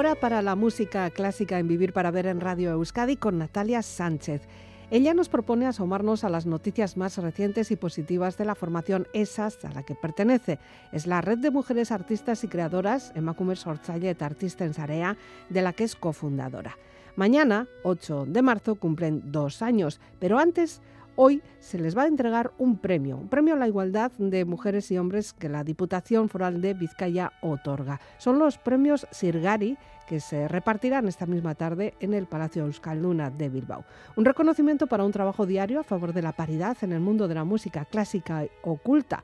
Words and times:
Hora 0.00 0.14
para 0.14 0.40
la 0.40 0.56
música 0.56 1.10
clásica 1.10 1.58
en 1.58 1.68
Vivir 1.68 1.92
para 1.92 2.10
Ver 2.10 2.24
en 2.24 2.40
Radio 2.40 2.70
Euskadi 2.70 3.18
con 3.18 3.36
Natalia 3.36 3.82
Sánchez. 3.82 4.40
Ella 4.90 5.12
nos 5.12 5.28
propone 5.28 5.66
asomarnos 5.66 6.24
a 6.24 6.30
las 6.30 6.46
noticias 6.46 6.96
más 6.96 7.18
recientes 7.18 7.70
y 7.70 7.76
positivas 7.76 8.38
de 8.38 8.46
la 8.46 8.54
formación 8.54 9.08
ESAS 9.12 9.62
a 9.66 9.72
la 9.72 9.82
que 9.82 9.94
pertenece. 9.94 10.58
Es 10.90 11.06
la 11.06 11.20
red 11.20 11.36
de 11.36 11.50
mujeres 11.50 11.92
artistas 11.92 12.44
y 12.44 12.48
creadoras, 12.48 13.12
Emakume 13.14 13.56
Sortzailet 13.56 14.22
Artista 14.22 14.64
en 14.64 14.72
Sarea, 14.72 15.18
de 15.50 15.60
la 15.60 15.74
que 15.74 15.84
es 15.84 15.96
cofundadora. 15.96 16.78
Mañana, 17.14 17.68
8 17.82 18.24
de 18.26 18.40
marzo, 18.40 18.76
cumplen 18.76 19.20
dos 19.26 19.60
años, 19.60 20.00
pero 20.18 20.38
antes 20.38 20.80
Hoy 21.22 21.42
se 21.58 21.78
les 21.78 21.94
va 21.94 22.04
a 22.04 22.06
entregar 22.06 22.52
un 22.56 22.78
premio, 22.78 23.18
un 23.18 23.28
premio 23.28 23.52
a 23.52 23.58
la 23.58 23.68
igualdad 23.68 24.10
de 24.12 24.46
mujeres 24.46 24.90
y 24.90 24.96
hombres 24.96 25.34
que 25.34 25.50
la 25.50 25.64
Diputación 25.64 26.30
Foral 26.30 26.62
de 26.62 26.72
Vizcaya 26.72 27.34
otorga. 27.42 28.00
Son 28.16 28.38
los 28.38 28.56
premios 28.56 29.06
Sirgari 29.10 29.76
que 30.08 30.18
se 30.18 30.48
repartirán 30.48 31.08
esta 31.08 31.26
misma 31.26 31.54
tarde 31.54 31.92
en 32.00 32.14
el 32.14 32.24
Palacio 32.24 32.64
Euskal 32.64 33.02
Luna 33.02 33.28
de 33.28 33.50
Bilbao. 33.50 33.84
Un 34.16 34.24
reconocimiento 34.24 34.86
para 34.86 35.04
un 35.04 35.12
trabajo 35.12 35.44
diario 35.44 35.80
a 35.80 35.84
favor 35.84 36.14
de 36.14 36.22
la 36.22 36.32
paridad 36.32 36.78
en 36.80 36.92
el 36.92 37.00
mundo 37.00 37.28
de 37.28 37.34
la 37.34 37.44
música 37.44 37.84
clásica 37.84 38.46
oculta 38.62 39.22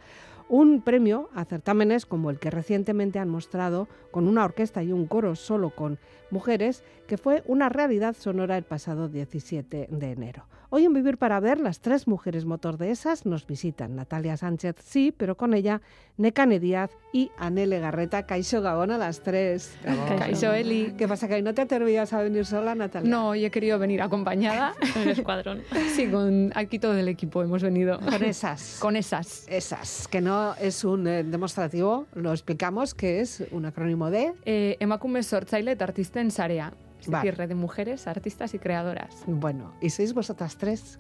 un 0.50 0.83
premio 0.83 1.30
a 1.34 1.47
certámenes 1.47 2.05
como 2.05 2.28
el 2.28 2.39
que 2.39 2.50
recientemente 2.50 3.19
han 3.19 3.30
mostrado 3.30 3.89
con 4.11 4.28
una 4.28 4.44
orquesta 4.44 4.83
y 4.83 4.92
un 4.92 5.06
coro 5.06 5.34
solo 5.34 5.70
con 5.70 5.98
mujeres, 6.30 6.84
que 7.06 7.17
fue 7.17 7.42
una 7.47 7.70
realidad 7.70 8.14
sonora 8.14 8.58
el 8.58 8.64
pasado 8.64 9.08
17 9.08 9.89
de 9.91 10.12
enero. 10.12 10.44
Hoy 10.69 10.84
en 10.84 10.92
Vivir 10.92 11.17
para 11.17 11.39
Ver, 11.39 11.61
las 11.61 11.78
tres 11.78 12.09
mujeres 12.09 12.45
motor 12.45 12.77
de 12.77 12.91
esas 12.91 13.25
nos 13.25 13.47
visitan. 13.47 13.95
Natalia 13.95 14.36
Sánchez, 14.36 14.75
sí, 14.84 15.14
pero 15.17 15.36
con 15.36 15.55
ella 15.55 15.81
Necane 16.17 16.58
Díaz 16.58 16.91
y 17.12 17.31
Anele 17.39 17.78
Garreta. 17.78 18.27
Caixo 18.27 18.61
Gabón 18.62 18.91
a 18.91 18.98
las 18.98 19.23
tres. 19.23 19.77
Caixo 20.19 20.53
Eli. 20.53 20.95
¿Qué 20.98 21.06
pasa, 21.06 21.28
que 21.28 21.41
no 21.41 21.55
te 21.55 21.62
atrevías 21.62 22.12
a 22.12 22.20
venir 22.20 22.45
sola, 22.47 22.75
Natalia? 22.75 23.08
No, 23.08 23.28
hoy 23.28 23.45
he 23.45 23.50
querido 23.53 23.78
venir 23.78 24.03
acompañada. 24.03 24.75
en 24.97 25.03
el 25.03 25.08
escuadrón. 25.11 25.62
Sí, 25.95 26.08
con 26.08 26.50
aquí 26.56 26.80
todo 26.80 26.95
el 26.95 27.06
equipo 27.06 27.42
hemos 27.42 27.62
venido. 27.62 28.01
Con 28.01 28.25
esas. 28.25 28.78
con 28.80 28.97
esas. 28.97 29.47
Esas, 29.48 30.08
que 30.08 30.20
no 30.20 30.56
es 30.56 30.83
un 30.83 31.06
eh, 31.06 31.23
demostrativo, 31.23 32.06
lo 32.14 32.33
explicamos, 32.33 32.92
que 32.92 33.20
es 33.20 33.45
un 33.53 33.67
acrónimo 33.67 34.11
de... 34.11 34.33
Eh, 34.45 34.77
Emakume 34.80 35.23
Sortzailet 35.23 35.80
Artisten 35.80 36.33
Sarea 36.33 36.73
es 37.06 37.12
decir, 37.12 37.36
red 37.36 37.48
de 37.48 37.54
mujeres, 37.54 38.06
artistas 38.06 38.54
y 38.54 38.58
creadoras. 38.58 39.22
Bueno, 39.26 39.72
¿y 39.80 39.90
sois 39.90 40.12
vosotras 40.12 40.56
tres? 40.56 40.98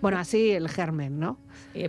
Bueno, 0.00 0.18
así 0.18 0.50
el 0.50 0.68
germen, 0.68 1.18
¿no? 1.18 1.38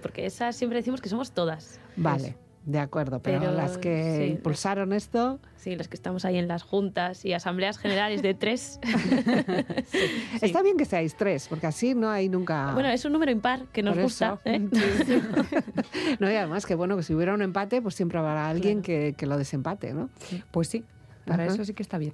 porque 0.01 0.25
esas 0.25 0.55
siempre 0.55 0.79
decimos 0.79 1.01
que 1.01 1.09
somos 1.09 1.31
todas. 1.31 1.79
Vale. 1.95 2.35
De 2.65 2.77
acuerdo, 2.77 3.19
pero, 3.23 3.51
las 3.51 3.79
que 3.79 4.27
impulsaron 4.27 4.93
esto. 4.93 5.39
Sí, 5.55 5.75
las 5.75 5.87
que 5.87 5.95
estamos 5.95 6.25
ahí 6.25 6.37
en 6.37 6.47
las 6.47 6.61
juntas 6.61 7.25
y 7.25 7.33
asambleas 7.33 7.79
generales 7.79 8.21
de 8.21 8.35
tres. 8.35 8.79
Está 10.41 10.61
bien 10.61 10.77
que 10.77 10.85
seáis 10.85 11.15
tres, 11.15 11.47
porque 11.47 11.65
así 11.65 11.95
no 11.95 12.11
hay 12.11 12.29
nunca. 12.29 12.71
Bueno, 12.73 12.89
es 12.89 13.03
un 13.03 13.13
número 13.13 13.31
impar 13.31 13.65
que 13.73 13.81
nos 13.81 13.97
gusta. 13.97 14.39
¿eh? 14.45 14.59
no, 16.19 16.31
y 16.31 16.35
además 16.35 16.67
que 16.67 16.75
bueno, 16.75 16.95
que 16.97 17.03
si 17.03 17.15
hubiera 17.15 17.33
un 17.33 17.41
empate, 17.41 17.81
pues 17.81 17.95
siempre 17.95 18.19
habrá 18.19 18.47
alguien 18.47 18.83
que, 18.83 19.15
que, 19.17 19.25
lo 19.25 19.39
desempate, 19.39 19.93
¿no? 19.93 20.09
Pues 20.51 20.67
sí. 20.67 20.83
Para 21.25 21.45
eso 21.45 21.63
sí 21.63 21.73
que 21.73 21.83
está 21.83 21.97
bien. 21.97 22.13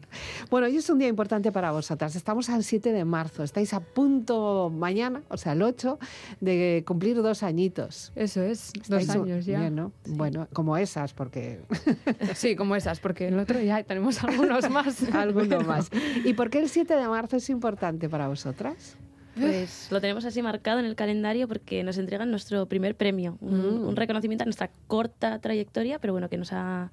Bueno, 0.49 0.67
hoy 0.67 0.77
es 0.77 0.89
un 0.89 0.99
día 0.99 1.07
importante 1.07 1.51
para 1.51 1.71
vosotras. 1.71 2.15
Estamos 2.15 2.49
al 2.49 2.63
7 2.63 2.91
de 2.91 3.05
marzo. 3.05 3.43
Estáis 3.43 3.73
a 3.73 3.79
punto 3.79 4.69
mañana, 4.69 5.21
o 5.29 5.37
sea, 5.37 5.53
el 5.53 5.61
8, 5.61 5.99
de 6.41 6.83
cumplir 6.85 7.21
dos 7.21 7.43
añitos. 7.43 8.11
Eso 8.15 8.41
es, 8.41 8.73
dos 8.87 9.09
años 9.09 9.45
ya. 9.45 9.71
Bueno, 10.07 10.47
como 10.53 10.77
esas, 10.77 11.13
porque... 11.13 11.61
sí, 12.35 12.55
como 12.55 12.75
esas, 12.75 12.99
porque 12.99 13.27
el 13.27 13.39
otro 13.39 13.59
ya 13.61 13.83
tenemos 13.83 14.23
algunos 14.23 14.69
más. 14.69 15.03
algunos 15.13 15.65
más. 15.65 15.89
¿Y 16.23 16.33
por 16.33 16.49
qué 16.49 16.59
el 16.59 16.69
7 16.69 16.95
de 16.95 17.07
marzo 17.07 17.37
es 17.37 17.49
importante 17.49 18.09
para 18.09 18.27
vosotras? 18.27 18.97
Pues 19.39 19.91
lo 19.91 20.01
tenemos 20.01 20.25
así 20.25 20.41
marcado 20.41 20.79
en 20.79 20.85
el 20.85 20.95
calendario 20.95 21.47
porque 21.47 21.83
nos 21.83 21.97
entregan 21.97 22.31
nuestro 22.31 22.65
primer 22.65 22.95
premio, 22.95 23.37
un, 23.39 23.83
mm. 23.83 23.87
un 23.87 23.95
reconocimiento 23.95 24.43
a 24.43 24.45
nuestra 24.45 24.71
corta 24.87 25.39
trayectoria, 25.39 25.99
pero 25.99 26.13
bueno, 26.13 26.27
que 26.27 26.37
nos 26.37 26.51
ha 26.53 26.91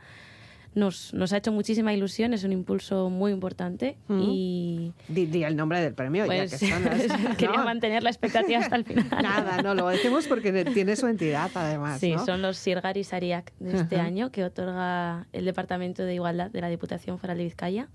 nos, 0.75 1.15
nos 1.15 1.33
ha 1.33 1.37
hecho 1.37 1.53
muchísima 1.53 1.93
ilusión, 1.93 2.35
es 2.35 2.45
un 2.45 2.53
impulso 2.53 3.11
muy 3.11 3.33
importante. 3.33 3.97
Y 4.09 4.93
di, 5.09 5.45
el 5.45 5.57
nombre 5.57 5.81
del 5.81 5.95
premio, 5.95 6.25
ya 6.25 6.27
pues, 6.27 6.59
que 6.59 6.69
son 6.69 6.83
Quería 7.37 7.63
mantener 7.63 8.03
la 8.03 8.11
expectativa 8.11 8.59
hasta 8.59 8.77
el 8.77 8.85
final. 8.85 9.09
Nada, 9.11 9.63
no, 9.63 9.75
lo 9.75 9.89
decimos 9.89 10.27
porque 10.27 10.65
tiene 10.65 10.97
su 10.97 11.07
entidad 11.07 11.51
además. 11.55 12.01
Sí, 12.01 12.15
son 12.25 12.43
los 12.43 12.57
Sirgari 12.57 13.05
Sariak 13.05 13.53
de 13.59 13.77
este 13.77 14.01
año 14.01 14.31
que 14.31 14.45
otorga 14.45 15.27
el 15.33 15.45
Departamento 15.45 16.05
de 16.05 16.15
Igualdad 16.15 16.51
de 16.51 16.61
la 16.61 16.69
Diputación 16.69 17.19
Foral 17.19 17.39
de 17.39 17.45
Vizcaya. 17.45 17.89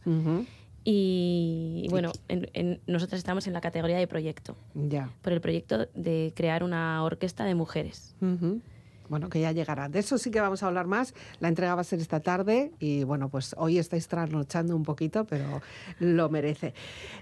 Y 0.86 1.88
bueno, 1.90 2.12
en, 2.30 2.80
nosotros 2.88 3.20
estamos 3.20 3.46
en 3.48 3.54
la 3.54 3.62
categoría 3.62 3.98
de 3.98 4.08
proyecto. 4.08 4.56
Ya. 4.74 5.12
Por 5.22 5.34
el 5.34 5.42
proyecto 5.42 5.88
de 5.94 6.34
crear 6.36 6.64
una 6.64 7.04
orquesta 7.04 7.44
de 7.44 7.56
mujeres. 7.56 8.16
Bueno, 9.09 9.30
que 9.30 9.42
ya 9.42 9.52
llegará. 9.52 9.90
De 9.90 10.00
eso 10.00 10.18
sí 10.18 10.31
que 10.31 10.40
vamos 10.40 10.64
a 10.64 10.68
hablar 10.68 10.88
más. 10.88 11.14
La 11.40 11.47
entrega 11.47 11.75
va 11.75 11.81
a 11.81 11.84
ser 11.84 12.00
esta 12.00 12.20
tarde 12.20 12.72
y 12.80 13.03
bueno, 13.03 13.30
pues 13.30 13.56
hoy 13.58 13.78
estáis 13.78 14.08
trasnochando 14.08 14.75
un 14.75 14.84
poquito, 14.84 15.25
pero 15.25 15.62
lo 16.00 16.30
merece. 16.30 16.74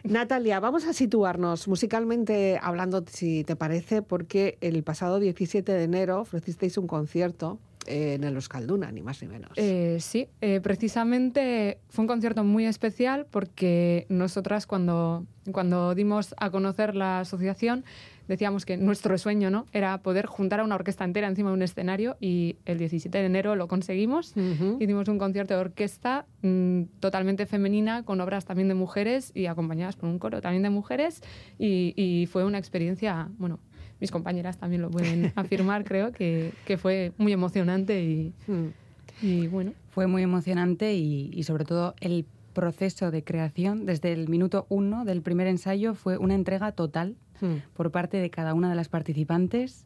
Natalia, 0.03 0.59
vamos 0.59 0.85
a 0.85 0.93
situarnos 0.93 1.67
musicalmente 1.67 2.59
hablando, 2.61 3.03
si 3.09 3.43
te 3.43 3.55
parece, 3.55 4.01
porque 4.01 4.57
el 4.61 4.83
pasado 4.83 5.19
17 5.19 5.71
de 5.71 5.83
enero 5.83 6.21
ofrecisteis 6.21 6.77
un 6.77 6.87
concierto 6.87 7.59
en 7.87 8.23
el 8.23 8.35
Euskalduna, 8.35 8.91
ni 8.91 9.01
más 9.01 9.21
ni 9.21 9.27
menos. 9.27 9.51
Eh, 9.55 9.97
sí, 9.99 10.27
eh, 10.41 10.59
precisamente 10.61 11.79
fue 11.89 12.03
un 12.03 12.07
concierto 12.07 12.43
muy 12.43 12.65
especial 12.65 13.25
porque 13.31 14.05
nosotras 14.09 14.67
cuando, 14.67 15.25
cuando 15.51 15.95
dimos 15.95 16.35
a 16.37 16.49
conocer 16.49 16.95
la 16.95 17.21
asociación 17.21 17.85
decíamos 18.27 18.65
que 18.65 18.77
nuestro 18.77 19.17
sueño 19.17 19.49
¿no? 19.49 19.65
era 19.71 19.97
poder 19.99 20.25
juntar 20.25 20.59
a 20.59 20.63
una 20.63 20.75
orquesta 20.75 21.03
entera 21.03 21.27
encima 21.27 21.49
de 21.49 21.55
un 21.55 21.61
escenario 21.61 22.17
y 22.19 22.57
el 22.65 22.77
17 22.77 23.17
de 23.17 23.25
enero 23.25 23.55
lo 23.55 23.67
conseguimos. 23.67 24.33
Hicimos 24.79 25.07
un 25.07 25.17
concierto 25.17 25.53
de 25.53 25.59
orquesta 25.59 26.25
mm, 26.41 26.83
totalmente 26.99 27.45
femenina 27.45 28.03
con 28.03 28.21
obras 28.21 28.45
también 28.45 28.67
de 28.67 28.73
mujeres 28.73 29.31
y 29.33 29.45
acompañadas 29.45 29.95
por 29.95 30.09
un 30.09 30.19
coro 30.19 30.41
también 30.41 30.63
de 30.63 30.69
mujeres 30.69 31.21
y, 31.57 31.93
y 31.95 32.25
fue 32.27 32.45
una 32.45 32.57
experiencia, 32.57 33.29
bueno, 33.38 33.59
mis 33.99 34.11
compañeras 34.11 34.57
también 34.57 34.81
lo 34.81 34.91
pueden 34.91 35.31
afirmar, 35.35 35.83
creo, 35.83 36.11
que, 36.11 36.53
que, 36.65 36.77
fue 36.77 37.13
muy 37.17 37.33
emocionante 37.33 38.03
y, 38.03 38.33
mm. 38.47 38.67
y, 39.21 39.47
bueno. 39.47 39.73
Fue 39.89 40.05
muy 40.05 40.21
emocionante 40.21 40.94
y, 40.94 41.31
y, 41.33 41.41
sobre 41.41 41.65
todo 41.65 41.95
el 42.01 42.25
proceso 42.53 43.09
de 43.11 43.23
creación 43.23 43.85
desde 43.85 44.13
el 44.13 44.29
minuto 44.29 44.65
uno 44.69 45.05
del 45.05 45.21
primer 45.21 45.47
ensayo 45.47 45.94
fue 45.94 46.17
una 46.17 46.35
entrega 46.35 46.71
total 46.71 47.15
mm. 47.41 47.73
por 47.73 47.91
parte 47.91 48.17
de 48.17 48.29
cada 48.29 48.53
una 48.53 48.69
de 48.69 48.75
las 48.75 48.89
participantes 48.89 49.85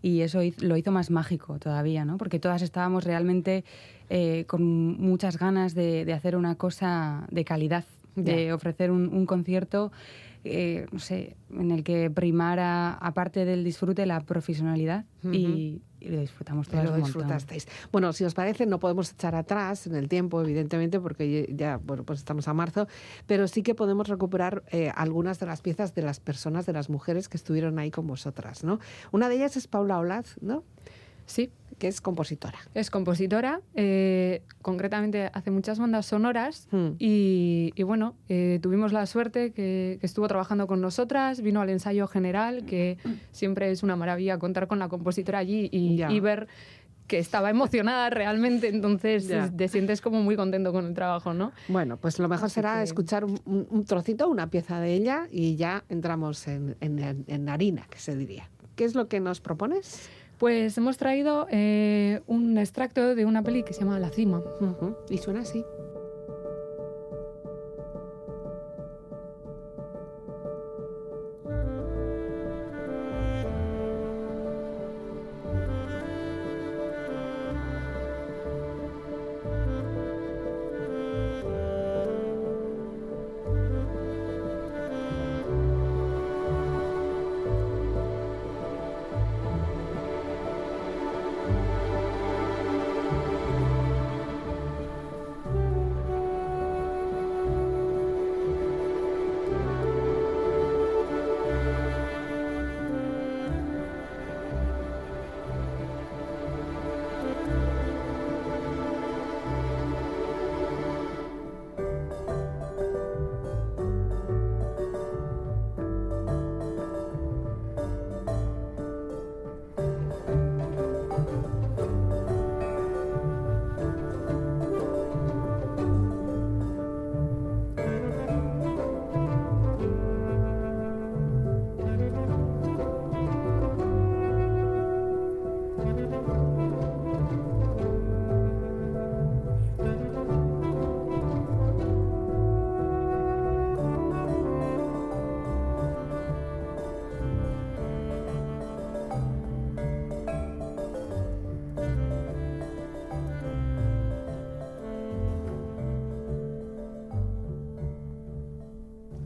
y 0.00 0.20
eso 0.22 0.40
lo 0.58 0.76
hizo 0.76 0.90
más 0.90 1.10
mágico 1.10 1.58
todavía, 1.58 2.04
¿no? 2.04 2.18
Porque 2.18 2.40
todas 2.40 2.62
estábamos 2.62 3.04
realmente 3.04 3.64
eh, 4.10 4.44
con 4.48 4.62
muchas 5.00 5.38
ganas 5.38 5.74
de, 5.74 6.04
de, 6.04 6.12
hacer 6.12 6.36
una 6.36 6.56
cosa 6.56 7.26
de 7.30 7.44
calidad, 7.44 7.84
de 8.16 8.52
ofrecer 8.52 8.90
un, 8.90 9.08
un 9.14 9.26
concierto 9.26 9.92
eh, 10.44 10.86
no 10.90 10.98
sé, 10.98 11.36
en 11.50 11.70
el 11.70 11.84
que 11.84 12.10
primara, 12.10 12.94
aparte 12.94 13.44
del 13.44 13.62
disfrute, 13.62 14.06
la 14.06 14.20
profesionalidad 14.20 15.04
y, 15.22 15.80
lo 16.08 16.20
disfrutamos 16.20 16.68
todos. 16.68 16.84
Lo 16.84 16.96
disfrutasteis. 16.96 17.66
Bueno, 17.90 18.12
si 18.12 18.24
os 18.24 18.34
parece, 18.34 18.66
no 18.66 18.78
podemos 18.78 19.12
echar 19.12 19.34
atrás 19.34 19.86
en 19.86 19.94
el 19.94 20.08
tiempo, 20.08 20.40
evidentemente, 20.40 21.00
porque 21.00 21.52
ya, 21.54 21.78
bueno, 21.78 22.04
pues 22.04 22.18
estamos 22.18 22.48
a 22.48 22.54
marzo, 22.54 22.86
pero 23.26 23.48
sí 23.48 23.62
que 23.62 23.74
podemos 23.74 24.08
recuperar 24.08 24.62
eh, 24.70 24.92
algunas 24.94 25.38
de 25.40 25.46
las 25.46 25.60
piezas 25.62 25.94
de 25.94 26.02
las 26.02 26.20
personas, 26.20 26.66
de 26.66 26.72
las 26.72 26.90
mujeres 26.90 27.28
que 27.28 27.36
estuvieron 27.36 27.78
ahí 27.78 27.90
con 27.90 28.06
vosotras, 28.06 28.64
¿no? 28.64 28.78
Una 29.10 29.28
de 29.28 29.36
ellas 29.36 29.56
es 29.56 29.66
Paula 29.66 29.98
Olaz, 29.98 30.36
¿no? 30.40 30.64
Sí, 31.32 31.50
que 31.78 31.88
es 31.88 32.02
compositora. 32.02 32.58
Es 32.74 32.90
compositora, 32.90 33.62
eh, 33.74 34.42
concretamente 34.60 35.30
hace 35.32 35.50
muchas 35.50 35.78
bandas 35.78 36.04
sonoras 36.04 36.68
hmm. 36.70 36.96
y, 36.98 37.82
bueno, 37.84 38.16
eh, 38.28 38.58
tuvimos 38.60 38.92
la 38.92 39.06
suerte 39.06 39.52
que, 39.52 39.98
estuvo 40.02 40.28
trabajando 40.28 40.66
con 40.66 40.82
nosotras, 40.82 41.40
vino 41.40 41.62
al 41.62 41.70
ensayo 41.70 42.06
general, 42.06 42.66
que 42.66 42.98
siempre 43.30 43.70
es 43.70 43.82
una 43.82 43.96
maravilla 43.96 44.38
contar 44.38 44.66
con 44.66 44.78
la 44.78 44.90
compositora 44.90 45.38
allí 45.38 45.70
y, 45.72 46.20
ver 46.20 46.48
que 47.06 47.18
estaba 47.18 47.48
emocionada 47.48 48.10
realmente, 48.10 48.68
entonces 48.68 49.32
te 49.56 49.68
sientes 49.68 50.02
como 50.02 50.22
muy 50.22 50.36
contento 50.36 50.70
con 50.70 50.84
el 50.84 50.92
trabajo, 50.92 51.32
¿no? 51.32 51.52
Bueno, 51.68 51.96
pues 51.96 52.18
lo 52.18 52.28
mejor 52.28 52.50
será 52.50 52.82
escuchar 52.82 53.24
un, 53.24 53.84
trocito, 53.86 54.28
una 54.28 54.50
pieza 54.50 54.80
de 54.80 54.92
ella 54.92 55.28
y 55.30 55.56
ya 55.56 55.82
entramos 55.88 56.46
en, 56.46 56.76
en 56.82 57.48
harina, 57.48 57.86
que 57.88 57.98
se 57.98 58.14
diría. 58.16 58.50
¿Qué 58.76 58.84
es 58.84 58.94
lo 58.94 59.08
que 59.08 59.20
nos 59.20 59.40
propones? 59.40 60.10
Pues 60.42 60.76
hemos 60.76 60.96
traído 60.96 61.46
eh, 61.52 62.20
un 62.26 62.58
extracto 62.58 63.14
de 63.14 63.24
una 63.24 63.44
peli 63.44 63.62
que 63.62 63.72
se 63.72 63.82
llama 63.82 64.00
La 64.00 64.10
Cima. 64.10 64.42
Y 65.08 65.18
suena 65.18 65.42
así. 65.42 65.64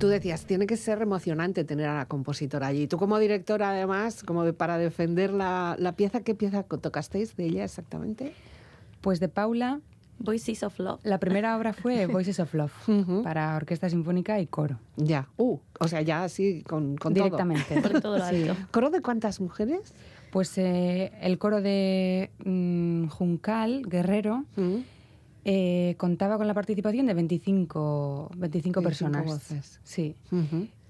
Tú 0.06 0.10
decías, 0.10 0.46
tiene 0.46 0.68
que 0.68 0.76
ser 0.76 1.02
emocionante 1.02 1.64
tener 1.64 1.88
a 1.88 1.94
la 1.96 2.06
compositora 2.06 2.68
allí. 2.68 2.86
Tú 2.86 2.96
como 2.96 3.18
directora, 3.18 3.70
además, 3.70 4.22
como 4.22 4.52
para 4.52 4.78
defender 4.78 5.32
la, 5.32 5.74
la 5.80 5.96
pieza, 5.96 6.20
¿qué 6.20 6.36
pieza 6.36 6.62
tocasteis 6.62 7.34
de 7.36 7.46
ella 7.46 7.64
exactamente? 7.64 8.32
Pues 9.00 9.18
de 9.18 9.28
Paula 9.28 9.80
Voices 10.20 10.62
of 10.62 10.78
Love. 10.78 11.00
La 11.02 11.18
primera 11.18 11.56
obra 11.56 11.72
fue 11.72 12.06
Voices 12.06 12.38
of 12.38 12.54
Love 12.54 12.72
para 13.24 13.56
orquesta 13.56 13.90
sinfónica 13.90 14.38
y 14.38 14.46
coro. 14.46 14.78
Ya, 14.96 15.28
uh, 15.38 15.58
o 15.80 15.88
sea, 15.88 16.02
ya 16.02 16.22
así 16.22 16.62
con, 16.62 16.96
con 16.96 17.12
Directamente. 17.12 17.80
Por 17.80 18.00
todo 18.00 18.18
lo 18.18 18.24
alto. 18.24 18.54
¿Coro 18.70 18.90
de 18.90 19.02
cuántas 19.02 19.40
mujeres? 19.40 19.92
Pues 20.30 20.56
eh, 20.56 21.12
el 21.20 21.36
coro 21.38 21.60
de 21.60 22.30
mm, 22.44 23.08
Juncal, 23.08 23.82
Guerrero, 23.88 24.44
eh, 25.48 25.94
contaba 25.96 26.38
con 26.38 26.48
la 26.48 26.54
participación 26.54 27.06
de 27.06 27.14
25, 27.14 28.32
25, 28.36 28.82
personas. 28.82 29.24
Voces. 29.24 29.78
Sí. 29.84 30.16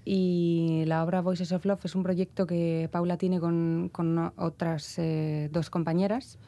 Y 0.03 0.85
la 0.87 1.05
obra 1.05 1.21
Voices 1.21 1.53
of 1.53 1.67
Love 1.67 1.85
es 1.85 1.95
un 1.95 2.03
proyecto 2.03 2.47
que 2.47 2.89
Paula 2.91 3.19
tiene 3.19 3.39
con, 3.39 3.91
con 3.93 4.33
otras 4.37 4.99
eh, 4.99 5.51
dos 5.53 5.69
compañeras. 5.69 6.39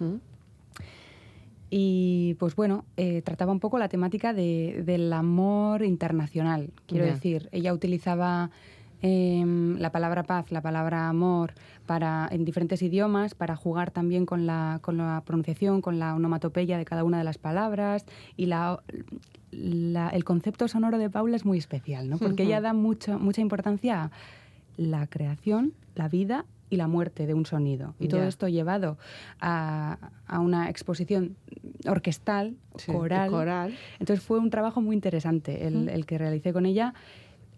Y 1.69 2.35
pues 2.39 2.57
bueno, 2.57 2.87
eh, 2.97 3.21
trataba 3.21 3.53
un 3.53 3.61
poco 3.61 3.79
la 3.79 3.91
temática 3.91 4.33
de, 4.33 4.83
del 4.87 5.13
amor 5.13 5.85
internacional. 5.85 6.71
Quiero 6.87 7.05
decir, 7.05 7.51
ella 7.53 7.75
utilizaba 7.75 8.51
em, 9.03 9.79
la 9.79 9.91
palabra 9.91 10.23
paz, 10.23 10.51
la 10.51 10.61
palabra 10.61 11.09
amor 11.09 11.55
para, 11.87 12.29
en 12.31 12.45
diferentes 12.45 12.83
idiomas 12.83 13.35
para 13.35 13.57
jugar 13.57 13.91
también 13.91 14.27
con 14.27 14.47
la, 14.47 14.79
con 14.83 14.97
la 14.97 15.23
pronunciación, 15.25 15.81
con 15.81 15.99
la 15.99 16.15
onomatopeya 16.15 16.79
de 16.79 16.85
cada 16.85 17.05
una 17.05 17.19
de 17.19 17.25
las 17.25 17.39
palabras. 17.39 18.05
Y 18.37 18.47
la, 18.47 18.83
el 19.51 20.25
concepto 20.25 20.69
sonoro 20.69 20.99
de 20.99 21.11
Paula 21.11 21.37
es 21.37 21.45
muy 21.45 21.59
especial, 21.59 22.09
¿no? 22.09 22.19
porque 22.19 22.45
ella 22.45 22.61
da 22.61 22.73
mucho, 22.73 23.19
mucha 23.19 23.41
importancia 23.41 24.05
a 24.05 24.11
la 24.77 25.07
creación, 25.07 25.73
la 25.95 26.09
vida 26.09 26.45
y 26.71 26.77
la 26.77 26.87
muerte 26.87 27.27
de 27.27 27.35
un 27.35 27.47
sonido. 27.47 27.95
Y 27.99 28.09
todo 28.09 28.25
esto 28.25 28.49
llevado 28.49 28.99
a, 29.41 29.99
a, 30.27 30.41
una 30.41 30.69
exposición 30.69 31.37
orquestal, 31.87 32.57
coral. 32.87 33.31
coral. 33.31 33.75
Entonces 33.99 34.25
fue 34.25 34.39
un 34.39 34.51
trabajo 34.51 34.81
muy 34.81 34.95
interesante 34.95 35.67
el, 35.67 35.89
el, 35.89 36.07
que 36.07 36.19
realicé 36.19 36.53
con 36.53 36.67
ella, 36.67 36.95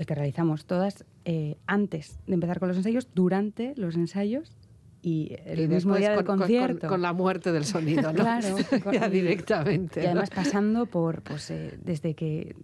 el 0.01 0.07
que 0.07 0.15
realizamos 0.15 0.65
todas 0.65 1.05
eh, 1.27 1.59
antes 1.67 2.19
de 2.27 2.33
empezar 2.33 2.59
con 2.59 2.69
los 2.69 2.79
ensayos, 2.79 3.09
durante 3.15 3.75
los 3.77 3.97
ensayos 3.97 4.57
y 5.03 5.37
el 5.45 5.69
mismo 5.69 5.95
día 5.97 6.13
del 6.13 6.25
concierto. 6.25 6.89
Con, 6.89 7.03
la 7.03 7.13
muerte 7.13 7.53
del 7.53 7.67
sonido, 7.67 8.11
¿no? 8.11 8.15
claro. 8.23 8.57
ya 8.93 9.11
directamente. 9.11 10.03
Y 10.03 10.07
además 10.07 10.31
pasando 10.31 10.87
por, 10.87 11.21
pues, 11.21 11.51
eh, 11.51 11.79
desde 11.85 12.15
que 12.15 12.57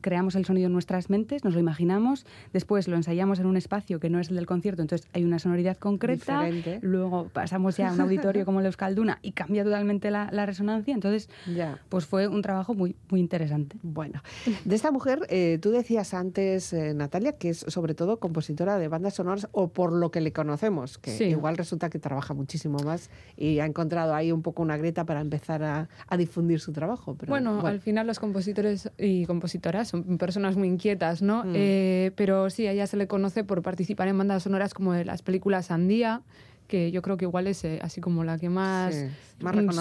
creamos 0.00 0.34
el 0.34 0.44
sonido 0.44 0.66
en 0.66 0.72
nuestras 0.72 1.10
mentes, 1.10 1.44
nos 1.44 1.54
lo 1.54 1.60
imaginamos, 1.60 2.26
después 2.52 2.88
lo 2.88 2.96
ensayamos 2.96 3.38
en 3.38 3.46
un 3.46 3.56
espacio 3.56 4.00
que 4.00 4.10
no 4.10 4.18
es 4.18 4.30
el 4.30 4.36
del 4.36 4.46
concierto, 4.46 4.82
entonces 4.82 5.08
hay 5.12 5.24
una 5.24 5.38
sonoridad 5.38 5.76
concreta, 5.76 6.48
luego 6.80 7.28
pasamos 7.32 7.76
ya 7.76 7.90
a 7.90 7.92
un 7.92 8.00
auditorio 8.00 8.44
como 8.44 8.60
el 8.60 8.66
Euskalduna 8.66 9.18
y 9.22 9.32
cambia 9.32 9.64
totalmente 9.64 10.10
la, 10.10 10.28
resonancia, 10.46 10.94
entonces 10.94 11.28
ya. 11.46 11.78
pues 11.88 12.06
fue 12.06 12.26
un 12.26 12.42
trabajo 12.42 12.74
muy, 12.74 12.96
muy 13.10 13.20
interesante. 13.20 13.76
Bueno, 13.82 14.22
de 14.64 14.74
esta 14.74 14.90
mujer, 14.90 15.26
eh, 15.28 15.58
tú 15.60 15.70
decías 15.70 16.14
antes, 16.14 16.72
eh, 16.72 16.94
Natalia, 16.94 17.32
que 17.32 17.50
es 17.50 17.58
sobre 17.68 17.94
todo 17.94 18.18
compositora 18.18 18.78
de 18.78 18.88
bandas 18.88 19.14
sonoras, 19.14 19.48
o 19.52 19.68
por 19.68 19.92
lo 19.92 20.10
que 20.10 20.20
le 20.20 20.32
conocemos, 20.32 20.98
que 20.98 21.28
igual 21.28 21.56
resulta 21.56 21.90
que 21.90 21.98
trabaja 21.98 22.34
muchísimo 22.34 22.78
más 22.84 23.10
y 23.36 23.60
ha 23.60 23.66
encontrado 23.66 24.14
ahí 24.14 24.32
un 24.32 24.42
poco 24.42 24.62
una 24.62 24.76
grieta 24.76 25.04
para 25.04 25.20
empezar 25.20 25.62
a, 25.62 25.88
difundir 26.16 26.60
su 26.60 26.72
trabajo. 26.72 27.14
Pero, 27.18 27.30
bueno, 27.30 27.64
al 27.66 27.80
final 27.80 28.06
los 28.06 28.18
compositores 28.18 28.79
y 28.98 29.24
compositoras 29.26 29.88
son 29.88 30.18
personas 30.18 30.56
muy 30.56 30.68
inquietas, 30.68 31.22
¿no? 31.22 31.44
Mm. 31.44 31.52
Eh, 31.54 32.12
pero 32.16 32.50
sí, 32.50 32.66
a 32.66 32.72
ella 32.72 32.86
se 32.86 32.96
le 32.96 33.06
conoce 33.06 33.44
por 33.44 33.62
participar 33.62 34.08
en 34.08 34.18
bandas 34.18 34.44
sonoras 34.44 34.74
como 34.74 34.92
de 34.92 35.04
las 35.04 35.22
películas 35.22 35.66
Sandía, 35.66 36.22
que 36.66 36.92
yo 36.92 37.02
creo 37.02 37.16
que 37.16 37.24
igual 37.24 37.48
es 37.48 37.64
eh, 37.64 37.80
así 37.82 38.00
como 38.00 38.22
la 38.22 38.38
que 38.38 38.48
más, 38.48 38.94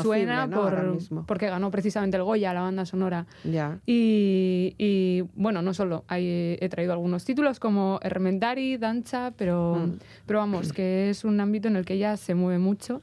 suena 0.01 0.49
por, 0.49 0.97
porque 1.27 1.47
ganó 1.47 1.69
precisamente 1.69 2.17
el 2.17 2.23
Goya, 2.23 2.53
la 2.53 2.61
banda 2.61 2.85
sonora. 2.85 3.27
Ya. 3.43 3.79
Y, 3.85 5.23
bueno, 5.35 5.61
no 5.61 5.73
solo, 5.73 6.03
he 6.09 6.67
traído 6.69 6.93
algunos 6.93 7.25
títulos 7.25 7.59
como 7.59 7.99
Hermentari, 8.01 8.77
Dancha, 8.77 9.31
pero, 9.37 9.75
mm. 9.75 9.99
pero 10.25 10.39
vamos, 10.39 10.73
que 10.73 11.11
es 11.11 11.23
un 11.23 11.39
ámbito 11.39 11.67
en 11.67 11.75
el 11.75 11.85
que 11.85 11.93
ella 11.93 12.17
se 12.17 12.33
mueve 12.33 12.59
mucho 12.59 13.01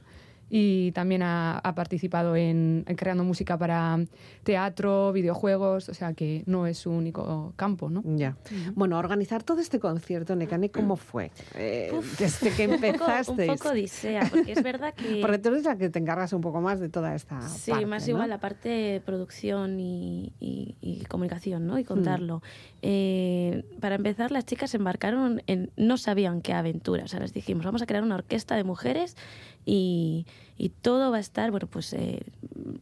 y 0.49 0.93
también 0.93 1.23
ha, 1.25 1.61
participado 1.75 2.37
en, 2.37 2.85
creando 2.97 3.25
música 3.25 3.59
para 3.59 3.99
teatro, 4.45 5.13
videojuegos, 5.13 5.89
o 5.89 5.95
sea 5.95 6.15
que 6.15 6.45
no 6.47 6.67
es 6.67 6.79
su 6.79 6.91
único 6.91 7.53
campo, 7.57 7.91
¿no? 7.91 8.03
Ya. 8.05 8.37
Bueno, 8.75 8.99
organizar 8.99 9.43
todo 9.43 9.61
este 9.61 9.81
concierto, 9.81 10.37
Nekane, 10.37 10.71
¿cómo 10.71 10.97
fue? 10.97 11.33
Eh, 11.55 11.93
desde 12.19 12.51
que 12.51 12.65
empezaste. 12.65 13.51
Un 13.51 13.57
poco 13.57 13.71
odisea, 13.71 14.29
porque 14.31 14.53
es 14.53 14.63
verdad 14.63 14.95
que... 14.95 15.19
porque 15.21 15.39
tú 15.39 15.49
eres 15.49 15.65
la 15.65 15.77
que 15.77 15.91
te 15.91 15.99
encargas 15.99 16.33
un 16.33 16.41
poco 16.41 16.61
más 16.61 16.79
de 16.79 16.89
toda 16.89 17.15
esta 17.15 17.41
sí, 17.49 17.73
parte, 17.73 17.87
más 17.87 18.07
igual 18.07 18.31
la 18.31 18.39
parte 18.39 18.69
de 18.69 19.01
producción 19.01 19.79
y, 19.81 20.33
comunicación, 21.09 21.67
¿no? 21.67 21.79
Y 21.79 21.85
contarlo. 21.85 22.39
Hmm. 22.39 22.79
Eh, 22.83 23.65
para 23.81 23.97
empezar, 23.97 24.31
las 24.31 24.47
chicas 24.47 24.75
embarcaron 24.75 25.43
en... 25.47 25.71
No 25.77 25.97
sabían 25.97 26.41
qué 26.41 26.53
aventura, 26.53 27.05
o 27.05 27.09
sea, 27.09 27.21
les 27.21 27.33
dijimos, 27.33 27.65
vamos 27.65 27.83
a 27.83 27.87
crear 27.87 28.05
una 28.05 28.15
orquesta 28.15 28.55
de 28.55 28.65
mujeres 28.65 29.17
y, 29.67 30.27
y 30.59 30.71
todo 30.71 31.11
va 31.11 31.19
a 31.19 31.21
estar, 31.21 31.51
bueno, 31.51 31.67
pues 31.67 31.93
eh, 31.93 32.23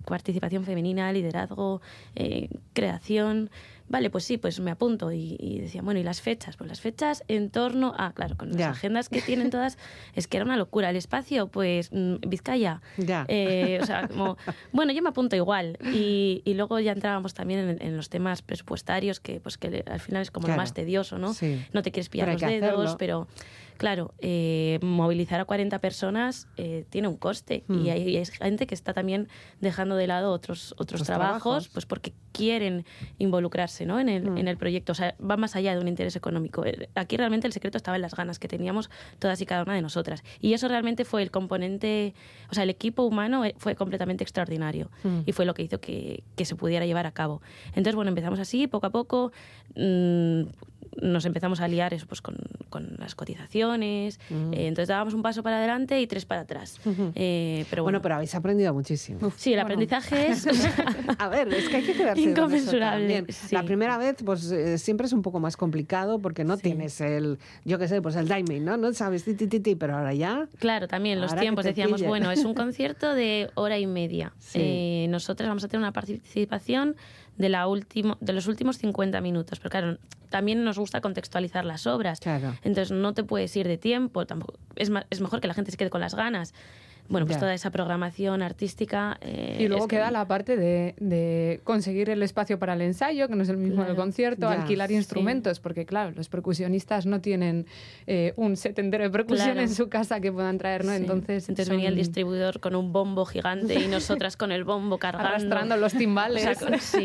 participación 0.07 0.65
femenina, 0.65 1.13
liderazgo, 1.13 1.81
eh, 2.15 2.49
creación. 2.73 3.51
Vale, 3.87 4.09
pues 4.09 4.25
sí, 4.25 4.39
pues 4.39 4.61
me 4.61 4.71
apunto. 4.71 5.13
Y, 5.13 5.59
decía, 5.61 5.83
bueno, 5.83 6.01
¿y 6.01 6.03
las 6.03 6.23
fechas? 6.23 6.57
Pues 6.57 6.69
las 6.69 6.81
fechas 6.81 7.23
en 7.29 7.51
torno 7.51 7.93
a, 7.99 8.13
claro, 8.13 8.37
con 8.37 8.51
las 8.53 8.63
agendas 8.63 9.09
que 9.09 9.21
tienen 9.21 9.51
todas, 9.51 9.77
es 10.15 10.27
que 10.27 10.39
era 10.39 10.47
una 10.47 10.57
locura. 10.57 10.89
El 10.89 10.97
espacio, 10.97 11.49
pues 11.49 11.91
mm, 11.93 12.15
Vizcaya. 12.27 12.81
Ya. 12.97 13.27
Eh, 13.29 13.79
o 13.83 13.87
sea, 13.87 14.09
como, 14.09 14.39
bueno, 14.73 14.93
yo 14.93 15.03
me 15.03 15.11
apunto 15.11 15.37
igual. 15.37 15.79
Y, 15.93 16.41
y 16.45 16.55
luego 16.55 16.81
ya 16.81 16.93
entrábamos 16.93 17.35
también 17.35 17.77
en, 17.81 17.97
los 17.97 18.09
temas 18.09 18.41
presupuestarios, 18.41 19.21
que 19.21 19.41
pues 19.41 19.59
que 19.59 19.85
al 19.87 20.01
final 20.01 20.23
es 20.23 20.31
como 20.31 20.49
lo 20.49 20.57
más 20.57 20.73
tedioso, 20.73 21.19
¿no? 21.19 21.35
No 21.73 21.83
te 21.83 21.91
quieres 21.91 22.09
pillar 22.09 22.33
los 22.33 22.41
dedos, 22.41 22.97
pero 22.99 23.29
Claro, 23.77 24.15
eh, 24.19 24.79
movilizar 24.83 25.41
a 25.41 25.45
40 25.45 25.81
personas 25.81 26.47
eh, 26.57 26.85
tiene 26.91 27.09
un 27.09 27.17
coste 27.17 27.64
y 27.69 27.73
hmm. 27.73 27.89
hay, 27.91 28.25
gente 28.27 28.67
que 28.67 28.75
está 28.75 28.93
también 28.93 29.29
dejando 29.61 29.97
de 29.97 30.07
lado 30.07 30.33
otros, 30.33 30.75
otros 30.79 31.03
trabajos, 31.03 31.69
pues 31.69 31.87
porque 31.87 32.13
quieren 32.33 32.85
involucrarse 33.19 33.87
¿no? 33.87 34.01
en, 34.01 34.09
el, 34.09 34.31
hmm. 34.31 34.39
en 34.39 34.49
el 34.49 34.57
proyecto. 34.57 34.93
O 34.93 34.95
sea, 34.95 35.15
va 35.19 35.37
más 35.37 35.57
allá 35.57 35.75
de 35.75 35.81
un 35.81 35.89
interés 35.89 36.17
económico. 36.17 36.65
Eh, 36.67 36.89
aquí 36.95 37.17
realmente 37.17 37.47
el 37.47 37.53
secreto 37.53 37.79
estaba 37.79 37.97
en 37.97 38.03
las 38.03 38.15
ganas 38.15 38.39
que 38.39 38.49
teníamos 38.49 38.91
todas 39.19 39.41
y 39.41 39.47
cada 39.47 39.63
una 39.63 39.75
de 39.75 39.83
nosotras. 39.83 40.23
Y 40.41 40.53
eso 40.53 40.69
realmente 40.69 41.05
fue 41.05 41.23
el 41.23 41.31
componente, 41.31 42.15
o 42.51 42.55
sea, 42.55 42.65
el 42.65 42.71
equipo 42.71 43.05
humano 43.05 43.45
fue 43.57 43.75
completamente 43.77 44.25
extraordinario 44.25 44.91
hmm. 45.03 45.21
y 45.27 45.33
fue 45.33 45.45
lo 45.45 45.55
que 45.55 45.63
hizo 45.63 45.81
que, 45.81 46.25
que, 46.37 46.45
se 46.45 46.57
pudiera 46.57 46.87
llevar 46.87 47.07
a 47.07 47.13
cabo. 47.13 47.41
Entonces, 47.69 47.95
bueno, 47.95 48.11
empezamos 48.11 48.41
así, 48.41 48.67
poco 48.67 48.87
a 48.87 48.91
poco. 48.91 49.33
Mmm, 49.77 50.43
nos 51.01 51.25
empezamos 51.25 51.61
a 51.61 51.69
liar 51.69 51.95
eso, 51.95 52.07
pues, 52.07 52.21
con, 52.21 52.37
con 52.69 52.97
las 52.99 53.15
cotizaciones. 53.15 54.19
Eh, 54.31 54.67
entonces 54.67 54.89
dábamos 54.89 55.15
un 55.15 55.23
paso 55.23 55.43
para 55.43 55.59
adelante 55.59 56.01
y 56.01 56.07
tres 56.07 56.25
para 56.25 56.43
atrás. 56.43 56.81
Eh, 57.15 57.65
pero 57.71 57.83
bueno, 57.83 58.03
pero 58.03 58.17
habéis 58.17 58.35
aprendido 58.35 58.75
muchísimo. 58.75 59.33
sí, 59.37 59.53
el 59.55 59.61
aprendizaje 59.61 60.29
es... 60.29 60.47
a 61.19 61.29
ver, 61.29 61.53
es 61.53 61.69
que 61.69 61.77
hay 61.77 61.83
que 61.83 61.95
quedarse 61.95 62.23
inconmensurable. 62.23 63.27
La 63.51 63.63
primera 63.63 63.99
vez, 63.99 64.17
pues 64.25 64.51
eh, 64.51 64.79
siempre 64.79 65.07
es 65.07 65.13
un 65.13 65.23
poco 65.23 65.41
más 65.41 65.57
complicado 65.57 66.19
porque 66.19 66.45
no 66.45 66.57
tienes 66.57 67.01
el, 67.01 67.39
yo 67.65 67.79
qué 67.79 67.89
sé, 67.89 68.03
pues 68.03 68.17
el 68.17 68.29
timing, 68.29 68.65
¿no? 68.65 68.77
No 68.77 68.93
sabes, 68.93 69.25
ti, 69.25 69.35
ti, 69.35 69.47
ti, 69.47 69.75
pero 69.77 69.97
ahora 69.97 70.15
ya... 70.15 70.49
Claro, 70.59 70.89
también 70.89 71.21
los 71.21 71.35
tiempos. 71.37 71.65
Decíamos, 71.65 72.03
bueno, 72.03 72.31
es 72.31 72.45
un 72.45 72.55
concierto 72.65 73.15
de 73.15 73.51
hora 73.55 73.79
y 73.79 73.87
media. 73.87 74.33
nosotros 75.09 75.49
vamos 75.49 75.65
a 75.65 75.69
tener 75.69 75.81
una 75.81 75.93
participación 75.93 76.97
de, 77.37 77.49
la 77.49 77.67
último, 77.67 78.17
de 78.21 78.33
los 78.33 78.47
últimos 78.47 78.79
50 78.79 79.21
minutos. 79.21 79.59
Pero 79.59 79.71
claro, 79.71 79.99
también 80.31 80.65
nos 80.65 80.79
gusta 80.79 81.01
contextualizar 81.01 81.65
las 81.65 81.87
obras. 81.87 82.21
Entonces 82.63 82.91
no 82.91 83.15
te 83.15 83.25
puedes 83.25 83.55
ir 83.57 83.69
de 83.69 83.79
tiempo. 83.79 84.27
Tampoco, 84.27 84.55
es, 84.77 84.91
es 85.11 85.21
mejor 85.21 85.41
que 85.41 85.49
la 85.49 85.55
gente 85.55 85.71
se 85.71 85.77
quede 85.77 85.91
con 85.91 86.01
las 86.01 86.15
ganas 86.15 86.55
bueno, 87.09 87.27
pues 87.27 87.39
toda 87.39 87.53
esa 87.53 87.71
programación 87.71 88.43
artística. 88.43 89.19
Eh, 89.21 89.59
y 89.61 89.69
luego 89.69 89.89
queda 89.89 90.11
la 90.11 90.27
parte 90.27 90.57
de, 90.57 91.61
conseguir 91.65 92.11
el 92.11 92.23
espacio 92.23 92.59
para 92.59 92.75
el 92.75 92.81
ensayo, 92.81 93.29
que 93.29 93.37
no 93.37 93.43
es 93.43 93.49
el 93.49 93.59
mismo 93.59 93.85
del 93.85 93.95
concierto, 93.95 94.49
alquilar 94.49 94.91
instrumentos, 94.91 95.61
porque 95.61 95.85
claro, 95.85 96.13
los 96.17 96.29
percusionistas 96.29 97.07
no 97.07 97.21
tienen 97.21 97.67
eh, 98.07 98.33
un 98.37 98.57
set 98.57 98.79
entero 98.79 99.05
de 99.05 99.11
percusión 99.11 99.59
en 99.59 99.69
su 99.69 99.89
casa 99.89 100.21
que 100.21 100.33
puedan 100.33 100.59
traer, 100.59 100.85
¿no? 100.85 100.93
Entonces, 100.93 101.49
Entonces 101.49 101.69
venía 101.69 101.89
el 101.89 101.97
distribuidor 101.97 102.61
con 102.61 102.75
un 102.75 102.93
bombo 102.93 103.25
gigante 103.27 103.75
y 103.75 103.87
nosotras 103.87 104.37
con 104.37 104.51
el 104.53 104.65
bombo 104.65 104.99
cargando. 104.99 105.29
Arrastrando 105.29 105.77
los 105.77 105.93
timbales. 105.99 106.47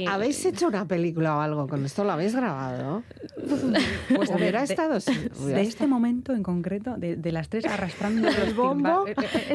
¿Habéis 0.07 0.45
hecho 0.45 0.67
una 0.67 0.87
película 0.87 1.37
o 1.37 1.41
algo 1.41 1.67
con 1.67 1.85
esto? 1.85 2.03
¿Lo 2.03 2.13
habéis 2.13 2.35
grabado? 2.35 3.03
pues 4.15 4.29
hubiera 4.29 4.63
estado... 4.63 4.99
De, 4.99 5.53
de 5.53 5.61
este 5.61 5.87
momento 5.87 6.33
en 6.33 6.43
concreto, 6.43 6.95
de, 6.97 7.31
las 7.31 7.49
tres 7.49 7.65
arrastrando 7.65 8.27
el 8.27 8.53
bombo, 8.53 9.05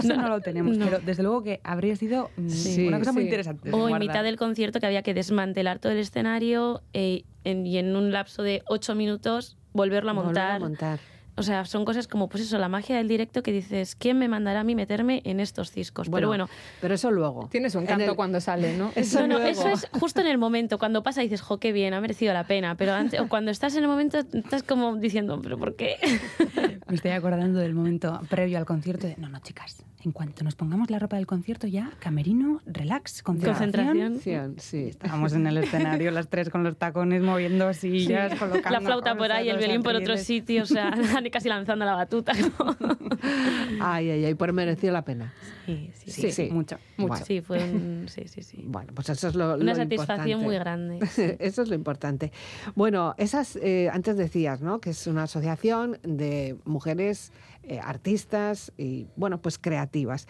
no, 0.04 0.33
lo 0.36 0.42
tenemos, 0.42 0.76
pero 0.78 0.98
desde 1.00 1.22
luego 1.22 1.42
que 1.42 1.60
habría 1.64 1.96
sido 1.96 2.30
mm, 2.36 2.86
una 2.88 2.98
cosa 2.98 3.12
muy 3.12 3.24
interesante. 3.24 3.70
O 3.72 3.88
en 3.88 3.98
mitad 3.98 4.22
del 4.22 4.36
concierto 4.36 4.80
que 4.80 4.86
había 4.86 5.02
que 5.02 5.14
desmantelar 5.14 5.78
todo 5.78 5.92
el 5.92 5.98
escenario 5.98 6.82
eh, 6.92 7.24
y 7.44 7.76
en 7.78 7.96
un 7.96 8.12
lapso 8.12 8.42
de 8.42 8.62
ocho 8.66 8.94
minutos 8.94 9.56
volverlo 9.72 10.10
a 10.10 10.14
montar. 10.14 10.60
Volver 10.60 10.66
a 10.66 10.68
montar. 10.68 11.13
O 11.36 11.42
sea, 11.42 11.64
son 11.64 11.84
cosas 11.84 12.06
como, 12.06 12.28
pues 12.28 12.44
eso, 12.44 12.58
la 12.58 12.68
magia 12.68 12.96
del 12.96 13.08
directo 13.08 13.42
que 13.42 13.52
dices, 13.52 13.96
¿quién 13.96 14.18
me 14.18 14.28
mandará 14.28 14.60
a 14.60 14.64
mí 14.64 14.74
meterme 14.74 15.20
en 15.24 15.40
estos 15.40 15.70
ciscos? 15.70 16.08
pero 16.08 16.28
bueno. 16.28 16.48
Pero 16.80 16.94
eso 16.94 17.10
luego. 17.10 17.48
Tiene 17.50 17.70
su 17.70 17.78
encanto 17.78 18.14
cuando 18.14 18.40
sale, 18.40 18.76
¿no? 18.76 18.92
Eso, 18.96 19.26
no, 19.26 19.38
eso 19.38 19.68
es 19.68 19.88
justo 19.92 20.20
en 20.20 20.28
el 20.28 20.38
momento, 20.38 20.78
cuando 20.78 21.02
pasa 21.02 21.20
dices, 21.20 21.40
jo, 21.40 21.58
qué 21.58 21.72
bien, 21.72 21.94
ha 21.94 22.00
merecido 22.00 22.32
la 22.32 22.44
pena. 22.44 22.76
Pero 22.76 22.92
antes, 22.92 23.20
o 23.20 23.28
cuando 23.28 23.50
estás 23.50 23.74
en 23.76 23.82
el 23.82 23.88
momento, 23.88 24.18
estás 24.18 24.62
como 24.62 24.96
diciendo, 24.96 25.40
¿pero 25.42 25.58
por 25.58 25.76
qué? 25.76 25.96
Me 26.88 26.94
estoy 26.94 27.10
acordando 27.12 27.58
del 27.58 27.74
momento 27.74 28.20
previo 28.28 28.58
al 28.58 28.64
concierto 28.64 29.06
de, 29.06 29.16
no, 29.16 29.28
no, 29.28 29.40
chicas, 29.40 29.84
en 30.04 30.12
cuanto 30.12 30.44
nos 30.44 30.54
pongamos 30.54 30.90
la 30.90 30.98
ropa 30.98 31.16
del 31.16 31.26
concierto 31.26 31.66
ya, 31.66 31.90
camerino, 31.98 32.60
relax, 32.66 33.22
concentración. 33.22 34.20
Sí. 34.58 34.88
Estábamos 34.88 35.32
en 35.32 35.46
el 35.46 35.58
escenario 35.58 36.10
las 36.10 36.28
tres 36.28 36.50
con 36.50 36.62
los 36.62 36.76
tacones 36.76 37.22
moviendo 37.22 37.72
sillas, 37.72 38.38
colocando 38.38 38.70
La 38.70 38.80
flauta 38.80 39.16
por 39.16 39.32
ahí, 39.32 39.48
el 39.48 39.58
violín 39.58 39.82
por 39.82 39.94
otro 39.94 40.16
sitio, 40.16 40.64
o 40.64 40.66
sea, 40.66 40.90
casi 41.30 41.48
lanzando 41.48 41.84
la 41.84 41.94
batuta. 41.94 42.32
ay, 43.80 44.10
ay, 44.10 44.24
ay, 44.24 44.34
por 44.34 44.52
mereció 44.52 44.92
la 44.92 45.02
pena. 45.02 45.32
Sí, 45.66 45.90
sí, 45.94 46.30
sí, 46.30 46.48
mucho. 46.50 46.78
mucho. 46.96 47.24
Sí, 47.24 47.40
fue 47.40 47.62
un, 47.62 48.06
sí, 48.08 48.28
sí, 48.28 48.42
sí. 48.42 48.62
Bueno, 48.66 48.92
pues 48.94 49.08
eso 49.08 49.28
es 49.28 49.34
lo, 49.34 49.54
Una 49.54 49.74
satisfacción 49.74 50.42
muy 50.42 50.54
grande. 50.56 50.98
eso 51.38 51.62
es 51.62 51.68
lo 51.68 51.74
importante. 51.74 52.32
Bueno, 52.74 53.14
esas, 53.18 53.56
eh, 53.56 53.88
antes 53.92 54.16
decías, 54.16 54.60
¿no? 54.60 54.80
Que 54.80 54.90
es 54.90 55.06
una 55.06 55.24
asociación 55.24 55.98
de 56.02 56.56
mujeres 56.64 57.32
eh, 57.62 57.80
artistas 57.80 58.72
y, 58.76 59.06
bueno, 59.16 59.40
pues 59.40 59.58
creativas. 59.58 60.26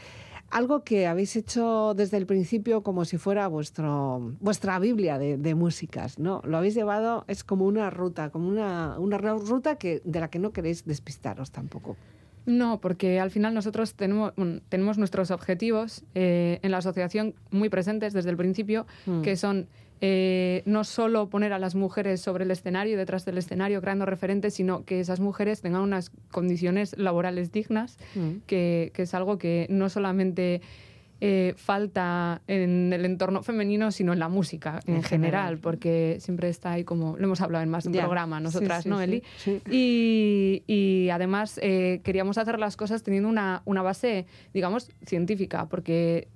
Algo 0.50 0.84
que 0.84 1.06
habéis 1.06 1.34
hecho 1.36 1.94
desde 1.94 2.16
el 2.16 2.26
principio 2.26 2.82
como 2.82 3.04
si 3.04 3.18
fuera 3.18 3.48
vuestro, 3.48 4.32
vuestra 4.40 4.78
Biblia 4.78 5.18
de, 5.18 5.54
músicas, 5.54 6.18
¿no? 6.18 6.42
Lo 6.44 6.58
habéis 6.58 6.74
llevado, 6.74 7.24
es 7.26 7.42
como 7.42 7.66
una 7.66 7.90
ruta, 7.90 8.30
como 8.30 8.48
una, 8.48 8.96
una 8.98 9.18
ruta 9.18 9.76
que, 9.76 10.00
de 10.04 10.20
la 10.20 10.28
que 10.28 10.38
no 10.38 10.52
queréis 10.52 10.84
despistaros 10.84 11.50
tampoco. 11.50 11.96
No, 12.46 12.78
porque 12.80 13.20
al 13.20 13.30
final 13.30 13.54
nosotros 13.54 13.94
tenemos, 13.94 14.32
tenemos 14.68 14.98
nuestros 14.98 15.30
objetivos 15.30 16.04
eh, 16.14 16.60
en 16.62 16.70
la 16.70 16.78
asociación 16.78 17.34
muy 17.50 17.70
presentes 17.70 18.12
desde 18.12 18.30
el 18.30 18.36
principio, 18.36 18.86
mm. 19.06 19.22
que 19.22 19.36
son 19.36 19.66
eh, 20.00 20.62
no 20.66 20.84
solo 20.84 21.28
poner 21.28 21.52
a 21.52 21.58
las 21.58 21.74
mujeres 21.74 22.20
sobre 22.20 22.44
el 22.44 22.50
escenario, 22.50 22.98
detrás 22.98 23.24
del 23.24 23.38
escenario, 23.38 23.80
creando 23.80 24.06
referentes, 24.06 24.54
sino 24.54 24.84
que 24.84 25.00
esas 25.00 25.20
mujeres 25.20 25.60
tengan 25.60 25.82
unas 25.82 26.10
condiciones 26.30 26.96
laborales 26.98 27.52
dignas, 27.52 27.98
mm. 28.14 28.42
que, 28.46 28.92
es 28.94 29.14
algo 29.14 29.38
que 29.38 29.66
no 29.70 29.88
solamente 29.88 30.60
eh, 31.20 31.54
falta 31.56 32.42
en 32.48 32.92
el 32.92 33.04
entorno 33.04 33.42
femenino, 33.42 33.92
sino 33.92 34.12
en 34.12 34.18
la 34.18 34.28
música 34.28 34.80
en, 34.86 35.02
general, 35.02 35.58
porque 35.58 36.16
siempre 36.20 36.48
está 36.48 36.72
ahí 36.72 36.84
como, 36.84 37.16
lo 37.16 37.24
hemos 37.24 37.40
hablado 37.40 37.62
en 37.62 37.70
más 37.70 37.84
de 37.84 37.90
un 37.90 37.96
programa, 37.96 38.40
nosotras, 38.40 38.84
¿no, 38.84 39.00
Eli? 39.00 39.22
Y, 39.70 41.08
además 41.10 41.58
eh, 41.62 42.00
queríamos 42.02 42.36
hacer 42.36 42.58
las 42.58 42.76
cosas 42.76 43.02
teniendo 43.04 43.28
una, 43.28 43.62
una 43.64 43.82
base, 43.82 44.26
digamos, 44.52 44.90
científica, 45.06 45.66
porque 45.66 46.28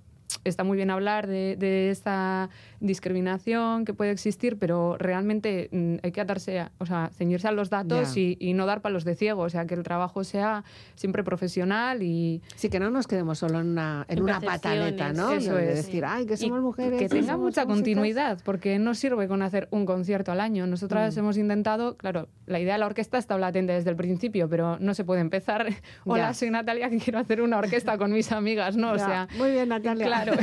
está 0.45 0.65
muy 0.65 0.77
bien 0.77 0.91
hablar 0.91 1.27
de, 1.27 1.57
de, 1.57 1.91
esta 1.91 2.51
discriminación 2.81 3.85
que 3.85 3.95
puede 3.95 4.11
existir, 4.11 4.57
pero 4.59 4.97
realmente 4.99 5.69
mm, 5.73 5.97
hay 6.03 6.13
que 6.13 6.21
atarse, 6.21 6.61
a, 6.61 6.73
o 6.79 6.87
sea, 6.87 7.11
ceñirse 7.17 7.49
a 7.49 7.53
los 7.53 7.71
datos 7.71 8.17
y, 8.17 8.37
no 8.59 8.67
dar 8.67 8.81
palos 8.81 9.05
de 9.05 9.15
ciego, 9.15 9.43
o 9.43 9.49
sea, 9.49 9.67
que 9.67 9.75
el 9.75 9.85
trabajo 9.85 10.25
sea 10.25 10.65
siempre 10.97 11.23
profesional 11.23 12.03
y... 12.03 12.43
Sí, 12.57 12.69
que 12.69 12.81
no 12.81 12.91
nos 12.91 13.07
quedemos 13.07 13.39
solo 13.39 13.61
en 13.61 13.69
una, 13.69 14.05
en, 14.09 14.23
una 14.23 14.41
pataleta, 14.41 15.13
¿no? 15.13 15.31
Eso 15.31 15.57
es. 15.59 15.87
decir, 15.87 16.05
ay, 16.05 16.27
que 16.27 16.37
somos 16.37 16.61
mujeres. 16.61 16.99
Que 16.99 17.09
tenga 17.09 17.37
mucha 17.37 17.67
continuidad, 17.67 18.41
porque 18.45 18.79
no 18.79 18.95
sirve 18.95 19.29
con 19.29 19.43
hacer 19.43 19.69
un 19.71 19.87
concierto 19.87 20.33
al 20.33 20.41
año. 20.41 20.67
Nosotras 20.67 21.15
mm. 21.15 21.19
hemos 21.21 21.37
intentado, 21.37 21.97
claro, 21.97 22.29
la 22.47 22.59
idea 22.59 22.73
de 22.75 22.81
la 22.81 22.87
orquesta 22.87 23.19
está 23.19 23.39
latente 23.39 23.73
desde 23.75 23.91
el 23.91 23.97
principio, 23.97 24.49
pero 24.49 24.79
no 24.81 24.95
se 24.95 25.05
puede 25.05 25.21
empezar. 25.21 25.69
Hola, 26.05 26.35
soy 26.35 26.51
Natalia, 26.51 26.91
que 26.91 26.99
quiero 26.99 27.19
hacer 27.19 27.43
una 27.43 27.59
orquesta 27.59 27.97
con 27.99 28.13
mis 28.13 28.33
amigas, 28.33 28.77
¿no? 28.77 28.93
O 28.93 28.99
sea, 28.99 29.29
muy 29.37 29.51
bien, 29.51 29.69
Natalia. 29.69 30.07
Claro. 30.07 30.33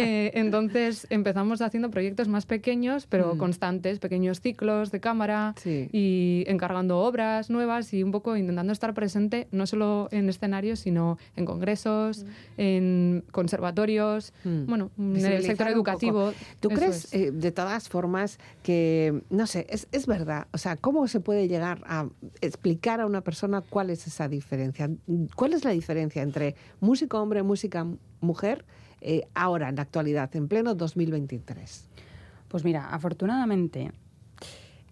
Eh, 0.00 0.30
entonces 0.34 1.08
empezamos 1.10 1.57
haciendo 1.60 1.90
proyectos 1.90 2.28
más 2.28 2.46
pequeños, 2.46 3.06
pero 3.06 3.34
mm. 3.34 3.38
constantes, 3.38 3.98
pequeños 3.98 4.40
ciclos 4.40 4.90
de 4.90 5.00
cámara 5.00 5.54
y 5.64 6.44
encargando 6.46 6.98
obras 6.98 7.50
nuevas 7.50 7.92
y 7.92 8.02
un 8.02 8.12
poco 8.12 8.36
intentando 8.36 8.72
estar 8.72 8.94
presente 8.94 9.48
no 9.50 9.66
solo 9.66 10.08
en 10.10 10.28
escenarios, 10.28 10.80
sino 10.80 11.18
en 11.36 11.44
congresos, 11.44 12.24
mm. 12.24 12.28
en 12.60 13.24
conservatorios, 13.30 14.32
mm. 14.44 14.66
bueno, 14.66 14.90
en 14.98 15.16
el 15.16 15.42
sector 15.42 15.68
educativo. 15.68 16.32
¿Tú 16.60 16.68
crees, 16.70 17.12
eh, 17.12 17.30
de 17.32 17.52
todas 17.52 17.88
formas, 17.88 18.38
que, 18.62 19.22
no 19.30 19.46
sé, 19.46 19.66
es, 19.68 19.88
es 19.92 20.06
verdad, 20.06 20.46
o 20.52 20.58
sea, 20.58 20.76
¿cómo 20.76 21.06
se 21.08 21.20
puede 21.20 21.48
llegar 21.48 21.82
a 21.86 22.08
explicar 22.40 23.00
a 23.00 23.06
una 23.06 23.22
persona 23.22 23.62
cuál 23.62 23.90
es 23.90 24.06
esa 24.06 24.28
diferencia? 24.28 24.90
¿Cuál 25.34 25.52
es 25.52 25.64
la 25.64 25.70
diferencia 25.70 26.22
entre 26.22 26.54
músico 26.80 27.20
hombre, 27.20 27.42
música 27.42 27.86
mujer? 28.20 28.64
Eh, 29.00 29.26
ahora, 29.34 29.68
en 29.68 29.76
la 29.76 29.82
actualidad, 29.82 30.34
en 30.34 30.48
pleno 30.48 30.74
2023? 30.74 31.88
Pues 32.48 32.64
mira, 32.64 32.88
afortunadamente 32.88 33.92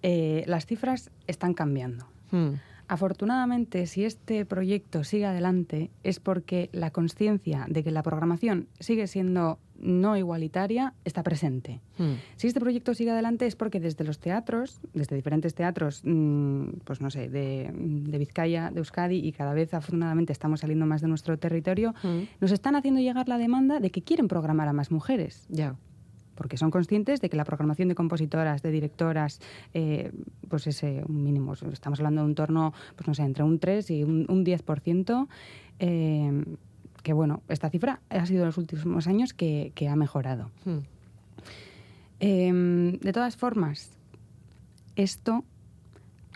eh, 0.02 0.44
las 0.46 0.66
cifras 0.66 1.10
están 1.26 1.54
cambiando. 1.54 2.06
Hmm. 2.30 2.54
Afortunadamente, 2.88 3.86
si 3.86 4.04
este 4.04 4.44
proyecto 4.44 5.02
sigue 5.02 5.26
adelante, 5.26 5.90
es 6.04 6.20
porque 6.20 6.70
la 6.72 6.92
conciencia 6.92 7.66
de 7.68 7.82
que 7.82 7.90
la 7.90 8.02
programación 8.02 8.68
sigue 8.78 9.08
siendo 9.08 9.58
no 9.80 10.16
igualitaria 10.16 10.94
está 11.04 11.22
presente. 11.22 11.80
Hmm. 11.98 12.14
Si 12.36 12.46
este 12.46 12.60
proyecto 12.60 12.94
sigue 12.94 13.10
adelante 13.10 13.46
es 13.46 13.56
porque 13.56 13.80
desde 13.80 14.04
los 14.04 14.18
teatros, 14.18 14.80
desde 14.94 15.16
diferentes 15.16 15.54
teatros, 15.54 16.02
mm, 16.04 16.80
pues 16.84 17.00
no 17.00 17.10
sé, 17.10 17.28
de, 17.28 17.70
Vizcaya, 18.18 18.70
de 18.70 18.78
Euskadi 18.78 19.16
y 19.16 19.32
cada 19.32 19.54
vez 19.54 19.74
afortunadamente 19.74 20.32
estamos 20.32 20.60
saliendo 20.60 20.86
más 20.86 21.00
de 21.00 21.08
nuestro 21.08 21.38
territorio, 21.38 21.94
hmm. 22.02 22.22
nos 22.40 22.52
están 22.52 22.76
haciendo 22.76 23.00
llegar 23.00 23.28
la 23.28 23.38
demanda 23.38 23.80
de 23.80 23.90
que 23.90 24.02
quieren 24.02 24.28
programar 24.28 24.68
a 24.68 24.72
más 24.72 24.90
mujeres. 24.90 25.46
Ya 25.48 25.76
porque 26.36 26.56
son 26.56 26.70
conscientes 26.70 27.20
de 27.20 27.28
que 27.28 27.36
la 27.36 27.44
programación 27.44 27.88
de 27.88 27.94
compositoras, 27.94 28.62
de 28.62 28.70
directoras, 28.70 29.40
eh, 29.74 30.12
pues 30.48 30.66
es 30.68 30.82
un 30.82 31.24
mínimo, 31.24 31.54
estamos 31.72 31.98
hablando 31.98 32.20
de 32.20 32.26
un 32.28 32.34
torno, 32.34 32.72
pues 32.94 33.08
no 33.08 33.14
sé, 33.14 33.22
entre 33.22 33.42
un 33.42 33.58
3 33.58 33.90
y 33.90 34.04
un, 34.04 34.44
10%, 34.44 35.28
eh, 35.78 36.44
que 37.06 37.12
bueno, 37.12 37.40
esta 37.48 37.70
cifra 37.70 38.00
ha 38.08 38.26
sido 38.26 38.40
en 38.40 38.46
los 38.46 38.58
últimos 38.58 39.06
años 39.06 39.32
que, 39.32 39.72
ha 39.88 39.94
mejorado. 39.94 40.50
Hmm. 40.64 40.78
Em, 42.18 42.98
de 42.98 43.12
todas 43.12 43.36
formas, 43.36 43.92
esto 44.96 45.44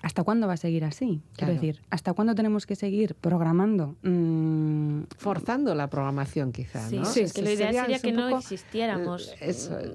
¿Hasta 0.02 0.25
cuándo 0.25 0.47
va 0.47 0.54
a 0.54 0.57
seguir 0.57 0.85
así? 0.85 1.21
Quiero 1.37 1.52
decir, 1.52 1.83
¿hasta 1.90 2.14
cuándo 2.14 2.35
tenemos 2.35 2.66
que 2.66 2.75
seguir 2.75 3.14
programando? 3.14 3.97
Mm, 4.02 5.02
Forzando 5.19 5.75
la 5.75 5.88
programación, 5.88 6.52
quizá, 6.52 6.88
sí, 6.88 7.00
Sí, 7.04 7.21
es 7.21 7.33
que 7.33 7.42
lo 7.42 7.50
ideal 7.50 7.75
sería, 7.75 7.99
que 7.99 8.12
no 8.12 8.38
existiéramos. 8.38 9.35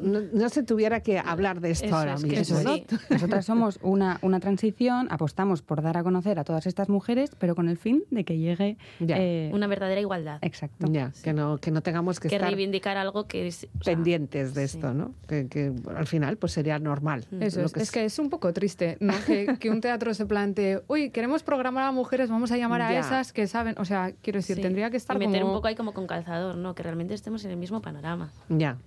no, 0.02 0.50
se 0.50 0.64
tuviera 0.64 1.00
que 1.02 1.18
hablar 1.18 1.60
de 1.60 1.72
esto 1.72 1.96
ahora 1.96 2.18
mismo. 2.18 2.62
¿no? 2.62 2.78
Nosotras 3.10 3.46
somos 3.46 3.80
una, 3.82 4.20
una 4.22 4.40
transición, 4.40 5.08
apostamos 5.10 5.62
por 5.62 5.82
dar 5.82 5.98
a 5.98 6.04
conocer 6.04 6.38
a 6.38 6.44
todas 6.44 6.68
estas 6.68 6.88
mujeres, 6.88 7.32
pero 7.40 7.56
con 7.56 7.68
el 7.68 7.78
fin 7.78 8.04
de 8.12 8.24
que 8.24 8.38
llegue... 8.38 8.78
Eh, 9.00 9.50
una 9.54 9.68
verdadera 9.68 10.02
igualdad. 10.02 10.40
Exacto. 10.42 10.88
Ya, 10.92 11.12
que, 11.24 11.34
no, 11.34 11.58
que 11.58 11.72
no 11.72 11.82
tengamos 11.82 12.20
que, 12.20 12.30
que 12.30 12.36
estar 12.36 12.50
reivindicar 12.50 12.98
algo 12.98 13.28
que 13.28 13.48
es... 13.48 13.68
pendientes 13.84 14.54
de 14.54 14.64
esto, 14.64 14.94
¿no? 14.94 15.14
Que, 15.28 15.74
al 15.96 16.06
final 16.06 16.38
pues 16.38 16.52
sería 16.52 16.78
normal. 16.78 17.26
Eso 17.40 17.64
es, 17.64 17.76
es, 17.76 17.92
que 17.92 18.06
es 18.06 18.20
un 18.20 18.30
poco 18.30 18.54
triste, 18.54 18.98
¿no? 19.00 19.14
que, 19.26 19.58
que 19.60 19.70
un 19.70 19.82
teatro 19.82 19.95
se 20.14 20.26
plantee, 20.26 20.82
uy, 20.88 21.10
queremos 21.10 21.44
programar 21.44 21.86
a 21.86 21.92
mujeres, 21.92 22.30
vamos 22.30 22.52
a 22.52 22.58
llamar 22.58 22.82
a 22.82 22.98
esas 22.98 23.34
que 23.34 23.48
saben, 23.48 23.76
o 23.78 23.86
sea, 23.86 24.14
quiero 24.22 24.40
decir, 24.40 24.62
tendría 24.62 24.90
que 24.90 24.98
estar 24.98 25.16
y 25.16 25.28
meter 25.28 25.44
un 25.44 25.54
poco 25.54 25.68
ahí 25.68 25.76
como 25.76 25.94
con 25.94 26.08
calzador, 26.08 26.56
¿no? 26.56 26.76
Que 26.76 26.84
realmente 26.84 27.14
estemos 27.14 27.44
en 27.46 27.52
el 27.52 27.58
mismo 27.58 27.82
panorama. 27.82 28.32
Ya. 28.50 28.78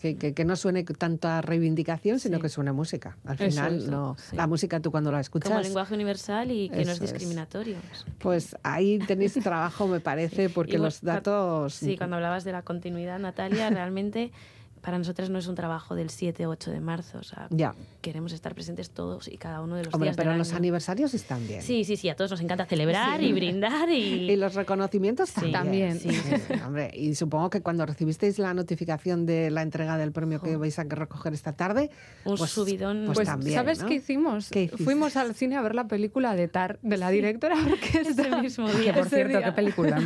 Que, 0.00 0.16
que, 0.16 0.44
no 0.44 0.54
suene 0.54 0.84
tanta 0.84 1.40
reivindicación, 1.40 2.20
sino 2.20 2.38
que 2.38 2.48
suene 2.48 2.70
música. 2.70 3.16
Al 3.24 3.38
final, 3.38 3.90
no, 3.90 4.16
la 4.32 4.46
música 4.46 4.78
tú 4.78 4.92
cuando 4.92 5.10
la 5.10 5.18
escuchas... 5.18 5.50
Como 5.50 5.60
lenguaje 5.60 5.94
universal 5.94 6.50
y 6.52 6.68
que 6.68 6.84
no 6.84 6.92
es 6.92 7.00
discriminatorio. 7.00 7.76
Pues 8.18 8.56
ahí 8.62 8.98
tenéis 9.00 9.34
trabajo, 9.42 9.88
me 9.88 9.98
parece, 9.98 10.48
porque 10.48 10.78
los 10.78 11.00
datos... 11.00 11.74
Sí, 11.74 11.96
cuando 11.96 12.16
hablabas 12.16 12.44
de 12.44 12.52
la 12.52 12.62
continuidad, 12.62 13.18
Natalia, 13.18 13.68
realmente 13.70 14.30
para 14.88 14.96
nosotras 14.96 15.28
no 15.28 15.38
es 15.38 15.46
un 15.48 15.54
trabajo 15.54 15.94
del 15.94 16.08
7 16.08 16.46
o 16.46 16.48
8 16.48 16.70
de 16.70 16.80
marzo. 16.80 17.18
O 17.18 17.22
sea, 17.22 17.46
ya. 17.50 17.74
queremos 18.00 18.32
estar 18.32 18.54
presentes 18.54 18.88
todos 18.88 19.28
y 19.28 19.36
cada 19.36 19.60
uno 19.60 19.76
de 19.76 19.84
los 19.84 19.92
Hombre, 19.92 20.08
días. 20.08 20.16
Pero 20.16 20.34
los 20.34 20.54
aniversarios 20.54 21.12
están 21.12 21.46
bien. 21.46 21.60
Sí, 21.60 21.84
sí, 21.84 21.98
sí. 21.98 22.08
A 22.08 22.16
todos 22.16 22.30
nos 22.30 22.40
encanta 22.40 22.64
celebrar 22.64 23.22
y 23.22 23.30
brindar. 23.34 23.90
Y... 23.90 24.30
y 24.30 24.36
los 24.36 24.54
reconocimientos 24.54 25.34
también. 25.52 26.00
Sí, 26.00 26.08
hombre, 26.66 26.90
y 26.94 27.14
supongo 27.16 27.50
que 27.50 27.60
cuando 27.60 27.84
recibisteis 27.84 28.38
la 28.38 28.54
notificación 28.54 29.26
de 29.26 29.50
la 29.50 29.60
entrega 29.60 29.98
del 29.98 30.10
premio 30.10 30.40
que 30.40 30.56
vais 30.56 30.78
a 30.78 30.84
recoger 30.84 31.34
esta 31.34 31.52
tarde. 31.52 31.90
Un 32.24 32.38
pues, 32.38 32.50
subidón. 32.50 33.02
Pues, 33.04 33.18
pues 33.18 33.28
también. 33.28 33.56
¿Sabes 33.56 33.84
qué 33.84 33.96
hicimos? 33.96 34.48
Fuimos 34.82 35.18
al 35.18 35.34
cine 35.34 35.56
a 35.56 35.60
ver 35.60 35.74
la 35.74 35.86
película 35.86 36.34
de 36.34 36.48
Tar, 36.48 36.78
de 36.80 36.96
la 36.96 37.10
directora 37.10 37.56
orquesta. 37.56 38.22
Ese 38.22 38.40
mismo 38.40 38.70
día. 38.70 38.94
por 38.94 39.06
cierto, 39.10 39.38
¿qué 39.38 39.52
película? 39.52 40.00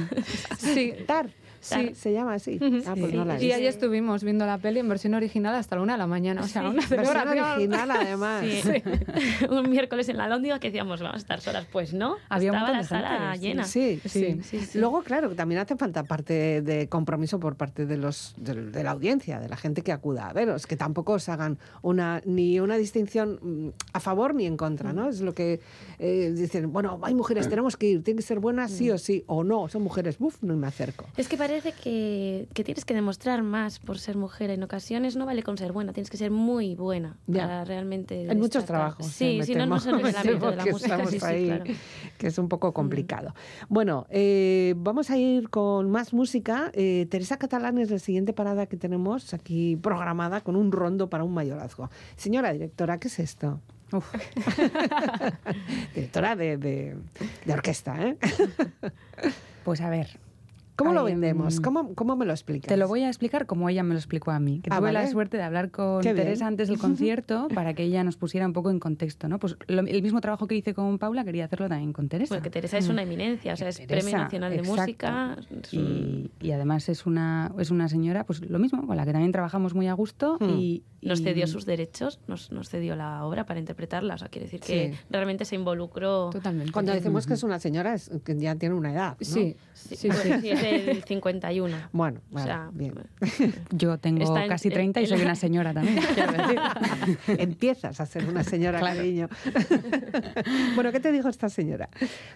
sí, 0.59 0.93
Tar. 1.07 1.31
Sí, 1.63 1.95
se 1.95 2.13
llama 2.13 2.35
así. 2.35 2.59
Ah, 2.87 2.95
pues 2.99 3.15
no 3.15 3.25
la 3.25 3.41
y 3.41 3.53
ahí 3.53 3.67
estuvimos 3.67 4.25
viendo 4.25 4.45
la 4.45 4.59
peli 4.59 4.81
en 4.81 4.89
versión 4.89 5.15
original 5.15 5.55
hasta 5.55 5.77
la 5.77 5.83
una 5.83 5.93
de 5.93 5.99
la 5.99 6.07
mañana. 6.09 6.43
O 6.43 6.49
sea, 6.49 6.69
una 6.69 6.85
versión 6.87 7.29
original 7.29 7.91
además. 7.91 8.45
un 9.51 9.71
miércoles 9.71 10.09
en 10.09 10.17
la 10.17 10.27
Lóndiga 10.29 10.59
que 10.59 10.69
decíamos, 10.69 11.01
vamos 11.01 11.15
a 11.15 11.19
estar 11.19 11.41
solas. 11.41 11.67
Pues 11.71 11.95
no, 11.95 12.17
había 12.29 12.51
estaba 12.51 12.73
la 12.73 12.83
sala 12.83 13.37
llena. 13.37 13.65
Sí, 13.65 14.01
sí. 14.05 14.41
Luego, 14.75 15.03
claro, 15.03 15.31
también 15.35 15.61
hace 15.61 15.77
falta 15.77 16.03
parte 16.03 16.63
de 16.63 16.89
compromiso 16.89 17.39
por 17.39 17.57
parte 17.57 17.87
de 17.87 17.97
los 17.97 18.35
de, 18.37 18.83
la 18.83 18.91
audiencia, 18.91 19.39
de 19.39 19.49
la 19.49 19.57
gente 19.57 19.83
que 19.83 19.93
acuda 19.93 20.29
a 20.29 20.33
veros, 20.33 20.67
que 20.67 20.77
tampoco 20.77 21.13
os 21.15 21.29
hagan 21.29 21.59
una 21.83 22.23
ni 22.25 22.59
una 22.59 22.77
distinción 22.77 23.39
mm, 23.41 23.69
a 23.93 24.01
favor 24.01 24.35
ni 24.35 24.47
en 24.47 24.57
contra, 24.57 24.93
¿no? 24.93 25.09
Es 25.09 25.21
lo 25.21 25.35
que 25.35 25.61
eh, 25.99 26.33
dicen, 26.35 26.73
bueno, 26.73 26.99
hay 27.03 27.15
mujeres, 27.15 27.49
tenemos 27.49 27.77
que 27.77 27.87
ir, 27.87 28.03
tiene 28.03 28.19
que 28.19 28.27
ser 28.27 28.41
buenas 28.41 28.73
sí 28.73 28.91
o 28.91 28.99
sí, 28.99 29.25
o 29.27 29.45
no, 29.45 29.69
son 29.69 29.83
mujeres, 29.83 30.19
buf, 30.19 30.43
no 30.43 30.57
me 30.57 30.67
acerco. 30.67 31.07
Es 31.17 31.29
que 31.29 31.37
parece 31.37 31.52
que, 31.61 32.49
que 32.55 32.65
tienes 32.65 32.85
que 32.85 32.95
demostrar 32.95 33.43
más 33.43 33.79
por 33.79 33.99
ser 33.99 34.17
mujer. 34.17 34.51
En 34.51 34.63
ocasiones 34.63 35.17
no 35.17 35.27
vale 35.27 35.43
con 35.43 35.59
ser 35.59 35.73
buena, 35.73 35.93
tienes 35.93 36.11
que 36.11 36.17
ser 36.17 36.31
muy 36.31 36.75
buena 36.75 37.17
para 37.31 37.65
realmente. 37.65 38.27
Hay 38.29 38.37
muchos 38.37 38.65
trabajos. 38.65 39.07
Sí, 39.07 39.41
si 39.43 39.55
no, 39.55 39.67
no 39.67 39.79
se 39.79 39.91
el 39.91 39.97
ámbito 40.17 40.51
de 40.51 40.57
la 40.57 40.67
música. 40.67 41.07
Sí, 41.07 41.19
ahí, 41.23 41.77
que 42.17 42.29
es 42.29 42.39
un 42.39 42.49
poco 42.49 42.71
mm. 42.71 42.73
complicado. 42.73 43.35
Bueno, 43.69 44.07
eh, 44.09 44.75
vamos 44.79 45.11
a 45.11 45.19
ir 45.19 45.51
con 45.51 45.91
más 45.91 46.13
música. 46.13 46.71
Eh, 46.75 47.07
Teresa 47.11 47.37
Catalán 47.37 47.79
es 47.79 47.91
la 47.91 47.99
siguiente 47.99 48.33
parada 48.33 48.67
que 48.67 48.77
tenemos 48.77 49.35
aquí 49.35 49.77
programada 49.77 50.41
con 50.41 50.57
un 50.57 50.73
rondo 50.73 51.11
para 51.11 51.25
un 51.25 51.35
mayorazgo. 51.35 51.91
Señora 52.17 52.53
directora, 52.53 52.99
¿qué 52.99 53.09
es 53.09 53.19
esto? 53.19 53.61
Directora 55.95 56.35
de, 56.35 56.57
de, 56.57 56.97
de 57.45 57.53
orquesta, 57.53 58.03
¿eh? 58.03 58.17
Pues 59.65 59.83
a 59.83 59.91
ver, 59.91 60.19
¿Cómo 60.77 60.93
lo 60.93 61.05
vendemos? 61.05 61.61
¿Cómo, 61.61 61.95
¿Cómo, 61.95 62.17
me 62.17 62.25
lo 62.25 62.33
explicas? 62.33 62.69
Te 62.69 62.77
lo 62.77 62.89
voy 62.89 63.03
a 63.03 63.09
explicar 63.09 63.47
como 63.47 63.69
ella 63.69 63.83
me 63.83 63.95
lo 63.95 63.99
explicó 63.99 64.31
a 64.31 64.41
mí. 64.41 64.61
Que 64.61 64.71
ah, 64.73 64.79
tuve 64.79 64.93
la 64.93 65.07
suerte 65.07 65.37
de 65.37 65.43
hablar 65.43 65.71
con 65.71 66.03
Teresa 66.03 66.47
antes 66.47 66.69
del 66.69 66.79
concierto 66.79 67.49
para 67.55 67.75
que 67.75 67.83
ella 67.85 68.05
nos 68.05 68.17
pusiera 68.17 68.47
un 68.47 68.53
poco 68.53 68.71
en 68.71 68.81
contexto. 68.81 69.29
¿no? 69.29 69.39
Pues 69.39 69.57
el 69.69 70.03
mismo 70.03 70.21
trabajo 70.21 70.47
que 70.47 70.55
hice 70.55 70.75
con 70.75 70.99
Paula 70.99 71.25
quería 71.25 71.45
hacerlo 71.45 71.69
también 71.69 71.93
con 71.93 72.09
Teresa. 72.09 72.35
Porque 72.35 72.51
Teresa 72.51 72.79
es 72.79 72.89
una 72.89 73.03
eminencia, 73.03 73.53
o 73.53 73.57
sea, 73.57 73.69
es 73.69 73.81
Premio 73.81 74.17
Nacional 74.17 74.57
de 74.57 74.63
Música. 74.63 75.37
Y, 75.71 76.51
además 76.53 76.89
es 76.89 77.07
una, 77.07 77.53
es 77.59 77.71
una 77.71 77.89
señora, 77.89 78.25
pues 78.25 78.41
lo 78.49 78.59
mismo, 78.59 78.87
con 78.87 78.97
la 78.97 79.05
que 79.05 79.13
también 79.13 79.33
trabajamos 79.33 79.75
muy 79.75 79.89
a 79.89 79.95
gusto 79.95 80.37
hmm. 80.41 80.49
y, 80.51 80.83
nos 81.03 81.23
cedió 81.23 81.47
sus 81.47 81.67
derechos, 81.67 82.21
nos, 82.29 82.53
nos, 82.53 82.69
cedió 82.69 82.95
la 82.95 83.25
obra 83.25 83.45
para 83.45 83.59
interpretarla. 83.59 84.15
O 84.15 84.19
sea, 84.19 84.29
quiere 84.29 84.47
decir 84.47 84.61
que 84.61 84.95
realmente 85.11 85.45
se 85.45 85.57
involucró. 85.57 86.31
Totalmente. 86.31 86.73
Cuando 86.73 86.93
decimos 86.93 87.27
que 87.27 87.35
es 87.35 87.43
una 87.43 87.59
señora, 87.59 87.95
es 87.95 88.11
que 88.25 88.39
ya 88.39 88.55
tiene 88.55 88.75
una 88.75 88.93
edad. 88.93 89.17
¿no? 89.19 89.25
Sí, 89.25 89.57
sí, 89.75 89.97
sí, 89.97 90.09
es 90.09 90.63
del 90.63 91.03
51. 91.03 91.77
Bueno, 91.93 92.21
o 92.33 92.39
sea, 92.39 92.71
bien. 92.73 92.95
Yo 93.71 93.99
tengo 93.99 94.33
casi 94.49 94.71
30 94.71 95.01
y 95.01 95.07
soy 95.07 95.23
una 95.23 95.35
señora 95.35 95.75
también. 95.75 95.99
Empiezas 97.27 98.01
a 98.01 98.07
ser 98.07 98.29
una 98.29 98.45
señora, 98.45 98.81
cariño. 98.81 99.29
bueno, 100.77 100.93
¿qué 100.93 101.01
te 101.01 101.11
dijo 101.11 101.29
esta 101.29 101.49
señora? 101.49 101.89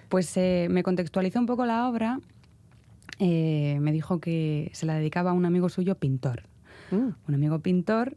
Pues 0.08 0.36
eh, 0.36 0.66
me 0.70 0.82
contextualizó 0.82 1.38
un 1.38 1.46
poco 1.46 1.66
la 1.66 1.88
obra. 1.88 2.20
Eh, 3.18 3.78
me 3.80 3.92
dijo 3.92 4.20
que 4.20 4.70
se 4.74 4.86
la 4.86 4.94
dedicaba 4.94 5.30
a 5.30 5.34
un 5.34 5.46
amigo 5.46 5.68
suyo 5.68 5.94
pintor. 5.94 6.42
Mm. 6.90 7.08
Un 7.28 7.34
amigo 7.34 7.60
pintor 7.60 8.16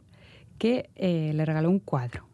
que 0.60 0.90
eh, 0.94 1.32
le 1.34 1.44
regaló 1.46 1.70
un 1.70 1.78
cuadro. 1.78 2.26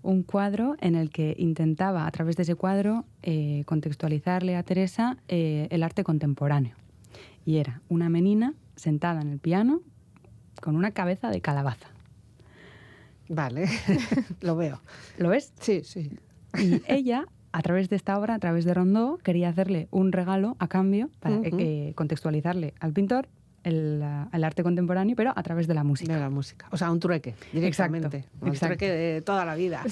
Un 0.00 0.22
cuadro 0.22 0.76
en 0.80 0.94
el 0.94 1.10
que 1.10 1.34
intentaba, 1.36 2.06
a 2.06 2.10
través 2.12 2.36
de 2.36 2.44
ese 2.44 2.54
cuadro, 2.54 3.04
eh, 3.22 3.64
contextualizarle 3.66 4.54
a 4.54 4.62
Teresa 4.62 5.16
eh, 5.26 5.66
el 5.70 5.82
arte 5.82 6.04
contemporáneo. 6.04 6.76
Y 7.44 7.56
era 7.56 7.82
una 7.88 8.08
menina 8.08 8.54
sentada 8.76 9.20
en 9.22 9.28
el 9.28 9.40
piano 9.40 9.80
con 10.62 10.76
una 10.76 10.92
cabeza 10.92 11.30
de 11.30 11.40
calabaza. 11.40 11.88
Vale, 13.28 13.66
lo 14.40 14.54
veo. 14.54 14.80
¿Lo 15.18 15.30
ves? 15.30 15.52
Sí, 15.58 15.82
sí. 15.82 16.12
Y 16.56 16.80
ella, 16.86 17.26
a 17.50 17.60
través 17.62 17.88
de 17.88 17.96
esta 17.96 18.16
obra, 18.20 18.34
a 18.34 18.38
través 18.38 18.64
de 18.64 18.72
Rondó, 18.72 19.18
quería 19.18 19.48
hacerle 19.48 19.88
un 19.90 20.12
regalo 20.12 20.54
a 20.60 20.68
cambio 20.68 21.10
para 21.18 21.40
contextualizarle 21.96 22.74
al 22.78 22.92
pintor 22.92 23.26
el, 23.64 24.02
arte 24.44 24.62
contemporáneo, 24.62 25.16
pero 25.16 25.32
a 25.34 25.42
través 25.42 25.66
de 25.66 25.74
la 25.74 25.84
música. 25.84 26.14
De 26.14 26.20
la 26.20 26.30
música. 26.30 26.66
O 26.70 26.76
sea, 26.76 26.90
un 26.90 27.00
trueque, 27.00 27.34
directamente. 27.52 28.26
un 28.40 28.52
trueque 28.52 28.90
de 28.90 29.22
toda 29.22 29.44
la 29.44 29.54
vida. 29.54 29.82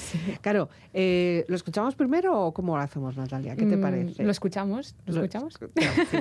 Claro, 0.41 0.69
eh, 0.93 1.45
¿lo 1.47 1.55
escuchamos 1.55 1.95
primero 1.95 2.39
o 2.39 2.53
cómo 2.53 2.77
lo 2.77 2.83
hacemos, 2.83 3.17
Natalia? 3.17 3.55
¿Qué 3.55 3.65
te 3.65 3.77
mm, 3.77 3.81
parece? 3.81 4.23
¿Lo 4.23 4.31
escuchamos? 4.31 4.95
¿Lo, 5.05 5.15
escuchamos? 5.15 5.59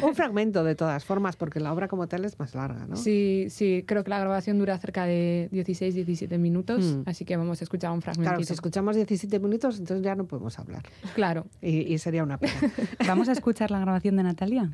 un 0.03 0.15
fragmento 0.15 0.65
de 0.65 0.75
todas 0.75 1.05
formas, 1.05 1.37
porque 1.37 1.61
la 1.61 1.73
obra 1.73 1.88
como 1.88 2.07
tal 2.07 2.25
es 2.25 2.38
más 2.38 2.55
larga, 2.55 2.87
¿no? 2.87 2.97
Sí, 2.97 3.47
sí, 3.51 3.85
creo 3.87 4.03
que 4.05 4.11
la 4.11 4.19
grabación 4.19 4.59
dura 4.59 4.79
cerca 4.79 5.05
de 5.05 5.49
16, 5.53 5.95
17 5.95 6.38
minutos, 6.38 6.85
mm. 6.85 7.03
así 7.07 7.25
que 7.25 7.37
vamos 7.37 7.61
a 7.61 7.65
escuchar 7.65 7.93
un 7.93 8.03
fragmento. 8.03 8.31
Claro, 8.31 8.45
si 8.45 8.53
escuchamos 8.53 8.97
17 8.97 9.38
minutos, 9.38 9.79
entonces 9.79 10.05
ya 10.05 10.15
no 10.15 10.25
podemos 10.25 10.59
hablar. 10.59 10.83
Claro. 11.15 11.47
Y, 11.61 11.93
y 11.93 11.99
sería 11.99 12.23
una 12.23 12.38
pena. 12.38 12.53
¿Vamos 13.07 13.29
a 13.29 13.33
escuchar 13.33 13.71
la 13.71 13.81
grabación 13.81 14.17
de 14.17 14.23
Natalia? 14.23 14.71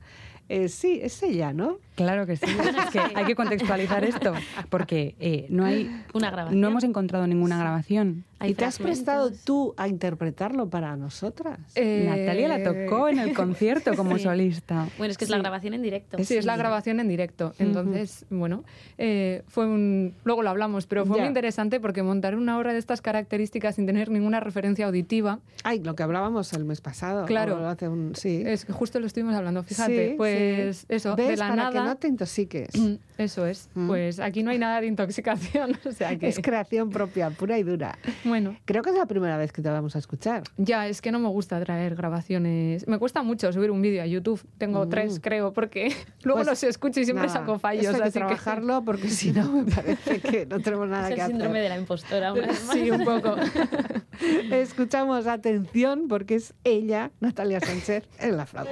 Eh, 0.48 0.68
sí, 0.68 1.00
es 1.02 1.22
ella, 1.22 1.52
¿no? 1.52 1.78
Claro 1.94 2.26
que 2.26 2.36
sí. 2.36 2.46
es 2.46 2.90
que 2.90 3.00
hay 3.00 3.24
que 3.26 3.34
contextualizar 3.34 4.04
esto, 4.04 4.34
porque 4.70 5.14
eh, 5.20 5.46
no 5.50 5.64
hay. 5.64 5.90
Una 6.14 6.30
grabación. 6.30 6.60
No 6.60 6.68
hemos 6.68 6.84
encontrado 6.84 7.26
ninguna 7.26 7.58
grabación. 7.58 8.24
¿Y 8.40 8.54
te 8.54 8.64
has 8.64 8.78
prestado 8.78 9.32
tú 9.32 9.74
a 9.76 9.88
interpretarlo 9.88 10.68
para 10.68 10.96
nosotras? 10.96 11.58
Eh, 11.74 12.04
Natalia 12.06 12.48
la 12.48 12.62
tocó 12.62 13.08
en 13.08 13.18
el 13.18 13.34
concierto 13.34 13.94
como 13.94 14.18
solista. 14.18 14.88
Bueno, 14.96 15.10
es 15.10 15.18
que 15.18 15.24
es 15.24 15.30
la 15.30 15.38
grabación 15.38 15.74
en 15.74 15.82
directo. 15.82 16.22
Sí, 16.22 16.36
es 16.36 16.46
la 16.46 16.56
grabación 16.56 17.00
en 17.00 17.08
directo. 17.08 17.52
Entonces, 17.58 18.24
bueno, 18.30 18.64
fue 19.48 19.66
un. 19.66 20.14
Luego 20.24 20.42
lo 20.42 20.50
hablamos, 20.50 20.86
pero 20.86 21.04
fue 21.04 21.18
muy 21.18 21.26
interesante 21.26 21.80
porque 21.80 22.02
montar 22.02 22.36
una 22.36 22.58
obra 22.58 22.72
de 22.72 22.78
estas 22.78 23.00
características 23.00 23.74
sin 23.74 23.86
tener 23.86 24.10
ninguna 24.10 24.40
referencia 24.40 24.86
auditiva. 24.86 25.40
Ay, 25.64 25.80
lo 25.80 25.94
que 25.94 26.02
hablábamos 26.02 26.52
el 26.52 26.64
mes 26.64 26.80
pasado. 26.80 27.26
Claro. 27.26 27.66
Hace 27.66 27.88
un... 27.88 28.14
sí. 28.14 28.42
Es 28.46 28.64
que 28.64 28.72
justo 28.72 29.00
lo 29.00 29.06
estuvimos 29.06 29.34
hablando, 29.34 29.62
fíjate. 29.62 30.14
pues 30.16 30.28
pues 30.28 30.86
eso, 30.88 31.16
de 31.16 31.36
la 31.36 31.48
para 31.48 31.56
nada. 31.56 31.72
que 31.72 31.78
no 31.78 31.96
te 31.96 32.08
intoxiques. 32.08 32.68
Eso 33.18 33.46
es. 33.46 33.68
Mm. 33.74 33.86
Pues 33.88 34.20
aquí 34.20 34.42
no 34.42 34.50
hay 34.50 34.58
nada 34.58 34.80
de 34.80 34.86
intoxicación. 34.86 35.76
O 35.88 35.92
sea 35.92 36.16
que... 36.18 36.28
Es 36.28 36.38
creación 36.40 36.90
propia, 36.90 37.30
pura 37.30 37.58
y 37.58 37.62
dura. 37.62 37.98
Bueno. 38.28 38.56
Creo 38.64 38.82
que 38.82 38.90
es 38.90 38.96
la 38.96 39.06
primera 39.06 39.36
vez 39.36 39.52
que 39.52 39.62
te 39.62 39.70
vamos 39.70 39.96
a 39.96 39.98
escuchar. 39.98 40.42
Ya, 40.56 40.86
es 40.86 41.00
que 41.00 41.10
no 41.12 41.18
me 41.18 41.28
gusta 41.28 41.60
traer 41.60 41.94
grabaciones. 41.96 42.86
Me 42.86 42.98
cuesta 42.98 43.22
mucho 43.22 43.52
subir 43.52 43.70
un 43.70 43.80
vídeo 43.82 44.02
a 44.02 44.06
YouTube. 44.06 44.40
Tengo 44.58 44.84
mm. 44.84 44.88
tres, 44.88 45.20
creo, 45.20 45.52
porque 45.52 45.94
luego 46.22 46.38
pues 46.38 46.48
los 46.48 46.62
escucho 46.62 47.00
y 47.00 47.04
siempre 47.04 47.28
saco 47.28 47.58
fallos. 47.58 47.94
hay 47.94 48.02
que 48.02 48.10
trabajarlo 48.10 48.82
porque 48.84 49.08
si 49.08 49.32
no 49.32 49.50
me 49.50 49.70
parece 49.70 50.20
que 50.20 50.46
no 50.46 50.60
tenemos 50.60 50.88
nada 50.88 51.08
es 51.08 51.14
que 51.14 51.20
el 51.20 51.26
síndrome 51.28 51.60
de 51.60 51.68
la 51.68 51.78
impostora. 51.78 52.32
Una 52.32 52.52
sí, 52.72 52.90
un 52.90 53.04
poco. 53.04 53.36
Escuchamos 54.50 55.26
atención 55.26 56.08
porque 56.08 56.36
es 56.36 56.54
ella, 56.64 57.10
Natalia 57.20 57.60
Sánchez, 57.60 58.04
en 58.18 58.36
la 58.36 58.46
flauta. 58.46 58.70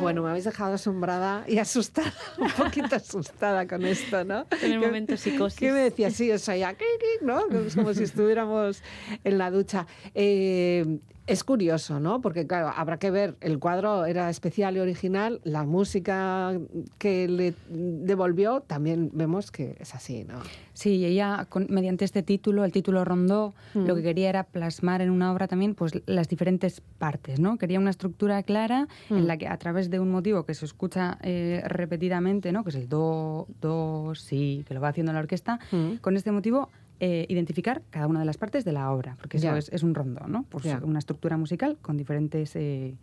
Bueno, 0.00 0.22
me 0.22 0.30
habéis 0.30 0.44
dejado 0.44 0.74
asombrada 0.74 1.44
y 1.46 1.58
asustada, 1.58 2.12
un 2.38 2.50
poquito 2.50 2.96
asustada 2.96 3.68
con 3.68 3.84
esto, 3.84 4.24
¿no? 4.24 4.46
En 4.62 4.72
el 4.72 4.80
momento 4.80 5.16
psicosis. 5.16 5.58
¿Qué 5.58 5.70
me 5.70 5.80
decía? 5.80 6.10
Sí, 6.10 6.32
o 6.32 6.38
sea, 6.38 6.56
ya, 6.56 6.74
¿no? 7.22 7.42
Como 7.74 7.94
si 7.94 8.04
estuviéramos 8.04 8.82
en 9.22 9.38
la 9.38 9.50
ducha. 9.50 9.86
Eh, 10.14 11.00
es 11.30 11.44
curioso, 11.44 12.00
¿no? 12.00 12.20
Porque, 12.20 12.46
claro, 12.46 12.72
habrá 12.74 12.98
que 12.98 13.10
ver, 13.10 13.36
el 13.40 13.58
cuadro 13.58 14.04
era 14.04 14.28
especial 14.30 14.76
y 14.76 14.80
original, 14.80 15.40
la 15.44 15.62
música 15.64 16.58
que 16.98 17.28
le 17.28 17.54
devolvió, 17.68 18.62
también 18.62 19.10
vemos 19.12 19.52
que 19.52 19.76
es 19.78 19.94
así, 19.94 20.24
¿no? 20.24 20.40
Sí, 20.74 21.04
ella, 21.04 21.46
mediante 21.68 22.04
este 22.04 22.22
título, 22.22 22.64
el 22.64 22.72
título 22.72 23.04
Rondó, 23.04 23.54
lo 23.74 23.94
que 23.94 24.00
mm. 24.00 24.04
quería 24.04 24.28
era 24.28 24.44
plasmar 24.44 25.02
en 25.02 25.10
una 25.10 25.30
obra 25.32 25.46
también 25.46 25.74
pues, 25.74 25.92
las 26.06 26.28
diferentes 26.28 26.80
partes, 26.98 27.38
¿no? 27.38 27.58
Quería 27.58 27.78
una 27.78 27.90
estructura 27.90 28.42
clara 28.42 28.88
en 29.08 29.24
mm. 29.24 29.26
la 29.26 29.36
que, 29.36 29.46
a 29.46 29.56
través 29.58 29.90
de 29.90 30.00
un 30.00 30.10
motivo 30.10 30.44
que 30.44 30.54
se 30.54 30.64
escucha 30.64 31.18
eh, 31.22 31.62
repetidamente, 31.66 32.50
¿no? 32.50 32.64
Que 32.64 32.70
es 32.70 32.76
el 32.76 32.88
do, 32.88 33.46
do, 33.60 34.14
si, 34.16 34.64
que 34.66 34.74
lo 34.74 34.80
va 34.80 34.88
haciendo 34.88 35.12
la 35.12 35.20
orquesta, 35.20 35.60
mm. 35.70 35.96
con 36.00 36.16
este 36.16 36.32
motivo 36.32 36.70
eh, 37.02 37.24
identificar 37.30 37.80
cada 37.88 38.06
una 38.06 38.20
de 38.20 38.26
las 38.26 38.36
partes 38.36 38.62
de 38.66 38.72
la 38.72 38.90
obra, 38.92 39.16
porque 39.18 39.38
eso 39.38 39.56
es, 39.56 39.82
un 39.82 39.94
rondo, 39.94 40.26
¿no? 40.28 40.44
Pues 40.50 40.66
una 40.82 40.98
estructura 40.98 41.38
musical 41.38 41.78
con 41.80 41.96
diferentes 41.96 42.54
eh, 42.56 42.94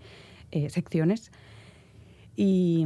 eh, 0.51 0.69
secciones. 0.69 1.31
Y, 2.35 2.85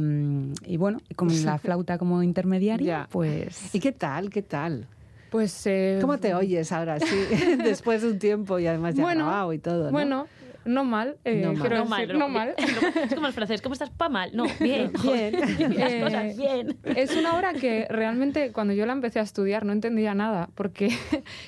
y, 0.64 0.78
bueno, 0.78 1.02
con 1.14 1.28
la 1.44 1.58
flauta 1.58 1.98
como 1.98 2.22
intermediaria, 2.22 3.08
pues... 3.10 3.74
¿Y 3.74 3.80
qué 3.80 3.92
tal? 3.92 4.30
¿Qué 4.30 4.40
tal? 4.40 4.86
Pues... 5.30 5.68
¿Cómo 6.00 6.16
te 6.16 6.34
oyes 6.34 6.72
ahora? 6.72 6.98
Sí, 6.98 7.26
después 7.62 8.00
de 8.00 8.08
un 8.12 8.18
tiempo 8.18 8.58
y 8.58 8.66
además 8.66 8.94
ya 8.94 9.02
bueno, 9.02 9.26
grabado 9.26 9.52
y 9.52 9.58
todo, 9.58 9.84
¿no? 9.84 9.90
Bueno, 9.90 10.26
no 10.64 10.84
mal, 10.84 11.16
eh, 11.24 11.42
no, 11.44 11.54
quiero 11.54 11.84
mal, 11.86 12.00
decir, 12.02 12.18
no, 12.18 12.28
mal. 12.28 12.54
Es 12.56 13.14
como 13.14 13.26
el 13.26 13.32
francés, 13.32 13.62
¿cómo 13.62 13.72
estás? 13.72 13.90
Pa 13.90 14.08
mal. 14.08 14.30
No, 14.34 14.44
bien. 14.60 14.92
bien. 15.02 15.34
Eh, 15.82 16.34
bien. 16.36 16.78
Es 16.84 17.16
una 17.16 17.36
obra 17.36 17.52
que 17.54 17.86
realmente 17.88 18.52
cuando 18.52 18.74
yo 18.74 18.86
la 18.86 18.92
empecé 18.92 19.18
a 19.18 19.22
estudiar 19.22 19.64
no 19.64 19.72
entendía 19.72 20.14
nada, 20.14 20.48
porque, 20.54 20.90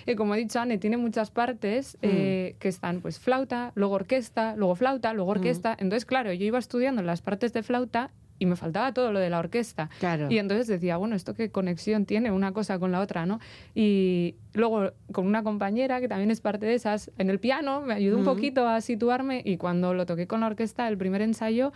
eh, 0.07 0.17
como 0.17 0.35
he 0.35 0.39
dicho, 0.39 0.61
Anne, 0.61 0.79
tiene 0.79 0.97
muchas 0.97 1.31
partes 1.31 1.97
mm. 2.03 2.09
que 2.59 2.59
están 2.63 3.01
pues 3.01 3.19
flauta, 3.19 3.73
luego 3.75 3.95
orquesta, 3.95 4.55
luego 4.57 4.75
flauta, 4.75 5.13
luego 5.13 5.31
mm. 5.31 5.37
orquesta. 5.37 5.77
Entonces, 5.79 6.05
claro, 6.05 6.33
yo 6.33 6.45
iba 6.45 6.59
estudiando 6.59 7.03
las 7.03 7.23
partes 7.23 7.53
de 7.53 7.63
flauta 7.63 8.11
y 8.39 8.47
me 8.47 8.57
faltaba 8.57 8.93
todo 8.93 9.13
lo 9.13 9.19
de 9.19 9.31
la 9.31 9.39
orquesta. 9.39 9.91
Claro. 10.01 10.27
Y 10.31 10.39
entonces 10.39 10.67
decía, 10.67 10.97
bueno, 10.97 11.17
¿esto 11.17 11.35
qué 11.35 11.51
conexión 11.51 12.05
tiene 12.07 12.31
una 12.31 12.53
cosa 12.53 12.79
con 12.79 12.93
la 12.93 13.01
otra? 13.01 13.27
¿no? 13.27 13.41
Y 13.75 14.37
luego 14.53 14.93
con 15.13 15.27
una 15.27 15.43
compañera 15.43 16.01
que 16.01 16.09
también 16.09 16.31
es 16.31 16.41
parte 16.41 16.67
de 16.67 16.75
esas, 16.75 17.11
en 17.19 17.31
el 17.31 17.39
piano 17.39 17.83
me 17.83 17.95
ayudó 17.95 18.19
un 18.19 18.25
poquito 18.25 18.69
a 18.69 18.81
situarme 18.81 19.43
y 19.45 19.57
cuando 19.57 19.95
lo 19.95 20.07
toqué 20.07 20.27
con 20.27 20.41
la 20.41 20.47
orquesta, 20.47 20.89
el 20.89 20.99
primer 20.99 21.23
ensayo, 21.23 21.73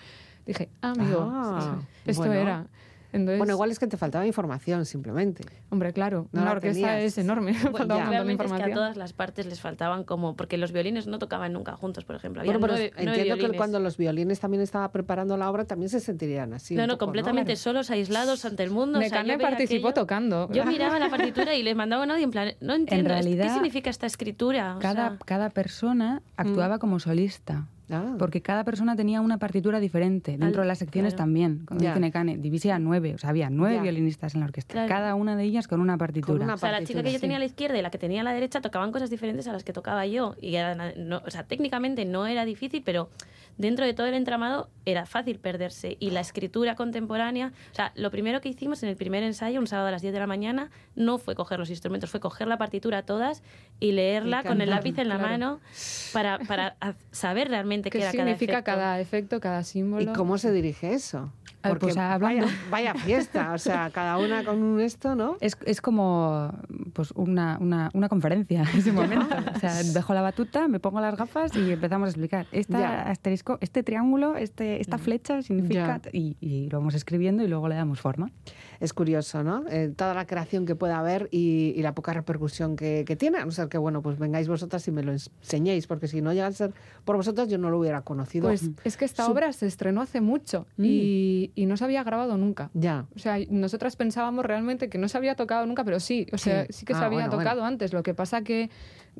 dije, 0.47 0.69
ah, 0.83 0.93
amigo, 0.97 1.29
ah, 1.31 1.79
esto 2.07 2.33
era 2.33 2.67
bueno, 3.13 3.53
igual 3.53 3.71
es 3.71 3.79
que 3.79 3.87
te 3.87 3.97
faltaba 3.97 4.27
información 4.27 4.85
simplemente. 4.85 5.45
Hombre, 5.71 5.93
claro, 5.93 6.29
una 6.33 6.53
orquesta 6.53 7.01
es 7.01 7.17
enorme. 7.19 7.55
faltaba 7.73 8.23
Es 8.23 8.53
que 8.53 8.63
a 8.63 8.75
todas 8.75 8.97
las 8.97 9.13
partes 9.13 9.47
les 9.47 9.61
faltaban 9.61 10.05
como, 10.05 10.37
porque 10.37 10.59
los 10.59 10.73
violines 10.73 11.07
no 11.07 11.19
tocaban 11.19 11.53
nunca 11.53 11.77
juntos, 11.77 12.05
por 12.05 12.17
ejemplo. 12.17 12.43
bueno, 12.45 12.61
pero 12.61 12.77
entiendo 12.77 13.37
que 13.37 13.57
cuando 13.57 13.81
los 13.81 13.97
violines 13.97 14.41
también 14.41 14.63
estaba 14.63 14.91
preparando 14.93 15.37
la 15.37 15.51
obra 15.51 15.65
también 15.65 15.89
se 15.89 16.01
sentirían 16.01 16.53
así. 16.53 16.75
No, 16.75 16.87
no, 16.87 16.99
completamente 16.99 17.57
solos, 17.57 17.91
aislados 17.91 18.45
ante 18.45 18.63
el 18.63 18.71
mundo. 18.71 18.99
Mecane 18.99 19.39
participó 19.39 19.95
tocando. 19.95 20.49
Yo 20.53 20.65
miraba 20.67 20.99
la 20.99 21.09
partitura 21.09 21.55
y 21.55 21.63
les 21.63 21.77
mandaba 21.77 22.05
un 22.05 22.11
audio 22.11 22.25
en 22.25 22.31
plan, 22.31 22.55
no 22.61 22.75
entiendo, 22.75 23.15
¿qué 23.15 23.49
significa 23.51 23.91
esta 23.91 24.07
escritura? 24.07 24.77
cada, 24.81 25.19
cada 25.25 25.51
persona 25.51 26.23
actuaba 26.37 26.77
mm. 26.77 26.79
como 26.79 27.01
solista. 27.01 27.67
Ah. 27.91 28.15
Porque 28.19 28.43
cada 28.43 28.65
persona 28.65 28.97
tenía 28.97 29.21
una 29.21 29.39
partitura 29.39 29.81
diferente. 29.81 30.37
Dentro 30.37 30.63
de 30.63 30.69
las 30.69 30.79
secciones 30.79 31.17
también. 31.17 31.65
Como 31.65 31.81
dice 31.81 31.99
Necane, 32.01 32.37
divise 32.37 32.73
a 32.73 32.79
nueve. 32.79 33.15
O 33.15 33.19
sea, 33.19 33.31
había 33.31 33.51
nueve 33.51 33.81
violinistas 33.81 34.35
en 34.35 34.41
la 34.41 34.47
orquesta. 34.47 34.87
Cada 34.87 35.15
una 35.15 35.37
de 35.37 35.45
ellas 35.45 35.69
con 35.69 35.81
una 35.81 35.97
partitura. 35.97 36.55
o 36.55 36.57
sea, 36.57 36.73
la 36.73 36.85
chica 36.85 37.03
que 37.03 37.13
yo 37.13 37.21
tenía 37.21 37.37
a 37.37 37.41
la 37.41 37.47
izquierda 37.47 37.79
y 37.79 37.83
la 37.83 37.91
que 37.91 37.99
tenía 37.99 38.21
a 38.21 38.25
la 38.25 38.33
derecha 38.33 38.61
tocaban 38.61 38.93
cosas 38.93 39.11
diferentes 39.11 39.47
a 39.49 39.53
las 39.53 39.65
que 39.65 39.73
tocaba 39.73 40.07
yo. 40.07 40.35
Y 40.41 40.57
o 40.57 41.31
sea, 41.31 41.45
técnicamente 41.47 42.05
no 42.05 42.27
era 42.27 42.45
difícil, 42.45 42.83
pero 42.85 43.11
dentro 43.57 43.85
de 43.85 43.93
todo 43.93 44.07
el 44.07 44.15
entramado 44.15 44.71
era 44.85 45.07
fácil 45.07 45.39
perderse. 45.39 45.97
Y 46.01 46.11
la 46.11 46.21
escritura 46.21 46.75
contemporánea, 46.75 47.53
o 47.73 47.75
sea, 47.75 47.93
lo 47.95 48.11
primero 48.11 48.41
que 48.41 48.49
hicimos 48.49 48.83
en 48.83 48.89
el 48.89 48.97
primer 48.97 49.23
ensayo, 49.23 49.61
un 49.61 49.67
sábado 49.67 49.89
a 49.89 49.91
las 49.91 50.03
10 50.03 50.15
de 50.15 50.21
la 50.21 50.27
mañana, 50.27 50.71
no 50.95 51.19
fue 51.19 51.35
coger 51.35 51.59
los 51.59 51.71
instrumentos, 51.71 52.11
fue 52.11 52.21
coger 52.21 52.49
la 52.49 52.59
partitura 52.59 53.03
todas 53.03 53.43
y 53.81 53.93
leerla 53.93 54.43
con 54.43 54.61
el 54.61 54.71
lápiz 54.71 54.99
en 54.99 55.09
la 55.09 55.19
mano 55.19 55.61
para, 56.13 56.39
para 56.41 56.77
saber 57.11 57.49
realmente 57.49 57.91
qué, 57.91 57.99
era 57.99 58.11
significa 58.11 58.63
cada 58.63 59.01
efecto, 59.01 59.41
cada 59.41 59.63
símbolo. 59.65 60.03
¿Y 60.03 60.07
cómo 60.15 60.39
se 60.39 60.53
dirige 60.53 60.95
eso? 60.95 61.33
Porque 61.63 61.87
pues 61.87 61.97
hablando. 61.97 62.47
Vaya, 62.71 62.95
fiesta, 62.95 63.53
o 63.53 63.59
sea, 63.59 63.91
cada 63.91 64.19
una 64.19 64.45
con 64.45 64.63
un 64.63 64.81
esto, 64.81 65.17
¿no? 65.17 65.37
Es, 65.41 65.57
es 65.67 65.81
como 65.81 66.53
pues 66.93 67.11
una, 67.17 67.59
una, 67.61 67.91
una, 67.95 68.09
conferencia 68.09 68.63
en 68.63 68.79
ese 68.79 68.93
momento. 68.93 69.35
o 69.55 69.59
sea, 69.59 69.83
dejo 69.83 70.15
la 70.15 70.23
batuta, 70.23 70.69
me 70.69 70.79
pongo 70.79 71.01
las 71.01 71.17
gafas 71.17 71.55
y 71.57 71.73
empezamos 71.73 72.07
a 72.07 72.11
explicar. 72.11 72.47
Esta 72.53 73.03
asterisco, 73.03 73.59
este 73.61 73.83
triángulo, 73.83 74.37
este, 74.37 74.81
esta 74.81 74.99
mm. 74.99 75.01
flecha 75.01 75.43
significa... 75.43 76.01
Y, 76.13 76.37
y, 76.41 76.69
lo 76.69 76.79
vamos 76.79 76.95
escribiendo 76.95 77.43
y 77.43 77.49
luego 77.49 77.69
le 77.69 77.75
damos 77.75 78.01
forma. 78.01 78.31
Es 78.81 78.93
curioso, 78.93 79.43
¿no? 79.43 79.65
Eh, 79.69 79.93
toda 79.97 80.15
la 80.15 80.27
creación 80.27 80.67
que 80.67 80.75
puede 80.75 80.93
haber 80.93 81.29
y, 81.31 81.73
y 81.77 81.83
la 81.83 81.95
poca 81.95 82.13
repercusión 82.13 82.77
que, 82.77 83.05
que, 83.07 83.17
tiene. 83.17 83.39
A 83.39 83.45
no 83.45 83.51
ser 83.51 83.69
que, 83.69 83.79
bueno, 83.79 84.03
pues 84.03 84.19
vengáis 84.19 84.49
vosotras 84.49 84.87
y 84.87 84.93
me 84.93 85.03
lo 85.03 85.13
enseñéis, 85.13 85.87
porque 85.87 86.07
si 86.07 86.23
no 86.23 86.33
llega 86.33 86.47
a 86.47 86.53
ser 86.53 86.73
por 87.05 87.17
vosotras, 87.17 87.49
yo 87.49 87.59
no 87.59 87.71
lo 87.71 87.79
hubiera 87.79 88.03
conocido. 88.03 88.49
Pues 88.49 88.71
es 88.85 88.97
que 88.97 89.05
esta 89.05 89.29
obra 89.29 89.53
se 89.53 89.67
estrenó 89.67 90.03
hace 90.03 90.21
mucho 90.21 90.67
mm. 90.77 90.85
y 90.85 91.39
y, 91.55 91.67
no 91.67 91.77
se 91.77 91.85
había 91.85 92.03
grabado 92.05 92.37
nunca. 92.37 92.71
Ya. 92.75 93.07
O 93.15 93.19
sea, 93.19 93.39
nosotras 93.51 93.97
pensábamos 93.97 94.45
realmente 94.45 94.89
que 94.89 94.99
no 94.99 95.09
se 95.09 95.17
había 95.17 95.35
tocado 95.35 95.67
nunca, 95.67 95.85
pero 95.85 96.01
sí, 96.01 96.27
o 96.33 96.39
sea, 96.39 96.67
sí, 96.71 96.85
que 96.85 96.95
se 96.95 97.01
ah, 97.01 97.07
había 97.07 97.29
tocado 97.29 97.65
antes. 97.65 97.93
Lo 97.93 98.03
que 98.03 98.15
pasa 98.15 98.43
que 98.43 98.71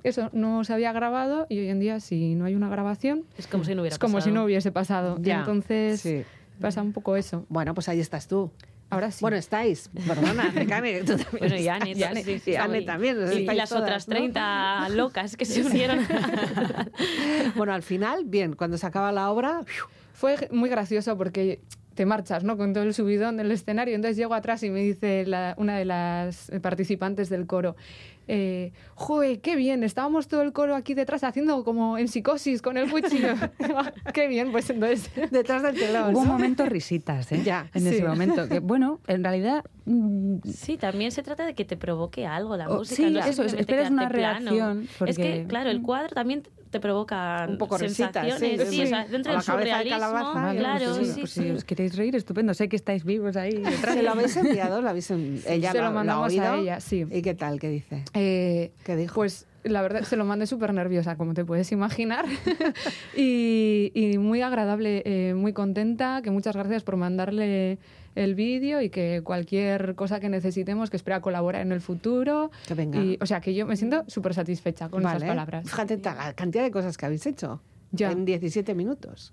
eso 0.03 0.31
no 0.33 0.65
se 0.65 0.73
había 0.73 0.93
grabado 0.93 1.47
y 1.49 1.59
hoy 1.59 1.69
en 1.69 1.81
día 1.81 2.01
si 2.01 2.35
no 2.35 2.45
hay 2.45 2.55
una 2.55 2.69
grabación 2.69 3.25
es 3.37 3.49
como 3.49 3.65
si 3.65 3.75
no 3.75 3.83
hubiera 3.83 3.95
es 3.95 3.99
como 3.99 4.21
si 4.21 4.31
no 4.31 4.45
hubiese 4.45 4.73
pasado. 4.73 5.19
Entonces 5.23 6.27
pasa 6.61 6.83
un 6.83 6.93
poco 6.93 7.17
eso. 7.17 7.47
Bueno, 7.49 7.75
pues 7.75 7.89
ahí 7.89 8.01
estás 8.01 8.29
tú. 8.29 8.51
Ahora 8.91 9.11
sí. 9.11 9.19
Bueno, 9.21 9.37
estáis, 9.37 9.91
perdona, 10.07 10.53
Cane, 10.67 11.01
tú 11.01 11.17
también. 11.17 11.39
Bueno, 11.39 11.57
y 11.57 11.69
Anne, 11.69 12.83
también. 12.83 13.19
Y, 13.33 13.45
las 13.45 13.73
otras 13.73 14.07
30 14.07 14.89
locas 14.91 15.37
que 15.37 15.45
se 15.45 15.63
unieron. 15.63 16.07
bueno, 17.57 17.75
al 17.75 17.83
final, 17.83 18.25
bien, 18.25 18.55
cuando 18.55 18.79
se 18.79 18.87
acaba 18.87 19.13
la 19.13 19.31
obra... 19.31 19.65
Fue 20.19 20.49
muy 20.51 20.69
gracioso 20.69 21.17
porque 21.17 21.61
te 21.95 22.05
marchas, 22.05 22.43
¿no? 22.43 22.57
Con 22.57 22.73
todo 22.73 22.83
el 22.83 22.93
subidón 22.93 23.37
del 23.37 23.53
escenario. 23.53 23.95
Entonces 23.95 24.17
llego 24.17 24.35
atrás 24.35 24.65
y 24.65 24.71
me 24.71 24.81
dice 24.81 25.25
una 25.57 25.79
de 25.79 25.85
las 25.85 26.51
participantes 26.61 27.29
del 27.29 27.47
coro, 27.47 27.77
eh, 28.29 28.73
¡Joder, 28.95 29.41
qué 29.41 29.57
bien! 29.57 29.83
Estábamos 29.83 30.29
todo 30.29 30.43
el 30.43 30.53
coro 30.53 30.77
aquí 30.77 30.93
detrás 30.95 31.25
haciendo 31.25 31.65
como 31.65 31.97
en 31.97 32.09
psicosis 32.09 32.61
con 32.61 32.77
el 32.77 32.91
cuchillo. 32.91 33.35
¡Qué 34.15 34.29
bien! 34.29 34.53
Pues 34.53 34.69
entonces, 34.71 35.11
detrás 35.31 35.63
del 35.63 35.75
telón. 35.75 36.15
Hubo 36.15 36.21
un 36.21 36.29
momento 36.29 36.67
risitas, 36.67 37.33
¿eh? 37.33 37.43
Ya, 37.43 37.71
en 37.75 37.87
ese 37.87 38.05
momento. 38.05 38.49
Que, 38.49 38.61
bueno, 38.61 39.01
en 39.07 39.25
realidad... 39.25 39.65
Mm, 39.87 40.41
sí, 40.45 40.77
también 40.77 41.11
se 41.11 41.23
trata 41.23 41.47
de 41.47 41.55
que 41.55 41.65
te 41.65 41.79
provoque 41.79 42.27
algo 42.27 42.57
la 42.57 42.69
oh, 42.69 42.79
música. 42.79 43.09
Sí, 43.23 43.31
eso, 43.31 43.43
esperas 43.45 43.91
una 43.91 44.09
reacción. 44.09 44.87
Es 45.07 45.17
que, 45.17 45.47
claro, 45.49 45.71
el 45.71 45.81
cuadro 45.81 46.11
también 46.15 46.43
te 46.71 46.81
provoca 46.81 47.47
un 47.49 47.59
poco 47.59 47.79
sensaciones. 47.79 48.69
sí, 48.69 48.83
O 48.83 48.87
sea, 48.87 49.07
dentro 49.07 49.33
del 49.33 49.43
surrealismo, 49.43 50.33
claro, 50.57 50.95
sí, 50.95 51.05
sí, 51.05 51.27
Si 51.27 51.51
os 51.51 51.65
queréis 51.65 51.97
reír, 51.97 52.17
estupendo. 52.17 52.55
Sé 52.55 52.69
que 52.69 52.77
estáis 52.77 53.05
vivos 53.05 53.37
ahí 53.37 53.53
detrás. 53.53 53.95
¿Se 53.95 54.03
lo 54.03 54.11
habéis 54.11 54.37
enviado? 54.37 54.81
¿Lo 54.81 54.89
habéis 54.89 55.11
ella 55.11 55.73
Se 55.73 55.81
lo, 55.81 55.93
mandamos 55.93 56.37
a 56.39 56.57
ella, 56.57 56.81
sí. 56.81 57.07
¿Y 57.11 57.23
qué 57.23 57.35
tal? 57.35 57.59
¿Qué 57.59 57.69
dice? 57.69 58.05
Eh, 58.15 58.73
¿Qué 58.85 58.97
dijo? 58.97 59.15
Pues 59.15 59.47
la 59.65 59.83
verdad 59.83 60.03
se 60.03 60.17
lo 60.17 60.25
mandé 60.25 60.47
súper 60.47 60.73
nerviosa, 60.73 61.17
como 61.17 61.35
te 61.35 61.45
puedes 61.45 61.73
imaginar. 61.73 62.25
y, 63.17 63.91
y, 63.95 64.19
muy 64.19 64.43
agradable, 64.43 65.03
eh, 65.05 65.35
muy 65.35 65.53
contenta, 65.53 66.21
que 66.23 66.31
muchas 66.31 66.55
gracias 66.57 66.83
por 66.83 66.97
mandarle 66.97 67.79
el 68.19 68.35
vídeo 68.35 68.81
y 68.81 68.91
que 68.91 69.23
cualquier 69.25 69.95
cosa 69.95 70.21
que 70.21 70.29
necesitemos, 70.29 70.91
que 70.91 70.97
espera 70.97 71.21
colaborar 71.21 71.63
en 71.63 71.73
el 71.73 71.81
futuro. 71.81 72.51
Que 72.67 72.75
venga. 72.75 73.01
Y, 73.01 73.19
o 73.21 73.27
sea, 73.27 73.41
que 73.41 73.55
yo 73.55 73.67
me 73.67 73.77
siento 73.77 74.05
súper 74.09 74.35
satisfecha 74.35 74.89
con 74.89 75.07
esas 75.07 75.23
palabras. 75.23 75.69
Fíjate 75.69 76.01
la 76.03 76.33
cantidad 76.35 76.65
de 76.65 76.71
cosas 76.71 76.97
que 76.97 77.07
habéis 77.07 77.27
hecho 77.27 77.61
ya. 77.93 78.11
en 78.11 78.25
17 78.25 78.75
minutos. 78.75 79.33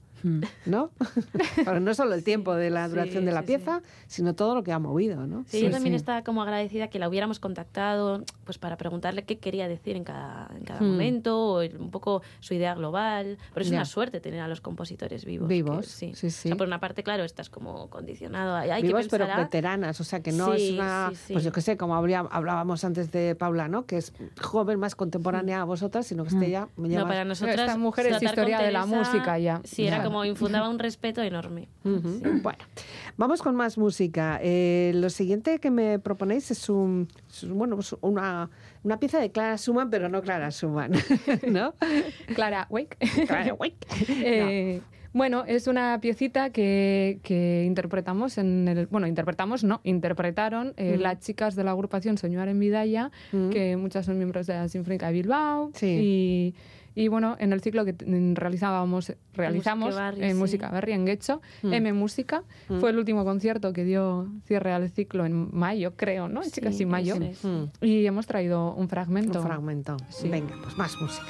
¿No? 0.65 0.91
Pero 1.55 1.79
no 1.79 1.93
solo 1.93 2.13
el 2.15 2.23
tiempo 2.23 2.55
de 2.55 2.69
la 2.69 2.87
duración 2.87 3.25
de 3.25 3.31
la 3.31 3.43
pieza, 3.43 3.81
sino 4.07 4.33
todo 4.35 4.55
lo 4.55 4.63
que 4.63 4.71
ha 4.71 4.79
movido, 4.79 5.27
¿no? 5.27 5.45
Sí, 5.47 5.61
yo 5.61 5.71
también 5.71 5.95
estaba 5.95 6.23
como 6.23 6.41
agradecida 6.41 6.89
que 6.89 6.99
la 6.99 7.07
hubiéramos 7.07 7.39
contactado 7.39 8.23
pues 8.43 8.57
para 8.57 8.77
preguntarle 8.77 9.23
qué 9.23 9.37
quería 9.37 9.67
decir 9.67 9.95
en 9.95 10.03
cada, 10.03 10.49
en 10.55 10.63
cada 10.63 10.79
hmm. 10.79 10.87
momento, 10.87 11.55
o 11.55 11.59
un 11.61 11.91
poco 11.91 12.21
su 12.39 12.53
idea 12.53 12.73
global. 12.75 13.37
Pero 13.53 13.65
es 13.65 13.71
una 13.71 13.85
suerte 13.85 14.19
tener 14.19 14.39
a 14.41 14.47
los 14.47 14.61
compositores 14.61 15.25
vivos. 15.25 15.47
Vivos, 15.47 15.87
sí. 15.87 16.13
sí, 16.15 16.29
sí. 16.29 16.53
por 16.53 16.67
una 16.67 16.79
parte, 16.79 17.03
claro, 17.03 17.23
estás 17.23 17.49
como 17.49 17.89
condicionado. 17.89 18.55
Hay 18.55 18.81
vivos, 18.81 19.07
pero 19.09 19.27
veteranas, 19.27 19.99
o 19.99 20.03
sea, 20.03 20.21
que 20.21 20.31
no 20.31 20.53
es 20.53 20.71
una... 20.71 21.11
Pues 21.31 21.43
yo 21.43 21.51
qué 21.51 21.61
sé, 21.61 21.77
como 21.77 21.95
hablábamos 21.95 22.83
antes 22.83 23.11
de 23.11 23.35
Paula, 23.35 23.67
¿no? 23.67 23.85
Que 23.85 23.97
es 23.97 24.13
joven, 24.41 24.79
más 24.79 24.95
contemporánea 24.95 25.61
a 25.61 25.63
vosotras, 25.63 26.07
sino 26.07 26.23
que 26.23 26.29
esté 26.29 26.47
hmm. 26.47 26.51
ya... 26.51 26.67
Me 26.77 26.89
no, 26.89 27.07
para 27.07 27.25
nosotras... 27.25 27.59
Esta 27.59 27.77
mujer 27.77 28.07
es 28.07 28.21
historia 28.21 28.59
de 28.59 28.71
la 28.71 28.85
música 28.85 29.37
ya. 29.39 29.61
Sí, 29.63 29.87
era 29.87 30.03
como 30.03 30.14
como 30.15 30.25
infundaba 30.25 30.69
un 30.69 30.79
respeto 30.79 31.21
enorme. 31.21 31.67
Bueno, 31.83 32.59
vamos 33.17 33.41
con 33.41 33.55
más 33.55 33.77
música. 33.77 34.39
Eh, 34.41 34.93
lo 34.95 35.09
siguiente 35.09 35.59
que 35.59 35.71
me 35.71 35.99
proponéis 35.99 36.49
es 36.51 36.69
un, 36.69 37.09
bueno, 37.49 37.75
pues 37.75 37.95
una, 37.99 38.49
una, 38.83 38.97
pieza 38.97 39.19
de 39.19 39.31
Clara 39.31 39.57
Schumann, 39.57 39.89
pero 39.89 40.07
no 40.07 40.21
Clara 40.21 40.51
Schumann, 40.51 40.93
¿no? 41.47 41.73
Clara 42.33 42.65
Wake. 42.69 42.97
Clara 43.27 43.53
Wake. 43.53 43.75
Eh, 44.27 44.81
bueno, 45.11 45.43
es 45.47 45.67
una 45.67 45.99
piecita 46.01 46.49
que, 46.49 47.19
que, 47.23 47.63
interpretamos 47.65 48.37
en 48.37 48.67
el. 48.67 48.87
Bueno, 48.87 49.07
interpretamos, 49.07 49.63
no, 49.63 49.81
interpretaron 49.83 50.73
eh, 50.77 50.97
las 50.97 51.19
chicas 51.19 51.55
de 51.55 51.63
la 51.63 51.71
agrupación 51.71 52.17
Soñar 52.17 52.47
en 52.47 52.59
Vidaya, 52.59 53.11
que 53.31 53.77
muchas 53.77 54.05
son 54.05 54.17
miembros 54.17 54.47
de 54.47 54.53
la 54.55 54.67
Sinfónica 54.67 55.07
de 55.07 55.13
Bilbao. 55.13 55.71
Sí. 55.73 55.87
Y, 55.87 56.55
y, 56.95 57.07
bueno, 57.09 57.35
en 57.39 57.53
el 57.53 57.61
ciclo 57.61 57.85
que 57.85 57.95
realizábamos, 58.33 59.13
realizamos 59.33 59.95
en 60.17 60.37
Música 60.37 60.69
Berry, 60.71 60.93
en 60.93 61.05
Guecho, 61.05 61.41
M 61.63 61.93
Música, 61.93 62.43
fue 62.79 62.89
el 62.89 62.97
último 62.97 63.25
concierto 63.25 63.73
que 63.73 63.83
dio 63.83 64.27
cierre 64.45 64.71
al 64.71 64.89
ciclo 64.89 65.25
en 65.25 65.49
mayo, 65.55 65.93
creo, 65.95 66.27
¿no? 66.27 66.41
Chicas, 66.43 66.79
y 66.79 66.85
mayo. 66.85 67.15
Y 67.81 68.05
hemos 68.05 68.27
traído 68.27 68.73
un 68.73 68.87
fragmento. 68.89 69.39
Un 69.39 69.45
fragmento. 69.45 69.97
Venga, 70.23 70.55
pues 70.63 70.77
más 70.77 70.95
música. 70.99 71.25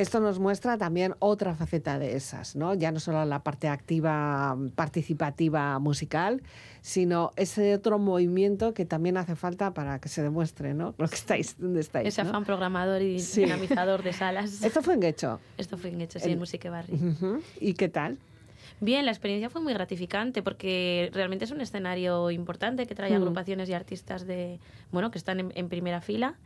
Esto 0.00 0.18
nos 0.18 0.38
muestra 0.38 0.78
también 0.78 1.14
otra 1.18 1.54
faceta 1.54 1.98
de 1.98 2.16
esas, 2.16 2.56
¿no? 2.56 2.72
Ya 2.72 2.90
no 2.90 3.00
solo 3.00 3.22
la 3.26 3.42
parte 3.42 3.68
activa, 3.68 4.56
participativa 4.74 5.78
musical, 5.78 6.40
sino 6.80 7.32
ese 7.36 7.74
otro 7.74 7.98
movimiento 7.98 8.72
que 8.72 8.86
también 8.86 9.18
hace 9.18 9.36
falta 9.36 9.74
para 9.74 9.98
que 9.98 10.08
se 10.08 10.22
demuestre, 10.22 10.72
¿no? 10.72 10.94
Lo 10.98 11.06
que 11.06 11.16
estáis, 11.16 11.56
dónde 11.58 11.80
estáis. 11.80 12.08
Ese 12.08 12.22
afán 12.22 12.46
programador 12.46 13.02
y 13.02 13.20
dinamizador 13.20 14.02
de 14.02 14.14
salas. 14.14 14.62
¿Esto 14.64 14.80
fue 14.80 14.94
en 14.94 15.00
Guecho? 15.00 15.38
Esto 15.58 15.76
fue 15.76 15.90
en 15.90 15.98
Guecho, 15.98 16.18
sí, 16.18 16.30
en, 16.30 16.38
Musique 16.38 16.70
Barri. 16.70 16.98
¿Y 17.60 17.74
qué 17.74 17.90
tal? 17.90 18.16
Bien, 18.80 19.04
la 19.04 19.12
experiencia 19.12 19.50
fue 19.50 19.60
muy 19.60 19.74
gratificante 19.74 20.42
porque 20.42 21.10
realmente 21.12 21.44
es 21.44 21.50
un 21.50 21.60
escenario 21.60 22.30
importante 22.30 22.86
que 22.86 22.94
trae 22.94 23.14
agrupaciones 23.14 23.68
y 23.68 23.74
artistas 23.74 24.26
de, 24.26 24.60
bueno, 24.92 25.10
que 25.10 25.18
están 25.18 25.52
en 25.54 25.68
primera 25.68 26.00
fila 26.00 26.36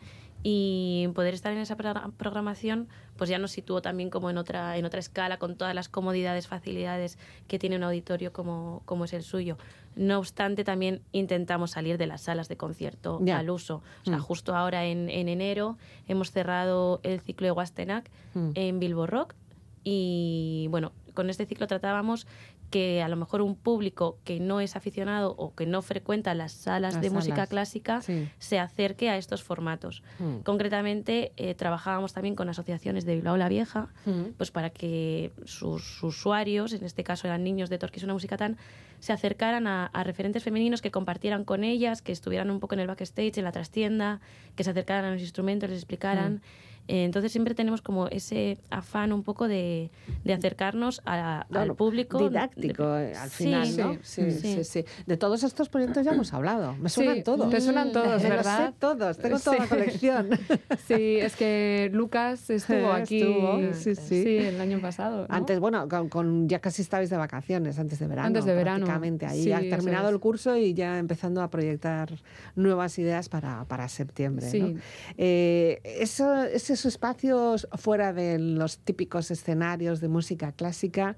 y 0.47 1.09
poder 1.15 1.33
estar 1.33 1.53
en 1.53 1.59
esa 1.59 1.75
programación 1.75 2.87
pues 3.17 3.31
ya 3.31 3.39
nos 3.39 3.51
situó 3.51 3.81
también 3.81 4.11
como 4.11 4.29
en 4.29 4.37
otra 4.37 4.77
en 4.77 4.85
otra 4.85 5.01
escala 5.01 5.39
con 5.39 5.57
todas 5.57 5.75
las 5.75 5.89
comodidades 5.89 6.47
facilidades 6.49 7.19
que 7.49 7.59
tiene 7.59 7.77
un 7.77 7.83
auditorio 7.83 8.33
como, 8.35 8.83
como 8.85 9.07
es 9.07 9.15
el 9.15 9.23
suyo 9.23 9.57
no 9.97 10.19
obstante 10.19 10.63
también 10.63 11.01
intentamos 11.13 11.71
salir 11.71 11.97
de 11.97 12.07
las 12.07 12.21
salas 12.21 12.49
de 12.49 12.59
concierto 12.59 13.21
al 13.33 13.49
uso 13.49 13.83
o 14.03 14.05
sea 14.05 14.19
mm. 14.19 14.21
justo 14.21 14.55
ahora 14.55 14.85
en, 14.85 15.09
en, 15.09 15.29
enero 15.29 15.79
hemos 16.09 16.31
cerrado 16.31 17.01
el 17.05 17.21
ciclo 17.21 17.47
de 17.47 17.53
Wastenac 17.53 18.11
mm. 18.35 18.51
en 18.55 18.79
Bilbo 18.81 19.07
Rock 19.07 19.35
y 19.83 20.67
bueno 20.69 20.93
con 21.15 21.31
este 21.31 21.47
ciclo 21.47 21.67
tratábamos 21.67 22.27
que 22.71 23.03
a 23.03 23.09
lo 23.09 23.17
mejor 23.17 23.43
un 23.43 23.55
público 23.55 24.19
que 24.25 24.41
no 24.41 24.61
es 24.61 24.77
aficionado 24.77 25.35
o 25.37 25.55
que 25.55 25.67
no 25.67 25.83
frecuenta 25.83 26.35
las 26.35 26.53
salas 26.53 27.01
de 27.01 27.11
música 27.11 27.47
clásica 27.47 28.01
se 28.39 28.59
acerque 28.59 29.11
a 29.11 29.17
estos 29.17 29.43
formatos. 29.43 30.03
Mm. 30.19 30.39
Concretamente, 30.39 31.33
eh, 31.37 31.55
trabajábamos 31.55 32.13
también 32.13 32.35
con 32.35 32.49
asociaciones 32.49 33.05
de 33.05 33.15
Bilbao 33.15 33.37
la 33.37 33.49
Vieja, 33.49 33.89
mm. 34.07 34.33
pues 34.37 34.51
para 34.51 34.71
que 34.71 35.33
sus, 35.45 36.03
usuarios, 36.03 36.73
en 36.73 36.85
este 36.85 37.05
caso 37.05 37.27
eran 37.27 37.45
niños 37.45 37.71
de 37.71 37.79
Torquís 37.79 38.03
una 38.03 38.13
música 38.13 38.37
tan, 38.37 38.57
se 39.01 39.13
acercaran 39.13 39.67
a, 39.67 39.91
referentes 40.05 40.43
femeninos 40.43 40.83
que 40.83 40.91
compartieran 40.91 41.45
con 41.45 41.63
ellas, 41.63 42.03
que 42.03 42.13
estuvieran 42.13 42.51
un 42.51 42.61
poco 42.61 42.75
en 42.75 42.81
el 42.81 42.87
backstage, 42.87 43.39
en 43.39 43.45
la 43.45 43.53
trastienda, 43.53 44.21
que 44.57 44.65
se 44.65 44.71
acercaran 44.71 45.05
a 45.05 45.13
los 45.13 45.21
instrumentos, 45.21 45.69
les 45.69 45.79
explicaran. 45.79 46.35
Mm. 46.35 46.41
Eh, 46.87 47.05
entonces 47.05 47.33
siempre 47.33 47.55
tenemos 47.55 47.81
como 47.81 48.09
ese 48.09 48.59
afán 48.71 49.13
un 49.13 49.23
poco 49.23 49.49
de, 49.49 49.91
de 50.25 50.33
acercarnos 50.33 51.01
al 51.05 51.75
público. 51.77 52.19
Didáctico, 52.19 52.97
eh, 52.99 53.15
al 53.15 53.31
final, 53.31 53.77
¿no? 53.77 53.99
Sí 54.03 54.31
sí, 54.31 54.65
sí 54.65 54.85
De 55.07 55.17
todos 55.17 55.43
estos 55.43 55.69
proyectos 55.69 56.05
ya 56.05 56.13
hemos 56.13 56.33
hablado. 56.33 56.75
Me 56.77 56.89
suenan 56.89 57.23
todos. 57.23 57.51
Te 57.51 57.61
suenan 57.61 57.93
todos, 57.93 58.23
¿verdad? 58.29 58.69
Sé 58.69 58.75
todos, 58.79 59.19
tengo 59.19 59.39
toda 59.39 59.59
la 59.59 59.67
colección. 59.67 60.31
sí, 60.87 61.19
es 61.19 61.37
que 61.37 61.91
Lucas 61.93 62.51
estuvo 62.51 62.93
aquí 62.93 63.25
sí, 63.73 63.95
sí. 63.95 64.37
el 64.39 64.61
año 64.61 64.81
pasado. 64.81 65.27
Antes, 65.29 65.61
bueno, 65.61 65.89
con, 66.11 66.49
ya 66.49 66.59
casi 66.59 66.83
estabais 66.83 67.11
de 67.11 67.17
vacaciones, 67.17 67.79
antes 67.79 67.99
de 67.99 68.07
verano. 68.07 68.27
Antes 68.27 68.45
de 68.45 68.55
verano. 68.55 68.85
Prácticamente. 68.85 69.27
Ahí 69.27 69.53
ha 69.53 69.61
terminado 69.61 70.09
el 70.11 70.21
curso 70.21 70.57
y 70.57 70.75
ya 70.75 70.99
empezando 70.99 71.43
a 71.43 71.49
proyectar 71.49 72.11
nuevas 72.57 72.99
ideas 72.99 73.29
para, 73.29 73.65
para 73.65 73.89
septiembre. 73.89 74.47
¿no? 74.53 74.79
Eh, 75.17 75.81
eso, 75.85 76.45
ese 76.45 76.74
esos 76.75 76.87
espacios 76.87 77.69
fuera 77.75 78.13
de 78.13 78.39
los 78.39 78.79
típicos 78.79 79.31
escenarios 79.31 80.01
de 80.01 80.09
música 80.09 80.53
clásica, 80.53 81.17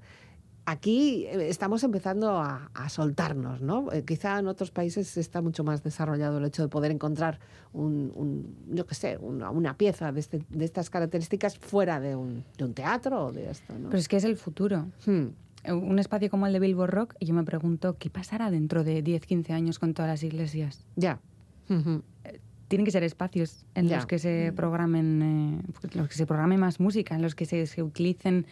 aquí 0.65 1.25
eh, 1.25 1.49
estamos 1.49 1.83
empezando 1.83 2.37
a, 2.37 2.69
soltarnos, 2.89 3.61
¿no? 3.61 3.91
Eh, 3.91 4.03
quizá 4.05 4.39
en 4.39 4.47
otros 4.47 4.71
países 4.71 5.17
está 5.17 5.41
mucho 5.41 5.63
más 5.63 5.83
desarrollado 5.83 6.37
el 6.37 6.45
hecho 6.45 6.61
de 6.61 6.69
poder 6.69 6.91
encontrar 6.91 7.39
un, 7.73 8.55
yo 8.69 8.85
qué 8.85 8.95
sé, 8.95 9.17
una, 9.17 9.77
pieza 9.77 10.13
este, 10.15 10.43
de, 10.47 10.65
estas 10.65 10.89
características 10.89 11.57
fuera 11.57 11.99
de 11.99 12.15
un, 12.15 12.45
teatro 12.73 13.25
o 13.25 13.31
de 13.31 13.49
esto, 13.49 13.73
¿no? 13.77 13.89
Pero 13.89 13.99
es 13.99 14.07
que 14.07 14.17
es 14.17 14.23
el 14.23 14.37
futuro. 14.37 14.87
Hmm. 15.05 15.27
Un 15.69 15.99
espacio 15.99 16.29
como 16.29 16.47
el 16.47 16.53
de 16.53 16.59
Billboard 16.59 16.91
Rock, 16.91 17.15
y 17.19 17.25
yo 17.25 17.33
me 17.33 17.43
pregunto, 17.43 17.97
¿qué 17.97 18.09
pasará 18.09 18.51
dentro 18.51 18.85
de 18.85 19.01
10, 19.01 19.25
15 19.25 19.53
años 19.53 19.79
con 19.79 19.93
todas 19.93 20.09
las 20.09 20.23
iglesias? 20.23 20.85
Ya 20.95 21.19
tienen 22.67 22.85
que 22.85 22.91
ser 22.91 23.03
espacios 23.03 23.65
en 23.75 23.89
los 23.89 24.05
que 24.05 24.19
se 24.19 24.51
programen, 24.55 25.61
eh, 25.61 25.87
los 25.93 26.07
que 26.07 26.15
se 26.15 26.25
programe 26.25 26.57
más 26.57 26.79
música, 26.79 27.15
en 27.15 27.21
los 27.21 27.35
que 27.35 27.45
se, 27.45 27.65
se 27.67 27.83
utilicen 27.83 28.45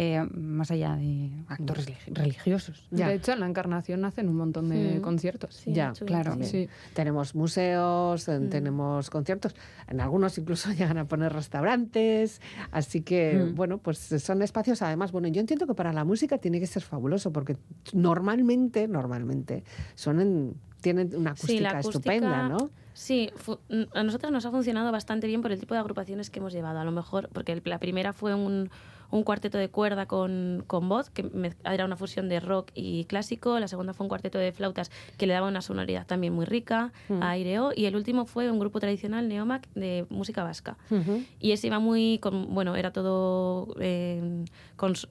eh, 0.00 0.24
más 0.32 0.70
allá 0.70 0.94
de 0.94 1.28
actores 1.48 1.88
religiosos. 2.06 2.86
De 2.92 3.14
hecho, 3.14 3.32
en 3.32 3.40
la 3.40 3.48
Encarnación 3.48 4.04
hacen 4.04 4.28
un 4.28 4.36
montón 4.36 4.68
de 4.68 5.00
conciertos. 5.00 5.64
ya, 5.66 5.92
claro. 6.06 6.36
Sí. 6.42 6.68
Tenemos 6.94 7.34
museos, 7.34 8.28
mm. 8.28 8.48
tenemos 8.48 9.10
conciertos, 9.10 9.56
en 9.88 10.00
algunos 10.00 10.38
incluso 10.38 10.70
llegan 10.78 10.98
a 10.98 11.06
poner 11.06 11.32
restaurantes, 11.32 12.40
así 12.70 13.00
que, 13.00 13.34
mm. 13.34 13.56
bueno, 13.56 13.78
pues 13.78 13.98
son 13.98 14.40
espacios, 14.42 14.82
además, 14.82 15.10
bueno, 15.10 15.26
yo 15.26 15.40
entiendo 15.40 15.66
que 15.66 15.74
para 15.74 15.92
la 15.92 16.04
música 16.04 16.38
tiene 16.38 16.60
que 16.60 16.68
ser 16.68 16.84
fabuloso, 16.84 17.32
porque 17.32 17.56
normalmente, 17.92 18.86
normalmente, 18.86 19.64
son 19.96 20.20
en, 20.20 20.54
tienen 20.80 21.10
una 21.16 21.32
acústica, 21.32 21.80
estupenda, 21.80 22.48
¿no? 22.48 22.70
Sí, 22.98 23.30
a 23.94 24.02
nosotros 24.02 24.32
nos 24.32 24.44
ha 24.44 24.50
funcionado 24.50 24.90
bastante 24.90 25.28
bien 25.28 25.40
por 25.40 25.52
el 25.52 25.60
tipo 25.60 25.72
de 25.72 25.78
agrupaciones 25.78 26.30
que 26.30 26.40
hemos 26.40 26.52
llevado. 26.52 26.80
A 26.80 26.84
lo 26.84 26.90
mejor, 26.90 27.28
porque 27.32 27.62
la 27.64 27.78
primera 27.78 28.12
fue 28.12 28.34
un, 28.34 28.70
un 29.12 29.22
cuarteto 29.22 29.56
de 29.56 29.68
cuerda 29.68 30.06
con, 30.06 30.64
con 30.66 30.88
voz, 30.88 31.08
que 31.08 31.30
era 31.64 31.84
una 31.84 31.96
fusión 31.96 32.28
de 32.28 32.40
rock 32.40 32.72
y 32.74 33.04
clásico. 33.04 33.60
La 33.60 33.68
segunda 33.68 33.94
fue 33.94 34.02
un 34.02 34.08
cuarteto 34.08 34.36
de 34.36 34.50
flautas 34.50 34.90
que 35.16 35.28
le 35.28 35.32
daba 35.32 35.46
una 35.46 35.62
sonoridad 35.62 36.06
también 36.08 36.32
muy 36.32 36.44
rica 36.44 36.92
mm. 37.08 37.22
a 37.22 37.30
Aireo. 37.30 37.70
Y 37.72 37.86
el 37.86 37.94
último 37.94 38.26
fue 38.26 38.50
un 38.50 38.58
grupo 38.58 38.80
tradicional, 38.80 39.28
Neomac, 39.28 39.68
de 39.74 40.04
música 40.10 40.42
vasca. 40.42 40.76
Y 41.38 41.52
ese 41.52 41.68
iba 41.68 41.78
muy, 41.78 42.18
con, 42.18 42.52
bueno, 42.52 42.74
era 42.74 42.92
todo, 42.92 43.76
eh, 43.78 44.44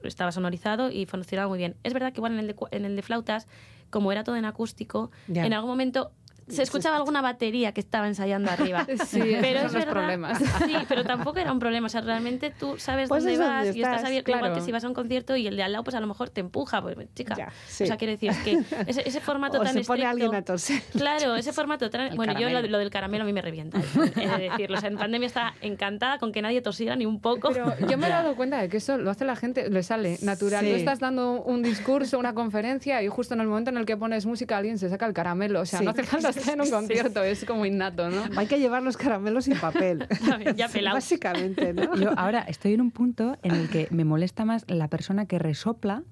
estaba 0.02 0.30
sonorizado 0.30 0.90
y 0.90 1.06
funcionaba 1.06 1.48
muy 1.48 1.56
bien. 1.56 1.74
Es 1.84 1.94
verdad 1.94 2.12
que 2.12 2.18
igual 2.18 2.34
en 2.34 2.40
el 2.40 2.48
de, 2.48 2.56
en 2.70 2.84
el 2.84 2.96
de 2.96 3.00
flautas, 3.00 3.48
como 3.88 4.12
era 4.12 4.24
todo 4.24 4.36
en 4.36 4.44
acústico, 4.44 5.10
en 5.26 5.54
algún 5.54 5.70
momento 5.70 6.12
se 6.48 6.62
escuchaba 6.62 6.96
alguna 6.96 7.20
batería 7.22 7.72
que 7.72 7.80
estaba 7.80 8.06
ensayando 8.08 8.50
arriba. 8.50 8.86
Sí, 9.08 9.20
pero 9.40 9.60
es 9.60 9.72
los 9.72 9.84
problemas. 9.86 10.38
Sí, 10.38 10.74
pero 10.88 11.04
tampoco 11.04 11.38
era 11.38 11.52
un 11.52 11.58
problema. 11.58 11.86
O 11.86 11.88
sea, 11.88 12.00
realmente 12.00 12.50
tú 12.50 12.76
sabes 12.78 13.08
Pues 13.08 13.22
dónde 13.24 13.34
es 13.34 13.38
vas 13.38 13.76
y 13.76 13.80
estás 13.82 14.04
abierto. 14.04 14.30
Igual 14.30 14.40
claro. 14.42 14.54
que 14.54 14.60
si 14.60 14.72
vas 14.72 14.84
a 14.84 14.88
un 14.88 14.94
concierto 14.94 15.36
y 15.36 15.46
el 15.46 15.56
de 15.56 15.62
al 15.62 15.72
lado, 15.72 15.84
pues 15.84 15.94
a 15.96 16.00
lo 16.00 16.06
mejor 16.06 16.30
te 16.30 16.40
empuja. 16.40 16.82
Pues, 16.82 16.96
chica. 17.14 17.34
Ya, 17.36 17.52
sí. 17.66 17.84
O 17.84 17.86
sea, 17.86 17.96
quiero 17.96 18.12
decir, 18.12 18.30
es 18.30 18.38
que 18.38 18.58
ese, 18.86 19.08
ese 19.08 19.20
formato 19.20 19.58
O 19.60 19.62
tan 19.62 19.72
se 19.74 19.80
pone 19.84 20.02
estricto- 20.02 20.10
alguien 20.10 20.34
a 20.34 20.42
toser. 20.42 20.82
Claro, 20.92 21.34
ese 21.36 21.52
formato 21.52 21.88
tan... 21.90 22.00
El 22.08 22.16
Bueno, 22.16 22.38
yo 22.38 22.48
lo, 22.50 22.78
del 22.78 22.90
caramelo 22.90 23.24
a 23.24 23.26
mí 23.26 23.32
me 23.32 23.42
revienta. 23.42 23.78
He 24.16 24.28
de 24.28 24.48
decirlo. 24.50 24.76
O 24.76 24.80
sea, 24.80 24.88
en 24.90 24.98
pandemia 24.98 25.26
estaba 25.26 25.54
encantada 25.60 26.18
con 26.18 26.32
que 26.32 26.42
nadie 26.42 26.60
tosiera 26.60 26.96
ni 26.96 27.06
un 27.06 27.20
poco. 27.20 27.50
Pero 27.52 27.74
yo 27.88 27.96
me 27.98 28.06
he 28.06 28.10
dado 28.10 28.34
cuenta 28.36 28.58
de 28.60 28.68
que 28.68 28.78
eso 28.78 28.96
lo 28.98 29.10
hace 29.10 29.24
la 29.24 29.36
gente, 29.36 29.70
le 29.70 29.82
sale 29.82 30.18
natural. 30.22 30.64
Sí. 30.64 30.70
Tú 30.72 30.76
estás 30.76 30.98
dando 31.00 31.42
un 31.42 31.62
discurso, 31.62 32.18
una 32.18 32.34
conferencia 32.34 33.02
y 33.02 33.08
justo 33.08 33.34
en 33.34 33.40
el 33.40 33.46
momento 33.46 33.70
en 33.70 33.76
el 33.78 33.86
que 33.86 33.96
pones 33.96 34.26
música 34.26 34.56
alguien 34.56 34.78
se 34.78 34.88
saca 34.88 35.06
el 35.06 35.12
caramelo. 35.12 35.60
O 35.60 35.66
sea, 35.66 35.78
Sí. 35.78 35.84
no 35.84 35.90
hace 35.92 36.02
falta 36.04 36.32
estar 36.38 36.54
en 36.54 36.60
un 36.60 36.70
concierto, 36.70 37.22
es 37.22 37.44
como 37.44 37.66
innato, 37.66 38.10
¿no? 38.10 38.22
Hay 38.36 38.46
que 38.46 38.58
llevar 38.58 38.82
los 38.82 38.96
caramelos 38.96 39.44
sin 39.44 39.58
papel. 39.58 40.06
Ya 40.56 40.68
Sí, 40.68 40.74
pelados. 40.78 40.96
Básicamente, 40.96 41.72
¿no? 41.72 41.96
Yo 41.96 42.12
ahora 42.16 42.40
estoy 42.40 42.74
en 42.74 42.80
un 42.80 42.90
punto 42.90 43.36
en 43.42 43.54
el 43.54 43.68
que 43.68 43.88
me 43.90 44.04
molesta 44.04 44.44
más 44.44 44.64
la 44.68 44.88
persona 44.88 45.26
que 45.26 45.38
resopla 45.38 46.02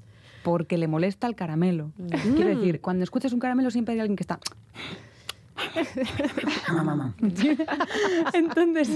porque 0.43 0.79
le 0.79 0.87
molesta 0.87 1.27
el 1.27 1.35
caramelo. 1.35 1.91
Quiero 2.37 2.57
decir, 2.57 2.81
cuando 2.81 3.03
escuchas 3.03 3.33
un 3.33 3.41
caramelo 3.41 3.71
siempre 3.71 3.95
hay 3.95 4.01
alguien 4.01 4.17
que 4.17 4.23
está... 4.23 4.39
Entonces, 8.33 8.89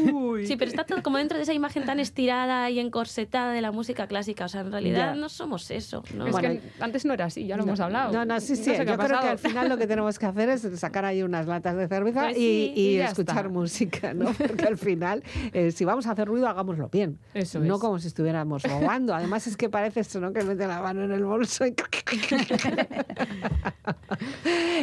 Sí, 0.46 0.56
pero 0.56 0.70
está 0.70 0.84
todo 0.84 1.02
como 1.02 1.18
dentro 1.18 1.36
de 1.36 1.42
esa 1.44 1.52
imagen 1.52 1.84
tan 1.84 2.00
estirada 2.00 2.70
y 2.70 2.78
encorsetada 2.78 3.52
de 3.52 3.60
la 3.60 3.72
música 3.72 4.06
clásica. 4.06 4.44
O 4.44 4.48
sea, 4.48 4.60
en 4.62 4.72
realidad 4.72 5.14
Ya. 5.14 5.20
no 5.20 5.28
somos 5.28 5.70
eso. 5.70 6.02
¿no? 6.14 6.26
Es 6.26 6.32
Bueno, 6.32 6.48
que 6.50 6.60
antes 6.80 7.04
no 7.04 7.14
era 7.14 7.26
así, 7.26 7.46
ya 7.46 7.56
lo 7.56 7.62
hemos 7.64 7.80
hablado. 7.80 8.12
No, 8.12 8.24
no, 8.24 8.40
sí, 8.40 8.56
sí. 8.56 8.64
sé 8.64 8.84
Yo 8.84 8.96
creo 8.96 9.20
que 9.20 9.28
al 9.28 9.38
final 9.38 9.68
lo 9.68 9.76
que 9.78 9.86
tenemos 9.86 10.18
que 10.18 10.26
hacer 10.26 10.48
es 10.48 10.62
sacar 10.78 11.04
ahí 11.04 11.22
unas 11.22 11.46
latas 11.46 11.76
de 11.76 11.88
cerveza 11.88 12.24
Pues 12.24 12.36
y, 12.36 12.40
sí, 12.40 12.72
y 12.76 12.80
y 12.90 12.96
ya 12.98 13.06
escuchar 13.06 13.36
está. 13.38 13.48
música, 13.48 14.14
¿no? 14.14 14.32
Porque 14.38 14.64
al 14.64 14.78
final, 14.78 15.22
eh, 15.52 15.72
si 15.72 15.84
vamos 15.84 16.06
a 16.06 16.12
hacer 16.12 16.28
ruido, 16.28 16.48
hagámoslo 16.48 16.88
bien. 16.88 17.18
Eso 17.34 17.58
no 17.60 17.74
es. 17.76 17.80
como 17.80 17.98
si 17.98 18.08
estuviéramos 18.08 18.62
robando. 18.62 19.14
Además, 19.14 19.46
es 19.46 19.56
que 19.56 19.68
parece 19.68 20.00
esto, 20.00 20.20
¿no? 20.20 20.32
Que 20.32 20.42
mete 20.44 20.66
la 20.66 20.80
mano 20.82 21.04
en 21.04 21.12
el 21.12 21.24
bolso 21.24 21.66
y... 21.66 21.74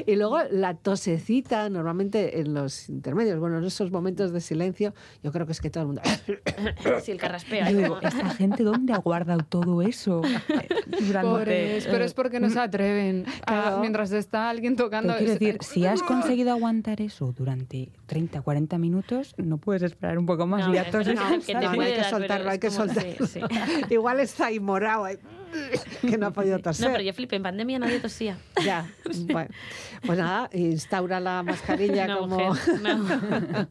y 0.06 0.16
luego 0.16 0.40
la 0.52 0.76
tosecita, 0.76 1.67
normalmente 1.70 2.40
en 2.40 2.54
los 2.54 2.90
intermedios, 2.90 3.40
bueno, 3.40 3.58
en 3.60 3.64
esos 3.66 3.92
momentos 3.92 4.32
de 4.32 4.42
silencio, 4.42 4.94
yo 5.24 5.32
creo 5.32 5.46
que 5.46 5.52
es 5.52 5.62
que 5.62 5.70
todo 5.70 5.82
el 5.84 5.88
mundo... 5.88 6.02
Sí, 7.04 7.12
el 7.12 7.18
carraspeo. 7.20 7.60
yo 7.62 7.66
ahí 7.66 7.74
digo, 7.76 8.00
¿esta 8.02 8.30
gente 8.32 8.64
dónde 8.64 8.94
ha 8.94 8.98
guardado 8.98 9.44
todo 9.48 9.82
eso? 9.82 10.22
Durante, 10.88 11.30
Pobres, 11.30 11.88
pero 11.90 12.04
es 12.04 12.14
porque 12.14 12.40
no 12.40 12.50
se 12.50 12.60
atreven 12.60 13.26
a- 13.46 13.46
Claro. 13.46 13.80
mientras 13.80 14.12
está 14.12 14.50
alguien 14.50 14.76
tocando. 14.76 15.16
Quiero 15.18 15.34
es- 15.34 15.40
decir, 15.40 15.58
si 15.62 15.86
has 15.86 16.02
conseguido 16.04 16.52
aguantar 16.52 17.02
eso 17.02 17.34
durante 17.38 17.90
30, 18.08 18.42
40 18.42 18.78
minutos, 18.78 19.34
no 19.38 19.58
puedes 19.58 19.84
esperar 19.84 20.18
un 20.18 20.26
poco 20.26 20.46
más 20.48 20.68
No, 20.68 20.74
y 20.74 20.78
toses. 20.92 21.08
verdad, 21.08 21.40
que 21.40 21.46
te 21.46 21.54
No, 21.54 21.62
no, 21.62 21.76
puede 21.76 21.94
hay 21.94 21.98
que 22.02 22.10
soltarlo, 22.10 22.50
hay 22.50 22.60
que 22.60 22.68
como- 22.70 22.84
sí, 22.88 22.94
soltarlo. 22.94 23.28
sí. 23.28 23.40
Igual 23.94 24.20
está 24.20 24.48
ahí 24.48 24.60
morado, 24.60 25.06
ahí, 25.06 25.18
que 26.02 26.18
no 26.18 26.28
ha 26.28 26.32
podido 26.32 26.60
toser. 26.60 26.86
No, 26.88 26.92
pero 26.92 27.04
yo 27.04 27.14
flipé. 27.14 27.36
En 27.38 27.44
pandemia 27.44 27.80
nadie 27.80 28.00
tosía. 28.00 28.38
Ya, 28.64 28.90
bueno. 29.32 29.50
Pues 30.06 30.18
nada, 30.20 30.50
instaura 30.54 31.20
la 31.20 31.44
mascarilla 31.58 32.08
No, 32.08 32.20
como... 32.20 32.38
mujer, 32.50 32.82
no. 32.82 33.68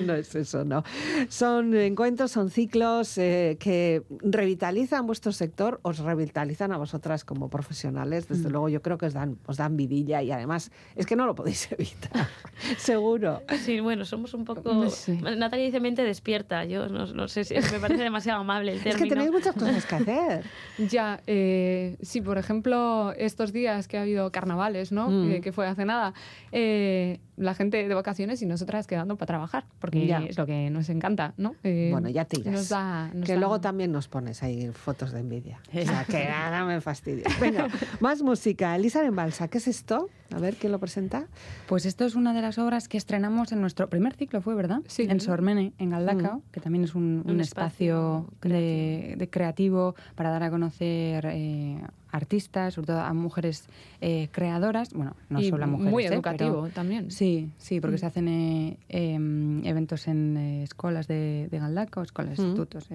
no 0.06 0.14
es 0.14 0.34
eso, 0.34 0.64
no. 0.64 0.82
Son 1.28 1.74
encuentros, 1.74 2.30
son 2.30 2.50
ciclos 2.50 3.18
eh, 3.18 3.56
que 3.60 4.02
revitalizan 4.22 5.06
vuestro 5.06 5.32
sector, 5.32 5.80
os 5.82 5.98
revitalizan 5.98 6.72
a 6.72 6.76
vosotras 6.78 7.24
como 7.24 7.48
profesionales. 7.48 8.28
Desde 8.28 8.48
Mm. 8.48 8.52
luego 8.52 8.68
yo 8.68 8.82
creo 8.82 8.98
que 8.98 9.06
os 9.06 9.12
dan, 9.12 9.38
os 9.46 9.56
dan 9.56 9.76
vidilla 9.76 10.22
y 10.22 10.30
además 10.32 10.70
es 10.96 11.06
que 11.06 11.16
no 11.16 11.26
lo 11.26 11.34
podéis 11.34 11.70
evitar, 11.72 12.26
seguro. 12.78 13.42
Sí, 13.64 13.80
bueno, 13.80 14.04
somos 14.04 14.34
un 14.34 14.44
poco... 14.44 14.72
No 14.72 14.90
sé. 14.90 15.14
Natalia 15.20 15.66
dice 15.66 15.80
mente 15.80 16.02
despierta. 16.04 16.64
Yo 16.64 16.88
no, 16.88 17.06
no 17.06 17.28
sé 17.28 17.44
si 17.44 17.54
me 17.54 17.80
parece 17.80 18.02
demasiado 18.02 18.40
amable 18.40 18.72
el 18.72 18.78
Es 18.78 18.84
término. 18.84 19.04
que 19.04 19.08
tenéis 19.10 19.30
muchas 19.30 19.54
cosas 19.54 19.84
que 19.86 19.94
hacer. 19.94 20.44
Ya, 20.78 21.20
eh, 21.26 21.96
sí, 22.02 22.20
por 22.20 22.38
ejemplo, 22.38 23.12
estos 23.16 23.52
días 23.52 23.88
que 23.88 23.98
ha 23.98 24.02
habido 24.02 24.30
carnavales, 24.32 24.92
¿no? 24.92 25.08
Mm. 25.10 25.30
Eh, 25.32 25.40
que 25.40 25.52
fue 25.52 25.66
hace 25.66 25.84
nada, 25.84 26.14
eh, 26.52 26.99
la 27.36 27.54
gente 27.54 27.88
de 27.88 27.94
vacaciones 27.94 28.42
y 28.42 28.46
nosotras 28.46 28.86
quedando 28.86 29.16
para 29.16 29.26
trabajar, 29.28 29.64
porque 29.78 30.06
Ya. 30.06 30.18
es 30.18 30.36
lo 30.36 30.44
que 30.46 30.68
nos 30.70 30.88
encanta, 30.90 31.32
¿no? 31.38 31.54
Eh, 31.64 31.88
Bueno, 31.90 32.08
ya 32.10 32.24
te 32.26 32.40
irás. 32.40 32.52
Nos 32.54 32.68
da, 32.68 33.10
nos 33.14 33.26
que 33.26 33.32
da- 33.34 33.38
luego 33.40 33.60
también 33.60 33.92
nos 33.92 34.08
pones 34.08 34.42
ahí 34.42 34.68
fotos 34.72 35.12
de 35.12 35.20
envidia. 35.20 35.58
O 35.74 35.82
sea, 35.82 36.04
que 36.04 36.24
nada 36.28 36.64
me 36.66 36.80
fastidia. 36.80 37.24
Venga, 37.40 37.68
más 38.00 38.22
música. 38.22 38.76
Elisa 38.76 39.04
en 39.04 39.16
Balsa, 39.16 39.48
¿qué 39.48 39.58
es 39.58 39.68
esto? 39.68 40.08
A 40.34 40.38
ver, 40.38 40.54
¿quién 40.56 40.70
lo 40.70 40.78
presenta? 40.78 41.26
Pues 41.66 41.86
esto 41.86 42.04
es 42.04 42.14
una 42.14 42.32
de 42.34 42.42
las 42.42 42.58
obras 42.58 42.88
que 42.88 42.98
estrenamos 42.98 43.52
en 43.52 43.60
nuestro 43.60 43.88
primer 43.88 44.14
ciclo, 44.14 44.40
¿fue 44.42 44.54
verdad? 44.54 44.80
Sí. 44.86 45.06
En 45.08 45.18
Sormene, 45.20 45.72
en 45.78 45.90
Galdacao, 45.90 46.36
Mm. 46.38 46.42
que 46.52 46.60
también 46.60 46.84
es 46.84 46.94
un, 46.94 47.22
un 47.24 47.30
Un 47.32 47.40
espacio, 47.40 48.26
espacio 48.28 48.48
de, 48.48 49.14
de 49.18 49.30
creativo 49.30 49.94
para 50.14 50.30
dar 50.30 50.42
a 50.44 50.50
conocer 50.50 51.26
eh, 51.32 51.80
artistas, 52.12 52.74
sobre 52.74 52.86
todo 52.88 53.00
a 53.00 53.12
mujeres 53.14 53.68
eh, 54.00 54.28
creadoras. 54.32 54.92
Bueno, 54.92 55.14
no 55.28 55.40
y 55.40 55.48
solo 55.48 55.64
a 55.64 55.66
mujeres. 55.66 55.92
muy 55.92 56.04
eh, 56.04 56.08
educativo 56.08 56.62
pero- 56.62 56.74
también. 56.74 57.10
Sí, 57.10 57.50
sí, 57.58 57.80
porque 57.80 57.96
Mm. 57.96 58.00
se 58.00 58.06
hacen 58.06 58.28
eh, 58.28 58.76
em, 58.88 59.64
eventos 59.64 60.08
en 60.08 60.36
escuelas 60.36 61.06
de, 61.08 61.48
de 61.50 61.60
escuelas, 62.02 62.38
Mm. 62.38 62.42
institutos. 62.42 62.88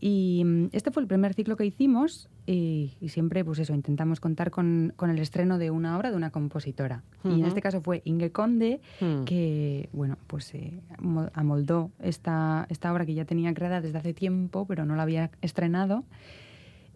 Y 0.00 0.42
mm, 0.44 0.66
este 0.72 0.90
fue 0.92 1.02
el 1.02 1.08
primer 1.08 1.34
ciclo 1.34 1.56
que 1.56 1.66
hicimos 1.66 2.28
y, 2.46 2.92
y 3.00 3.08
siempre, 3.08 3.44
pues 3.44 3.58
eso, 3.58 3.74
intentamos 3.74 4.20
contar 4.20 4.50
con, 4.52 4.92
con 4.96 5.10
el 5.10 5.18
estreno 5.18 5.58
de 5.58 5.70
una 5.72 5.96
obra 5.98 6.10
de 6.10 6.16
una 6.16 6.30
compositora. 6.30 7.02
Y 7.24 7.40
en 7.40 7.44
este 7.46 7.60
caso 7.60 7.80
fue 7.82 8.00
Inge 8.04 8.30
Conde, 8.30 8.80
que, 9.26 9.88
bueno, 9.92 10.16
pues 10.28 10.54
eh, 10.54 10.80
mo- 11.00 11.30
amoldó 11.34 11.90
esta, 12.00 12.66
esta 12.70 12.92
obra 12.92 13.04
que 13.06 13.14
ya 13.14 13.24
tenía 13.24 13.52
creada 13.54 13.80
desde 13.80 13.98
hace 13.98 14.14
tiempo, 14.14 14.66
pero 14.66 14.84
no 14.86 14.94
la 14.94 15.02
había 15.02 15.30
estrenado. 15.42 16.04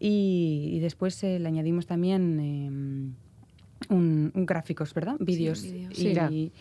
Y, 0.05 0.71
y 0.73 0.81
después 0.81 1.23
eh, 1.23 1.39
le 1.39 1.47
añadimos 1.47 1.87
también 1.87 2.41
eh, 2.41 2.69
un, 3.95 4.33
un 4.35 4.47
gráficos, 4.47 4.93
¿verdad? 4.95 5.15
Vídeos. 5.21 5.65
y 5.65 5.87
Sí. 5.95 6.53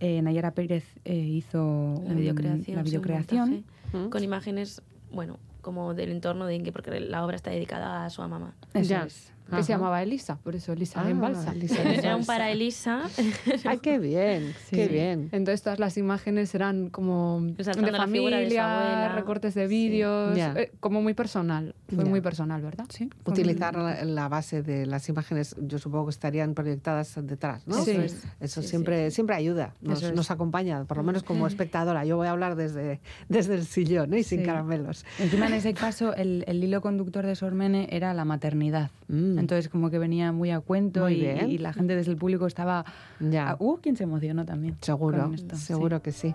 eh, 0.00 0.20
Nayara 0.20 0.50
Pérez 0.52 0.84
eh, 1.04 1.14
hizo 1.16 1.58
La 2.04 2.10
un- 2.10 2.16
videocreación. 2.16 2.76
la 2.76 2.82
videocreación. 2.82 3.64
Mm. 3.92 4.08
Con 4.08 4.24
imágenes, 4.24 4.82
bueno, 5.12 5.38
como 5.60 5.94
del 5.94 6.10
entorno 6.10 6.44
de 6.46 6.56
Inge, 6.56 6.72
porque 6.72 6.98
la 6.98 7.24
obra 7.24 7.36
está 7.36 7.50
dedicada 7.52 8.04
a 8.04 8.10
su 8.10 8.20
mamá. 8.22 8.54
Eso 8.74 8.90
Ya. 8.90 9.04
es. 9.04 9.32
Que 9.56 9.62
se 9.62 9.72
Ajá. 9.72 9.80
llamaba 9.80 10.02
Elisa, 10.02 10.36
por 10.38 10.54
eso 10.56 10.72
Elisa 10.72 11.02
Ah, 11.04 11.10
en 11.10 11.20
balsa. 11.20 11.52
Elisa 11.52 11.82
en 11.82 11.88
Era 11.98 12.16
un 12.16 12.24
para 12.24 12.50
Elisa. 12.50 13.02
Ay, 13.64 13.78
qué 13.78 13.98
bien, 13.98 14.54
Sí. 14.68 14.76
qué 14.76 14.88
bien. 14.88 15.28
Entonces 15.32 15.62
todas 15.62 15.78
las 15.78 15.96
imágenes 15.96 16.54
eran 16.54 16.88
como 16.90 17.40
de 17.42 17.64
de 17.64 17.92
familia, 17.92 18.38
abuela. 18.74 19.12
recortes 19.14 19.54
de 19.54 19.68
Sí. 19.68 19.68
vídeos, 19.68 20.36
Ya. 20.36 20.54
eh, 20.56 20.72
como 20.80 21.02
muy 21.02 21.14
personal. 21.14 21.74
Fue 21.88 22.04
Ya. 22.04 22.10
muy 22.10 22.20
personal, 22.20 22.62
¿verdad? 22.62 22.86
Sí, 22.88 23.10
Utilizar 23.24 23.76
muy- 23.76 23.84
la, 23.92 24.04
la 24.04 24.28
base 24.28 24.62
de 24.62 24.86
las 24.86 25.08
imágenes, 25.08 25.54
yo 25.60 25.78
supongo 25.78 26.06
que 26.06 26.10
estarían 26.10 26.54
proyectadas 26.54 27.14
detrás, 27.22 27.66
¿no? 27.66 27.82
Sí. 27.84 27.90
Eso 27.92 28.02
es. 28.02 28.24
Eso 28.40 28.62
Sí, 28.62 28.68
siempre, 28.68 29.10
siempre 29.10 29.36
ayuda, 29.36 29.74
nos, 29.80 29.98
Eso 29.98 30.08
es. 30.08 30.14
nos 30.14 30.30
acompaña, 30.30 30.84
por 30.84 30.96
lo 30.96 31.02
menos 31.02 31.22
como 31.22 31.46
espectadora. 31.46 32.04
Yo 32.04 32.16
voy 32.16 32.26
a 32.26 32.30
hablar 32.30 32.56
desde, 32.56 33.00
desde 33.28 33.54
el 33.54 33.64
sillón 33.66 34.14
¿eh? 34.14 34.20
y 34.20 34.22
sin 34.24 34.40
Sí. 34.40 34.46
caramelos. 34.46 35.04
Encima 35.18 35.46
en 35.46 35.54
ese 35.54 35.74
caso 35.74 36.14
el, 36.14 36.44
el 36.46 36.62
hilo 36.64 36.80
conductor 36.80 37.26
de 37.26 37.34
Sormene 37.36 37.88
era 37.90 38.14
la 38.14 38.24
maternidad. 38.24 38.90
Mm. 39.08 39.38
Entonces 39.42 39.68
como 39.68 39.90
que 39.90 39.98
venía 39.98 40.32
muy 40.32 40.50
a 40.50 40.60
cuento 40.60 41.02
Muy 41.02 41.14
y, 41.14 41.58
la 41.58 41.72
gente 41.72 41.94
desde 41.94 42.12
el 42.12 42.16
público 42.16 42.46
estaba... 42.46 42.84
Ya, 43.20 43.56
Hubo 43.58 43.78
quien 43.78 43.96
se 43.96 44.04
emocionó 44.04 44.44
también. 44.44 44.76
seguro, 44.80 45.30
esto, 45.34 45.56
seguro 45.56 46.00
que 46.00 46.12
sí. 46.12 46.34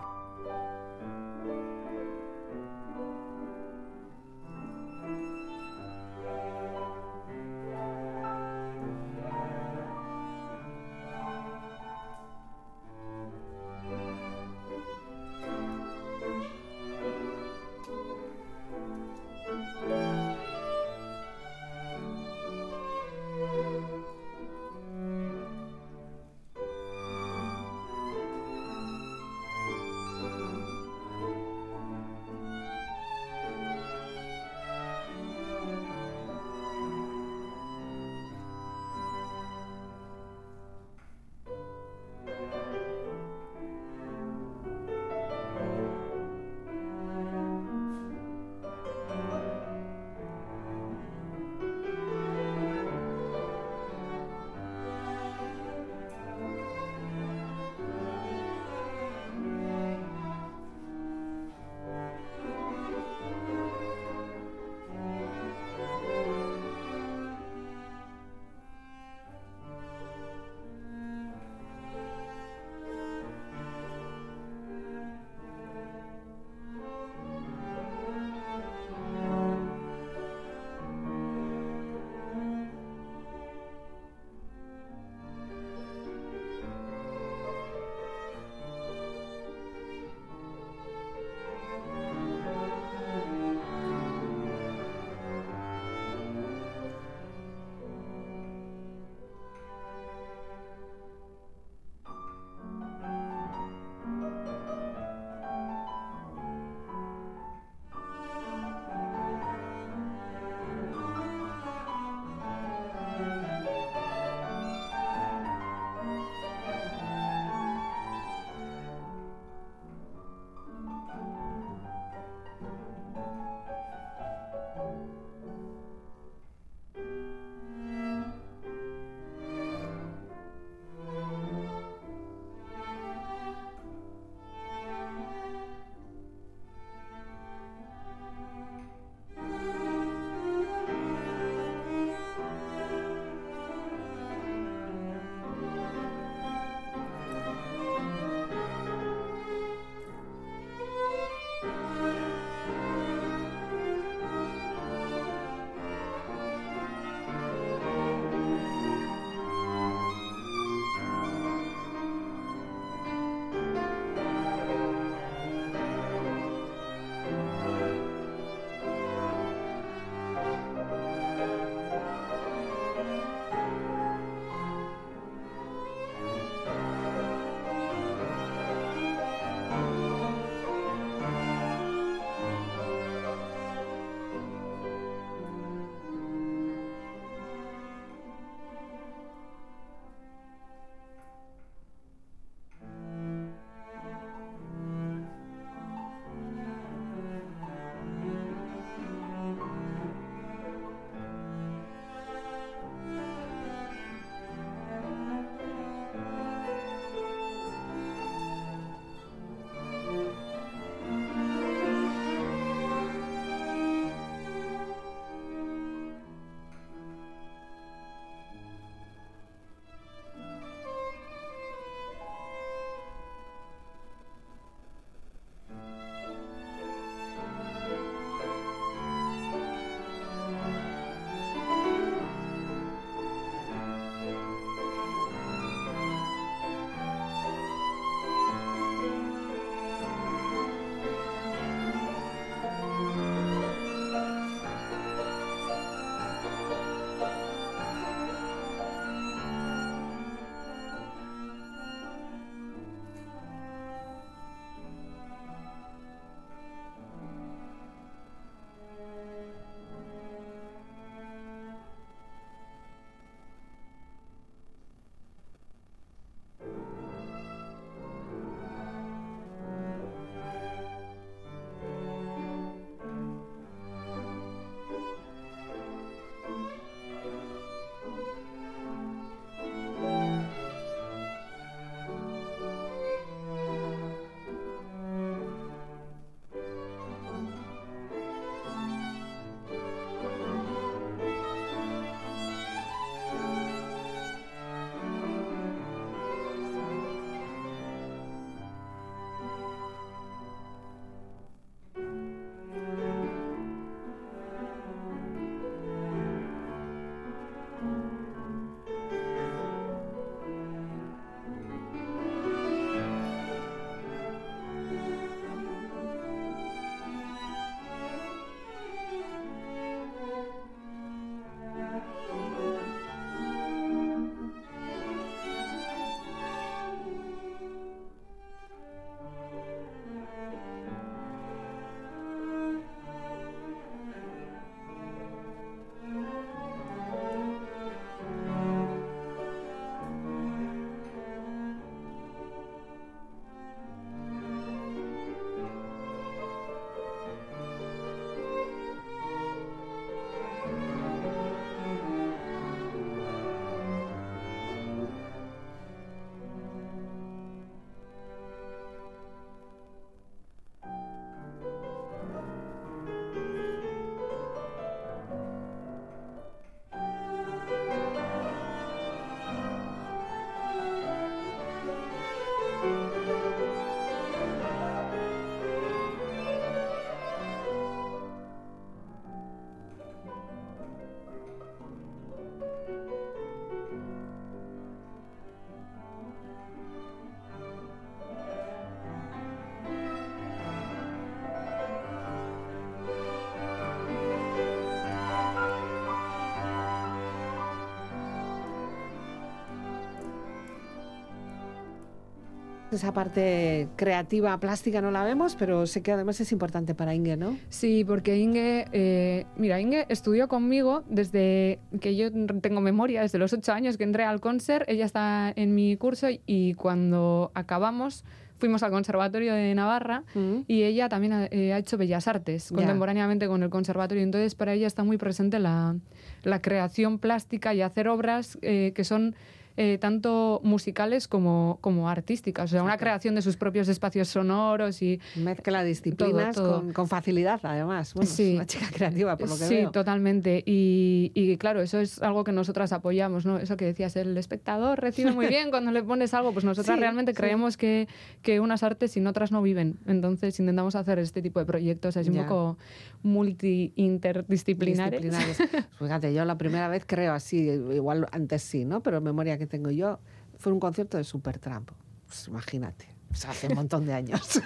Esa 402.98 403.14
parte 403.14 403.88
creativa, 403.96 404.60
plástica 404.60 405.02
no 405.02 405.12
la 405.12 405.24
vemos, 405.24 405.56
pero 405.56 405.86
sé 405.86 406.02
que 406.02 406.12
además 406.12 406.42
es 406.42 406.52
importante 406.52 406.96
para 406.96 407.14
Inge, 407.14 407.38
¿no? 407.38 407.56
Sí, 407.70 408.04
porque 408.04 408.40
Inge, 408.40 408.88
eh, 408.92 409.46
mira, 409.56 409.80
Inge 409.80 410.08
estudió 410.10 410.48
conmigo 410.48 411.04
desde 411.08 411.78
que 412.02 412.16
yo 412.16 412.32
tengo 412.60 412.82
memoria, 412.82 413.22
desde 413.22 413.38
los 413.38 413.54
ocho 413.54 413.72
años 413.72 413.98
que 413.98 414.04
entré 414.04 414.24
al 414.24 414.42
concert, 414.42 414.90
ella 414.90 415.06
está 415.06 415.54
en 415.56 415.76
mi 415.76 415.96
curso 415.96 416.26
y 416.48 416.74
cuando 416.74 417.52
acabamos 417.54 418.26
fuimos 418.58 418.82
al 418.82 418.90
Conservatorio 418.90 419.54
de 419.54 419.76
Navarra 419.76 420.24
mm. 420.34 420.62
y 420.68 420.82
ella 420.82 421.08
también 421.08 421.34
ha, 421.34 421.46
eh, 421.46 421.78
hecho 421.78 422.00
Bellas 422.00 422.28
Artes 422.28 422.72
contemporáneamente 422.72 423.48
con 423.48 423.62
el 423.62 423.70
Conservatorio. 423.70 424.24
Entonces, 424.24 424.56
para 424.56 424.74
ella 424.74 424.88
está 424.88 425.04
muy 425.04 425.18
presente 425.18 425.60
la, 425.60 425.96
la 426.44 426.62
creación 426.64 427.20
plástica 427.20 427.76
y 427.76 427.84
hacer 427.84 428.08
obras 428.08 428.58
eh, 428.64 428.92
que 428.96 429.04
son 429.04 429.36
eh, 429.80 430.00
tanto 430.00 430.60
musicales 430.64 431.28
como, 431.28 431.78
como 431.82 432.10
artísticas. 432.10 432.66
O 432.66 432.72
sea, 432.72 432.82
una 432.82 432.98
creación 432.98 433.36
de 433.36 433.44
sus 433.44 433.58
propios 433.58 433.88
espacios 433.88 434.28
sonoros 434.28 435.04
y... 435.04 435.22
Mezcla 435.36 435.84
disciplinas 435.84 436.58
Con, 436.58 437.08
facilidad, 437.08 437.60
además. 437.62 438.16
Bueno, 438.16 438.30
sí. 438.30 438.50
es 438.50 438.56
una 438.56 438.66
chica 438.66 438.88
creativa, 438.92 439.38
por 439.38 439.50
lo 439.50 439.56
que 439.56 439.66
sí, 439.66 439.76
veo. 439.76 439.88
Sí, 439.88 439.94
totalmente. 439.94 440.64
Y, 440.66 441.32
y, 441.36 441.58
claro, 441.58 441.82
eso 441.82 442.00
es 442.00 442.24
algo 442.24 442.44
que 442.44 442.52
nosotras 442.52 442.92
apoyamos, 442.92 443.46
¿no? 443.46 443.60
Eso 443.60 443.78
que 443.78 443.86
decías, 443.86 444.16
el 444.16 444.36
espectador 444.36 445.00
recibe 445.00 445.32
muy 445.32 445.46
bien 445.56 445.70
cuando 445.70 445.92
le 445.92 446.02
pones 446.02 446.34
algo, 446.34 446.54
pues 446.54 446.66
nosotras 446.66 447.00
realmente 447.00 447.36
creemos 447.36 447.78
que, 447.78 448.08
que 448.42 448.60
unas 448.60 448.82
artes 448.82 449.12
sin 449.12 449.28
otras 449.28 449.52
no 449.52 449.62
viven. 449.62 450.00
Entonces 450.08 450.60
intentamos 450.60 450.96
hacer 450.96 451.20
este 451.20 451.44
tipo 451.44 451.60
de 451.60 451.68
proyectos 451.68 452.18
así 452.18 452.32
un 452.32 452.38
poco 452.38 452.80
multi-interdisciplinares. 453.22 455.22
Fíjate, 456.00 456.34
yo 456.34 456.46
la 456.46 456.58
primera 456.58 456.88
vez 456.88 457.04
creo 457.06 457.34
así, 457.34 457.70
igual 457.70 458.26
antes 458.32 458.64
sí, 458.64 458.84
¿no? 458.84 459.04
Pero 459.04 459.22
memoria 459.22 459.60
que 459.60 459.67
tengo 459.68 459.92
yo, 459.92 460.20
fue 460.58 460.72
un 460.74 460.80
concierto 460.80 461.18
de 461.18 461.24
Supertramp. 461.24 461.92
Pues 462.26 462.48
imagínate. 462.48 463.08
hace 463.48 463.68
un 463.68 463.76
montón 463.76 464.06
de 464.06 464.14
años. 464.14 464.62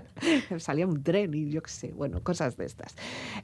Salía 0.58 0.86
un 0.86 1.02
tren 1.02 1.32
y 1.34 1.50
yo 1.50 1.62
qué 1.62 1.70
sé, 1.70 1.92
bueno, 1.92 2.22
cosas 2.22 2.56
de 2.56 2.64
estas. 2.64 2.94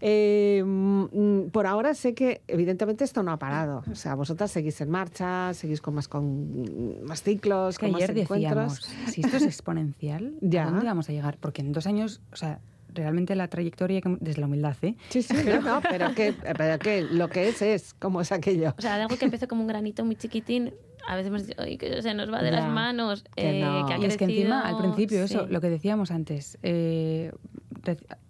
Eh, 0.01 0.63
mm, 0.65 1.51
por 1.51 1.67
ahora 1.67 1.95
sé 1.95 2.15
que 2.15 2.43
evidentemente 2.49 3.05
esto 3.05 3.23
no 3.23 3.33
ha 3.33 3.39
parado. 3.39 3.85
O 3.91 3.95
sea, 3.95 4.15
vosotras 4.15 4.51
seguís 4.51 4.81
en 4.81 4.91
marcha, 4.91 5.55
seguís 5.55 5.81
con 5.81 5.95
más, 5.95 6.09
con 6.09 7.05
más 7.05 7.23
ciclos, 7.23 7.79
con 7.79 7.93
más 7.93 8.09
encuentros. 8.09 8.89
si 9.09 9.21
esto 9.21 9.37
es 9.37 9.45
exponencial, 9.45 10.35
¿a 10.41 10.65
dónde 10.65 10.87
vamos 10.87 11.09
a 11.09 11.13
llegar? 11.13 11.37
Porque 11.39 11.63
en 11.63 11.73
dos 11.73 11.87
años, 11.87 12.21
o 12.33 12.37
sea, 12.37 12.61
realmente 12.95 13.35
la 13.35 13.49
trayectoria 13.49 14.01
desde 14.21 14.41
la 14.41 14.47
humildad, 14.47 14.77
¿eh? 14.83 14.97
Sí, 15.09 15.23
sí, 15.23 15.35
no, 15.65 15.81
pero, 15.89 16.15
que, 16.15 16.33
pero 16.33 16.79
que 16.79 17.03
lo 17.03 17.29
que 17.29 17.49
es 17.49 17.63
es, 17.63 17.95
como 17.95 18.21
es 18.21 18.33
aquello. 18.33 18.75
O 18.79 18.83
sea, 18.83 18.95
algo 18.97 19.17
que 19.17 19.25
empezó 19.25 19.49
como 19.49 19.63
un 19.63 19.69
granito 19.69 20.05
muy 20.05 20.17
chiquitín, 20.17 20.73
a 21.07 21.17
veces 21.17 21.29
hemos 21.29 21.47
dicho, 21.47 21.79
que 21.79 22.03
se 22.03 22.15
nos 22.15 22.33
va 22.33 22.43
de 22.43 22.51
las 22.51 22.69
manos, 22.69 23.25
que, 23.35 23.61
eh, 23.61 23.85
y 24.01 24.05
es 24.05 24.17
que 24.17 24.25
encima, 24.25 24.63
al 24.69 24.79
principio, 24.79 25.25
eso, 25.25 25.47
lo 25.47 25.61
que 25.61 25.71
decíamos 25.71 26.11
antes, 26.11 26.59
eh, 26.63 27.33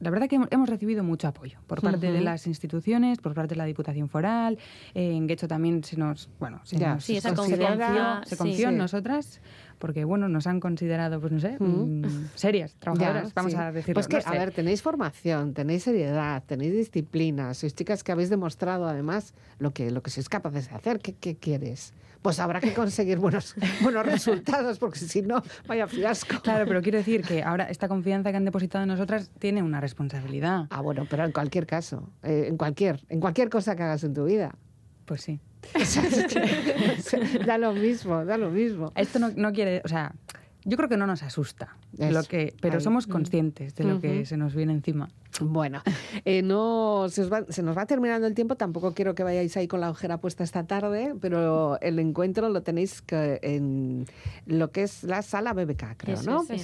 la 0.01 0.11
verdad 0.11 0.29
que 0.29 0.41
hemos 0.51 0.69
recibido 0.69 1.05
mucho 1.05 1.29
apoyo 1.29 1.59
por 1.67 1.83
parte 1.83 2.11
de 2.11 2.21
las 2.21 2.47
instituciones, 2.47 3.19
por 3.19 3.35
parte 3.35 3.51
de 3.51 3.57
la 3.59 3.67
Diputación 3.67 4.09
Foral, 4.09 4.59
en 4.95 5.27
Guecho 5.27 5.47
también 5.47 5.85
se 5.85 5.97
nos, 5.97 6.31
bueno, 6.39 6.61
se, 6.65 6.79
nos, 6.79 7.05
sí, 7.05 7.17
esa 7.17 7.35
confianza, 7.35 8.23
se 8.25 8.37
confió 8.37 8.71
en 8.71 8.79
nosotras 8.79 9.41
porque 9.83 10.05
bueno, 10.05 10.29
nos 10.29 10.47
han 10.47 10.61
considerado, 10.61 11.21
pues 11.21 11.33
no 11.33 11.41
sé, 11.41 11.57
mm. 11.59 12.29
serias, 12.37 12.77
trabajadoras, 12.79 13.35
vamos 13.35 13.53
a 13.57 13.73
decirlo. 13.73 13.95
Pues 13.95 14.07
que, 14.07 14.23
a 14.25 14.31
ver, 14.31 14.53
tenéis 14.53 14.81
formación, 14.81 15.55
tenéis 15.55 15.83
seriedad, 15.83 16.41
tenéis 16.47 16.73
disciplina, 16.73 17.53
sois 17.53 17.75
chicas 17.75 18.05
que 18.05 18.13
habéis 18.13 18.31
demostrado 18.31 18.87
además 18.87 19.35
lo 19.59 19.73
que, 19.73 19.91
lo 19.91 20.01
que 20.01 20.11
sois 20.11 20.29
capaces 20.29 20.71
de 20.71 20.77
hacer. 20.77 21.01
¿Qué, 21.01 21.15
qué 21.15 21.35
quieres? 21.35 21.95
Pues 22.23 22.39
habrá 22.39 22.61
que 22.61 22.73
conseguir 22.75 23.19
buenos, 23.19 23.57
buenos 23.83 24.07
resultados, 24.07 24.79
porque 24.79 25.01
si 25.01 25.21
no, 25.23 25.43
vaya 25.67 25.89
fiasco. 25.89 26.41
Claro, 26.41 26.65
pero 26.69 26.81
quiero 26.81 26.99
decir 26.99 27.23
que 27.23 27.43
ahora 27.43 27.65
esta 27.65 27.89
confianza 27.89 28.31
que 28.31 28.37
han 28.37 28.45
depositado 28.45 28.85
en 28.85 28.89
nosotras 28.89 29.33
tiene 29.41 29.65
una 29.65 29.81
responsabilidad. 29.81 30.69
Ah, 30.71 30.81
bueno, 30.81 31.09
pero 31.11 31.25
en 31.25 31.33
cualquier 31.33 31.67
caso, 31.67 32.09
eh, 32.23 32.45
en, 32.47 32.57
cualquier, 32.57 33.01
en 33.09 33.19
cualquier 33.19 33.51
cosa 33.51 33.75
que 33.75 33.83
hagas 33.83 34.05
en 34.05 34.15
tu 34.15 34.27
vida. 34.27 34.55
Pues 35.07 35.23
sí. 35.23 35.41
da 37.47 37.59
lo 37.59 37.73
mismo, 37.73 38.25
da 38.25 38.37
lo 38.37 38.51
mismo. 38.51 38.93
Esto 38.95 39.19
no, 39.19 39.31
no 39.35 39.53
quiere, 39.53 39.83
o 39.85 39.89
sea, 39.89 40.13
yo 40.65 40.77
creo 40.77 40.89
que 40.89 40.97
no 40.97 41.07
nos 41.07 41.23
asusta, 41.23 41.77
lo 41.99 42.23
que, 42.25 42.55
pero 42.61 42.81
somos 42.81 43.07
conscientes 43.07 43.75
de 43.75 43.85
lo 43.85 44.01
que 44.01 44.25
se 44.27 44.37
nos 44.37 44.55
viene 44.55 44.73
encima. 44.73 45.09
Bueno, 45.41 45.83
eh, 46.25 46.43
no, 46.43 47.07
se, 47.09 47.23
nos 47.63 47.77
va 47.77 47.87
terminando 47.87 48.27
el 48.27 48.35
tiempo, 48.35 48.57
tampoco 48.57 48.93
quiero 48.93 49.15
que 49.15 49.25
vayáis 49.25 49.57
ahí 49.57 49.67
con 49.67 49.81
la 49.81 49.91
ojera 49.91 50.19
puesta 50.19 50.45
esta 50.45 50.65
tarde, 50.65 51.15
pero 51.21 51.81
el 51.81 51.99
encuentro 51.99 52.49
lo 52.49 52.63
tenéis 52.63 53.03
en 53.11 54.07
lo 54.47 54.71
que 54.71 54.83
es 54.83 55.05
la 55.05 55.23
sala 55.23 55.53
BBK, 55.53 55.97
creo, 55.97 56.23
¿no? 56.23 56.45
Sí, 56.45 56.57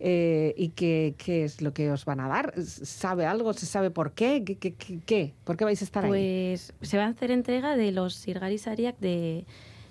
eh, 0.00 0.54
¿Y 0.56 0.70
qué, 0.70 1.14
qué, 1.18 1.44
es 1.44 1.60
lo 1.60 1.72
que 1.72 1.90
os 1.90 2.04
van 2.04 2.20
a 2.20 2.28
dar? 2.28 2.54
¿Sabe 2.62 3.26
algo? 3.26 3.52
¿Se 3.52 3.66
sabe 3.66 3.90
por 3.90 4.12
qué? 4.12 4.42
¿Qué, 4.44 4.56
qué, 4.56 4.74
qué? 4.74 5.34
por 5.44 5.56
qué 5.56 5.64
vais 5.64 5.80
a 5.80 5.84
estar 5.84 6.04
ahí? 6.04 6.10
Pues 6.10 6.72
se 6.80 6.96
va 6.96 7.04
a 7.04 7.08
hacer 7.08 7.30
entrega 7.30 7.76
de 7.76 7.92
los 7.92 8.14
Sirgaris 8.14 8.66
Ariak 8.66 8.98
de 8.98 9.46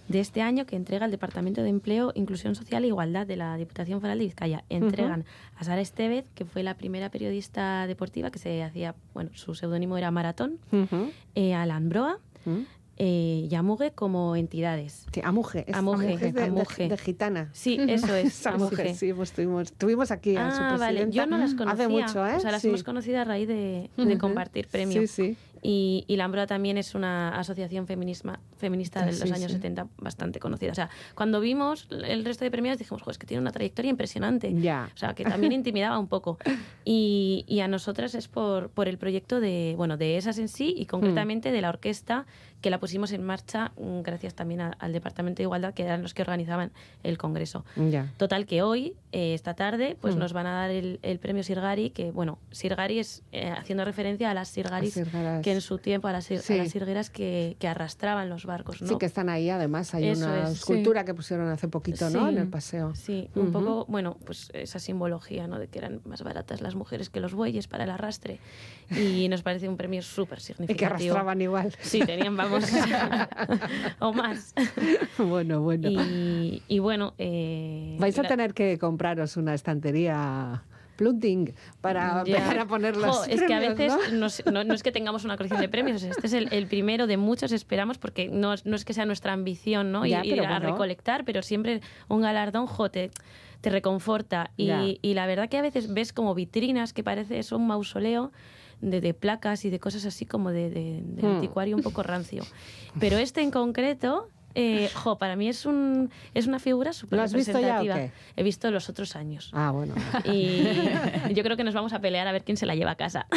de 0.08 0.20
este 0.20 0.41
año 0.41 0.66
que 0.66 0.76
entrega 0.76 1.06
el 1.06 1.12
Departamento 1.12 1.64
de 1.64 1.70
Empleo, 1.70 2.12
Inclusión 2.16 2.56
Social 2.56 2.84
e 2.84 2.88
Igualdad 2.88 3.26
de 3.26 3.36
la 3.36 3.58
Diputación 3.58 4.01
Foral 4.01 4.20
de 4.20 4.26
Vizcaya. 4.26 4.64
Entregan 4.70 5.26
a 5.58 5.64
Sara 5.64 5.82
Estevez, 5.82 6.30
que 6.36 6.45
fue 6.45 6.64
la 6.64 6.76
primera 6.76 7.10
periodista 7.10 7.88
deportiva 7.88 8.30
que 8.32 8.39
se 8.39 8.64
hacía, 8.64 8.95
bueno, 9.14 9.32
su 9.34 9.56
seudónimo 9.56 9.97
era 9.97 10.12
Maratón, 10.12 10.60
eh, 11.36 11.53
a 11.53 11.66
la 11.66 11.76
Ambroa, 11.76 12.20
eh, 12.98 13.48
y 13.50 13.56
Amuge 13.56 13.91
como 13.91 14.36
entidades. 14.36 15.06
Sí, 15.12 15.22
Amuge, 15.24 15.66
es, 15.68 15.76
Amuge, 15.76 16.18
de, 16.88 16.98
gitana. 16.98 17.50
Sí, 17.52 17.78
eso 17.88 18.16
es. 18.16 18.46
Amuge. 18.48 18.93
Sí, 18.96 19.12
pues 19.14 19.34
tuvimos, 19.34 20.12
aquí 20.12 20.38
a 20.38 20.52
su 20.52 20.62
ah, 20.62 20.78
Vale. 20.78 21.08
Yo 21.10 21.26
no 21.26 21.38
las 21.38 21.56
conocía. 21.56 21.86
Hace 21.86 21.88
mucho, 21.89 22.26
¿eh? 22.26 22.36
O 22.36 22.39
sea, 22.39 22.52
las 22.52 22.64
hemos 22.64 22.84
conocido 22.84 23.20
a 23.20 23.26
raíz 23.26 23.48
de, 23.48 23.89
de 23.98 24.18
compartir 24.18 24.68
premios. 24.68 25.12
Sí, 25.12 25.34
sí. 25.34 25.38
Y, 25.68 26.06
y 26.08 26.16
la 26.18 26.26
Ambroa 26.26 26.46
también 26.46 26.78
es 26.78 26.93
una 26.93 27.30
asociación 27.39 27.88
feminisma, 27.88 28.39
feminista 28.56 29.04
de 29.04 29.14
los 29.14 29.32
años 29.32 29.52
70 29.52 29.88
bastante 29.98 30.39
conocida. 30.39 30.72
O 30.72 30.76
sea, 30.76 30.91
cuando 31.16 31.39
vimos 31.39 31.88
el 31.89 32.24
resto 32.24 32.46
de 32.46 32.52
premios 32.52 32.78
dijimos, 32.78 33.02
es 33.08 33.18
que 33.18 33.26
tiene 33.26 33.41
una 33.41 33.52
trayectoria 33.52 33.89
impresionante. 33.89 34.54
Ya. 34.54 34.91
O 34.93 34.98
sea, 34.98 35.16
que 35.16 35.24
también 35.24 35.54
intimidaba 35.54 35.98
un 35.98 36.08
poco. 36.08 36.38
Y, 36.84 37.46
y, 37.48 37.62
a 37.62 37.68
nosotras 37.68 38.14
es 38.14 38.28
por, 38.28 38.70
por 38.70 38.88
el 38.88 39.00
proyecto 39.00 39.39
de, 39.39 39.74
bueno, 39.76 39.98
de 39.98 40.18
esas 40.18 40.38
en 40.38 40.50
sí 40.50 40.76
y 40.78 40.86
concretamente 40.86 41.52
de 41.52 41.62
la 41.62 41.70
orquesta 41.70 42.28
que 42.62 42.70
la 42.70 42.80
pusimos 42.86 43.12
en 43.14 43.24
marcha 43.24 43.72
mm, 43.80 44.02
gracias 44.02 44.36
también 44.36 44.62
al 44.62 44.94
Departamento 44.94 45.38
de 45.38 45.44
Igualdad, 45.46 45.74
que 45.74 45.82
eran 45.82 46.04
los 46.04 46.14
que 46.14 46.22
organizaban 46.22 46.72
el 47.02 47.18
Congreso. 47.18 47.66
Total, 48.18 48.46
que 48.46 48.62
hoy, 48.62 48.94
eh, 49.12 49.34
esta 49.34 49.56
tarde, 49.56 49.98
pues 50.00 50.16
mm. 50.16 50.20
nos 50.20 50.34
van 50.34 50.46
a 50.46 50.54
dar 50.54 50.70
el, 50.70 51.20
premio 51.20 51.42
Sirgari, 51.42 51.90
que, 51.90 52.12
bueno, 52.12 52.38
Sirgari 52.52 53.00
es 53.00 53.24
eh, 53.32 53.50
haciendo 53.50 53.86
referencia 53.86 54.30
a 54.30 54.36
las 54.36 54.50
Sirgaris, 54.50 55.02
que 55.42 55.52
en 55.52 55.62
su 55.62 55.80
tiempo, 55.80 56.08
a 56.08 56.12
las, 56.12 56.26
sirgueras 56.26 57.10
que, 57.10 57.58
arrastraban 57.68 58.30
los 58.30 58.46
barcos. 58.46 58.78
Sí, 58.78 58.96
que 59.00 59.08
están 59.08 59.30
ahí, 59.30 59.50
además, 59.50 59.96
hay 59.96 60.12
una 60.12 60.52
escultura 60.52 61.06
que 61.06 61.16
pusieron 61.16 61.48
hace 61.50 61.68
poquito, 61.68 62.12
¿no?, 62.12 62.30
en 62.30 62.38
el 62.38 62.50
paseo. 62.50 62.94
Sí, 62.94 63.32
un 63.34 63.52
poco, 63.52 63.88
bueno, 63.88 64.18
pues 64.26 64.52
esa 64.54 64.78
simbología, 64.78 65.48
¿no?, 65.48 65.58
de 65.58 65.70
que 65.70 65.80
eran 65.80 66.02
más 66.06 66.22
baratas 66.22 66.62
las 66.62 66.76
mujeres 66.76 67.10
que 67.10 67.20
los 67.20 67.34
bueyes 67.34 67.68
para 67.68 67.86
el 67.86 67.90
arrastre. 67.90 68.40
Y 68.92 69.28
nos 69.28 69.42
parece 69.42 69.68
un 69.68 69.76
premio 69.76 70.04
súper 70.04 70.40
significativo. 70.40 70.76
Y 70.76 70.78
que 70.78 70.86
arrastraban 70.86 71.42
igual. 71.42 71.74
Sí, 71.82 72.02
tenían, 72.06 72.38
vamos, 72.38 72.66
o 74.00 74.14
más. 74.14 74.54
Bueno, 75.18 75.62
bueno. 75.62 75.90
Y, 75.90 76.80
bueno... 76.80 77.14
Eh, 77.18 77.98
Vais 78.00 78.18
a 78.20 78.24
tener 78.24 78.54
que 78.54 78.78
compraros 78.78 79.38
una 79.38 79.54
estantería 79.54 80.64
plunting 80.96 81.54
para 81.82 82.24
empezar 82.26 82.60
a 82.60 82.66
poner 82.66 82.98
los 82.98 83.28
Es 83.28 83.44
que 83.44 83.54
a 83.54 83.60
veces 83.60 83.94
¿no? 84.14 84.28
es 84.28 84.84
que 84.84 84.92
tengamos 84.92 85.26
una 85.26 85.38
colección 85.38 85.62
de 85.62 85.70
premios, 85.70 86.04
este 86.04 86.28
es 86.28 86.34
el, 86.34 86.68
primero 86.68 87.08
de 87.08 87.18
muchos, 87.18 87.52
esperamos, 87.52 87.98
porque 87.98 88.30
no, 88.30 88.54
es 88.54 88.86
que 88.86 88.94
sea 88.94 89.06
nuestra 89.06 89.34
ambición 89.34 89.92
¿no? 89.92 90.06
ir 90.06 90.16
a 90.16 90.60
recolectar, 90.60 91.26
pero 91.26 91.42
siempre 91.42 91.82
un 92.08 92.22
galardón, 92.22 92.68
jote 92.68 93.12
te, 93.62 93.70
reconforta. 93.70 94.52
Y, 94.58 95.00
y, 95.02 95.14
la 95.16 95.26
verdad 95.26 95.50
que 95.50 95.58
a 95.58 95.62
veces 95.62 95.94
ves 95.94 96.14
como 96.14 96.36
vitrinas 96.36 96.94
que 96.94 97.04
parece 97.04 97.42
un 97.54 97.68
mausoleo 97.68 98.32
de, 98.82 99.14
placas 99.14 99.66
y 99.66 99.70
de 99.70 99.80
cosas 99.80 100.06
así 100.06 100.26
como 100.26 100.52
de, 100.52 101.04
hmm. 101.22 101.26
anticuario 101.26 101.76
un 101.76 101.82
poco 101.82 102.04
rancio. 102.04 102.44
Pero 103.00 103.18
este 103.18 103.42
en 103.42 103.52
concreto 103.52 104.30
eh, 104.56 104.89
jo, 104.93 105.18
para 105.18 105.36
mí 105.36 105.49
es, 105.49 105.66
un, 105.66 106.10
es 106.34 106.47
una 106.47 106.60
figura 106.60 106.93
súper 106.93 107.20
representativa. 107.20 108.10
He 108.38 108.43
visto 108.43 108.72
los 108.72 108.89
otros 108.89 109.18
años. 109.18 109.51
Ah, 109.53 109.72
bueno. 109.72 109.93
Y 110.24 110.64
yo 111.34 111.43
creo 111.43 111.58
que 111.58 111.66
nos 111.66 111.74
vamos 111.74 111.91
a 111.91 111.99
pelear 111.99 112.26
a 112.28 112.32
ver 112.32 112.45
quién 112.45 112.56
se 112.56 112.66
la 112.66 112.74
lleva 112.74 112.91
a 112.91 112.95
casa. 112.95 113.28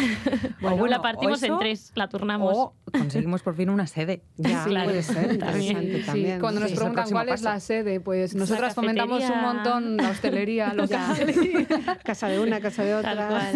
Bueno, 0.61 0.87
la 0.87 1.01
partimos 1.01 1.43
en 1.43 1.57
tres, 1.59 1.93
la 1.95 2.09
turnamos. 2.09 2.73
conseguimos 2.93 3.43
por 3.43 3.55
fin 3.55 3.71
una 3.71 3.87
sede. 3.87 4.23
Ya, 4.39 4.65
puede 4.65 5.03
ser, 5.03 5.33
interesante 5.33 6.03
también. 6.05 6.41
Cuando 6.41 6.61
nos 6.61 6.73
preguntan 6.73 7.11
cuál 7.11 7.29
es 7.29 7.43
la 7.43 7.61
sede, 7.61 8.01
pues 8.01 8.35
nosotras 8.35 8.75
fomentamos 8.75 9.23
un 9.29 9.41
montón 9.41 9.97
la 9.97 10.11
hostelería 10.11 10.73
local. 10.75 11.67
casa 12.05 12.29
de 12.29 12.41
una, 12.41 12.61
casa 12.61 12.85
de 12.85 12.95
otra. 12.95 13.53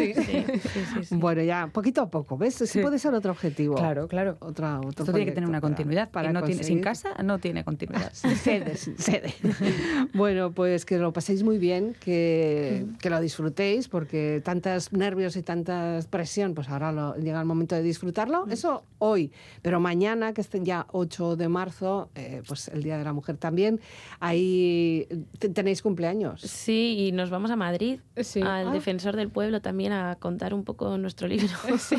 bueno, 1.11 1.43
ya, 1.43 1.69
poquito 1.69 2.03
a 2.03 2.11
poco, 2.11 2.37
¿ves? 2.37 2.55
Sí. 2.55 2.81
puede 2.81 2.99
ser 2.99 3.15
otro 3.15 3.33
objetivo. 3.33 3.75
Claro, 3.75 4.09
claro. 4.09 4.37
Otra, 4.41 4.79
otro 4.79 4.91
Esto 4.91 5.13
tiene 5.13 5.27
que 5.27 5.33
tener 5.33 5.49
una 5.49 5.61
continuidad. 5.61 6.11
Para 6.11 6.33
no 6.33 6.43
tiene, 6.43 6.63
sin 6.63 6.81
casa 6.81 7.11
no 7.23 7.39
tiene 7.39 7.52
continuidad. 7.65 8.13
sede, 8.15 8.77
sede. 8.77 9.35
bueno, 10.15 10.53
pues 10.53 10.85
que 10.85 10.99
lo 10.99 11.13
paséis 11.13 11.43
muy 11.43 11.59
bien, 11.59 11.95
que, 12.01 12.87
que 13.01 13.11
lo 13.11 13.21
disfrutéis, 13.21 13.89
porque 13.89 14.41
tantos 14.45 14.93
nervios 14.93 15.37
y 15.37 15.43
tanta 15.43 16.01
presión, 16.11 16.55
pues 16.55 16.69
ahora 16.69 16.93
lo, 16.93 17.15
llega 17.17 17.39
el 17.41 17.47
momento 17.47 17.75
de 17.75 17.83
disfrutarlo. 17.83 18.47
Mm. 18.47 18.53
Eso 18.53 18.85
hoy, 18.99 19.33
pero 19.63 19.81
mañana, 19.81 20.33
que 20.33 20.41
estén 20.41 20.65
ya 20.65 20.87
8 20.93 21.37
de 21.37 21.49
marzo, 21.49 22.11
eh, 22.15 22.43
pues 22.47 22.69
el 22.69 22.83
Día 22.83 22.99
de 22.99 23.05
la 23.05 23.13
Mujer 23.13 23.37
también, 23.37 23.81
ahí 24.21 25.07
tenéis 25.55 25.83
cumpleaños. 25.83 26.41
Sí, 26.41 26.97
y 26.99 27.13
nos 27.13 27.31
vamos 27.31 27.51
a 27.51 27.57
Madrid, 27.57 28.01
al 28.17 28.69
ah. 28.69 28.73
Defensor 28.73 29.17
del 29.17 29.29
Pueblo 29.29 29.61
también, 29.61 29.93
a 29.93 30.17
contar 30.17 30.55
un 30.55 30.65
poco 30.65 30.97
nuestro 30.99 31.29
libro. 31.29 31.49
Sí. 31.83 31.97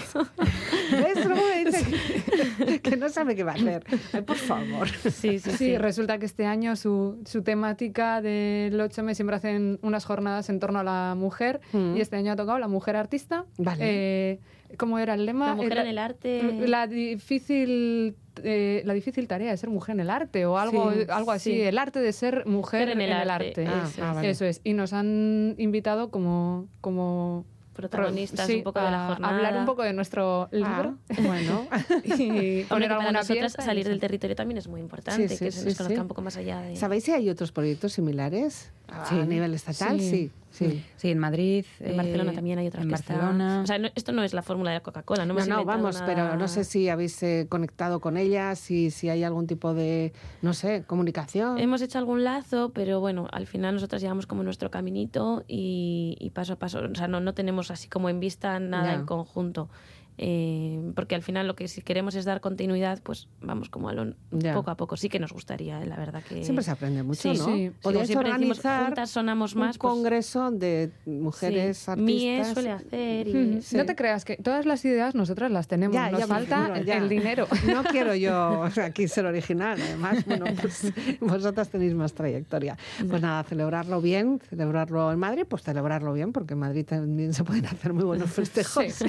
¿Ves? 0.92 1.28
me 1.28 1.66
dice 1.66 2.80
que, 2.82 2.96
no 2.96 3.10
sabe 3.10 3.36
qué 3.36 3.44
va 3.44 3.52
a 3.52 3.56
hacer. 3.56 3.84
por 4.26 4.38
favor. 4.38 4.88
Sí, 5.12 5.40
sí, 5.44 5.58
sí, 5.58 5.78
resulta 5.78 6.18
que 6.18 6.26
este 6.26 6.46
año 6.46 6.76
su, 6.76 7.22
su 7.26 7.44
temática 7.44 8.22
del 8.22 8.80
8M 8.80 9.14
siempre 9.14 9.36
hacen 9.36 9.80
unas 9.82 10.06
jornadas 10.06 10.50
en 10.50 10.60
torno 10.60 10.80
a 10.80 10.84
la 10.84 11.16
mujer 11.18 11.62
mm. 11.72 11.98
y 11.98 12.02
este 12.02 12.16
año 12.16 12.32
ha 12.32 12.36
tocado 12.36 12.60
la 12.60 12.68
mujer 12.68 12.96
artista. 12.96 13.46
Vale. 13.58 13.80
Eh, 13.82 14.40
¿Cómo 14.78 14.98
era 15.00 15.14
el 15.14 15.26
lema? 15.26 15.50
La 15.50 15.56
mujer 15.56 15.78
en 15.78 15.88
el 15.88 15.98
arte. 15.98 16.68
La 16.68 16.88
difícil, 16.88 18.16
eh, 18.44 18.82
la 18.86 18.94
difícil 18.94 19.28
tarea 19.28 19.52
de 19.52 19.58
ser 19.58 19.70
mujer 19.70 19.94
en 19.94 20.00
el 20.00 20.10
arte 20.10 20.46
o 20.46 20.58
algo, 20.58 20.92
algo 21.10 21.32
así. 21.32 21.62
El 21.62 21.78
arte 21.78 22.00
de 22.00 22.12
ser 22.12 22.46
mujer, 22.46 22.90
en, 22.90 23.02
el, 23.02 23.12
arte. 23.12 23.68
Ah, 24.02 24.22
eso, 24.24 24.46
es. 24.46 24.62
Y 24.64 24.74
nos 24.74 24.94
han 24.94 25.56
invitado 25.58 26.10
como, 26.10 26.68
como 26.82 27.46
protagonistas 27.74 28.50
un 28.50 28.64
poco 28.64 28.80
de 28.80 28.92
la 28.92 29.08
jornada. 29.08 29.36
Hablar 29.36 29.58
un 29.58 29.66
poco 29.66 29.84
de 29.84 29.94
nuestro 29.94 30.48
libro. 30.52 30.98
Ah, 31.10 31.16
bueno. 31.24 31.68
y 32.18 32.64
poner 32.64 32.90
para 32.90 33.12
nosotras 33.12 33.54
salir 33.54 33.88
del 33.88 34.00
territorio 34.00 34.36
también 34.36 34.58
es 34.58 34.68
muy 34.68 34.82
importante, 34.82 35.28
que 35.38 35.52
se 35.52 35.66
nos 35.66 35.78
conozca 35.78 36.02
un 36.02 36.08
poco 36.08 36.22
más 36.22 36.38
allá 36.38 36.62
de... 36.62 36.76
¿Sabéis 36.76 37.04
si 37.04 37.12
hay 37.12 37.30
otros 37.30 37.52
proyectos 37.52 37.94
similares 37.94 38.72
a 38.88 39.14
nivel 39.26 39.54
estatal? 39.54 40.00
sí. 40.00 40.32
Sí. 40.54 40.86
sí, 40.98 41.10
en 41.10 41.18
Madrid. 41.18 41.66
En 41.80 41.98
Barcelona 41.98 42.32
eh, 42.32 42.36
también 42.36 42.60
hay 42.60 42.68
otras 42.68 42.84
en 42.84 42.92
Barcelona. 42.92 43.62
O 43.64 43.68
sea, 43.68 43.78
esto 43.96 44.12
no 44.12 44.24
es 44.24 44.34
la 44.34 44.44
fórmula 44.44 44.72
de 44.72 44.82
Coca-Cola, 44.82 45.26
no, 45.26 45.34
no, 45.34 45.66
vamos, 45.66 46.02
pero 46.06 46.38
no 46.38 46.48
sé 46.48 46.64
si 46.64 46.90
habéis 46.90 47.22
eh, 47.24 47.48
conectado 47.50 48.00
con 48.00 48.18
ellas, 48.18 48.60
si, 48.60 48.92
si 48.92 49.10
hay 49.10 49.24
algún 49.24 49.48
tipo 49.48 49.74
de, 49.74 50.14
no 50.44 50.54
sé, 50.54 50.84
comunicación. 50.86 51.58
Hemos 51.58 51.82
hecho 51.82 51.98
algún 51.98 52.24
lazo, 52.24 52.72
pero 52.72 53.00
bueno, 53.00 53.28
al 53.32 53.48
final 53.48 53.74
nosotras 53.74 54.02
llevamos 54.02 54.28
como 54.28 54.44
nuestro 54.44 54.70
caminito 54.70 55.44
y, 55.48 56.32
paso 56.36 56.54
a 56.54 56.56
paso, 56.58 56.82
o 56.92 56.96
sea, 56.96 57.08
no, 57.08 57.20
no 57.20 57.34
tenemos 57.34 57.72
así 57.72 57.90
como 57.90 58.10
en 58.10 58.20
vista 58.20 58.60
nada 58.60 58.94
en 58.94 59.06
conjunto. 59.06 59.70
Eh, 60.18 60.92
porque 60.96 61.16
al 61.16 61.24
final 61.24 61.48
lo 61.48 61.56
que 61.56 61.68
si 61.68 61.82
queremos 61.82 62.16
es 62.16 62.26
dar 62.26 62.42
continuidad, 62.42 63.02
pues 63.02 63.28
vamos 63.42 63.70
como 63.70 63.90
a 63.90 63.94
lo, 63.94 64.14
poco 64.54 64.72
a 64.72 64.76
poco. 64.76 64.98
Sí 64.98 65.10
que 65.10 65.20
nos 65.20 65.32
gustaría, 65.32 65.82
eh, 65.82 65.86
la 65.86 65.96
verdad 65.96 66.24
que... 66.24 66.44
Siempre 66.44 66.64
se 66.64 66.72
aprende 66.72 67.04
mucho, 67.04 67.34
¿no? 67.34 67.46
Sí, 67.46 67.72
siempre 67.82 68.30
organizar 68.30 68.86
juntas 68.86 69.10
sonamos 69.10 69.56
más. 69.56 69.76
Un 69.76 69.80
pues 69.80 69.92
congreso 69.92 70.52
de 70.52 70.92
mujeres 71.06 71.90
artistas. 71.90 71.98
Mie 71.98 72.46
suele 72.54 72.72
hacer. 72.72 73.28
Y... 73.28 73.60
No 73.74 73.86
te 73.86 73.96
creas 73.96 74.24
que 74.24 74.38
todas 74.38 74.66
las 74.66 74.86
ideas 74.86 75.16
nosotras 75.16 75.52
las 75.52 75.68
tenemos, 75.68 75.96
ya, 75.96 76.12
nos 76.12 76.26
falta 76.26 76.74
el 76.76 77.10
dinero. 77.10 77.48
No 77.74 77.84
quiero 77.84 78.14
yo 78.14 78.64
aquí 78.84 79.08
ser 79.08 79.26
original, 79.26 79.80
además, 79.82 80.26
bueno, 80.26 80.46
pues 80.60 80.94
vosotras 81.20 81.70
tenéis 81.70 81.96
más 81.96 82.14
trayectoria. 82.14 82.78
Pues 83.10 83.22
nada, 83.22 83.44
celebrarlo 83.44 84.02
bien, 84.02 84.40
celebrarlo 84.50 85.12
en 85.12 85.20
Madrid, 85.20 85.46
pues 85.48 85.64
celebrarlo 85.64 86.14
bien, 86.14 86.32
porque 86.32 86.54
en 86.54 86.60
Madrid 86.60 86.86
también 86.86 87.34
se 87.34 87.44
pueden 87.44 87.66
hacer 87.66 87.94
muy 87.94 88.04
buenos 88.04 88.30
festejos. 88.30 89.04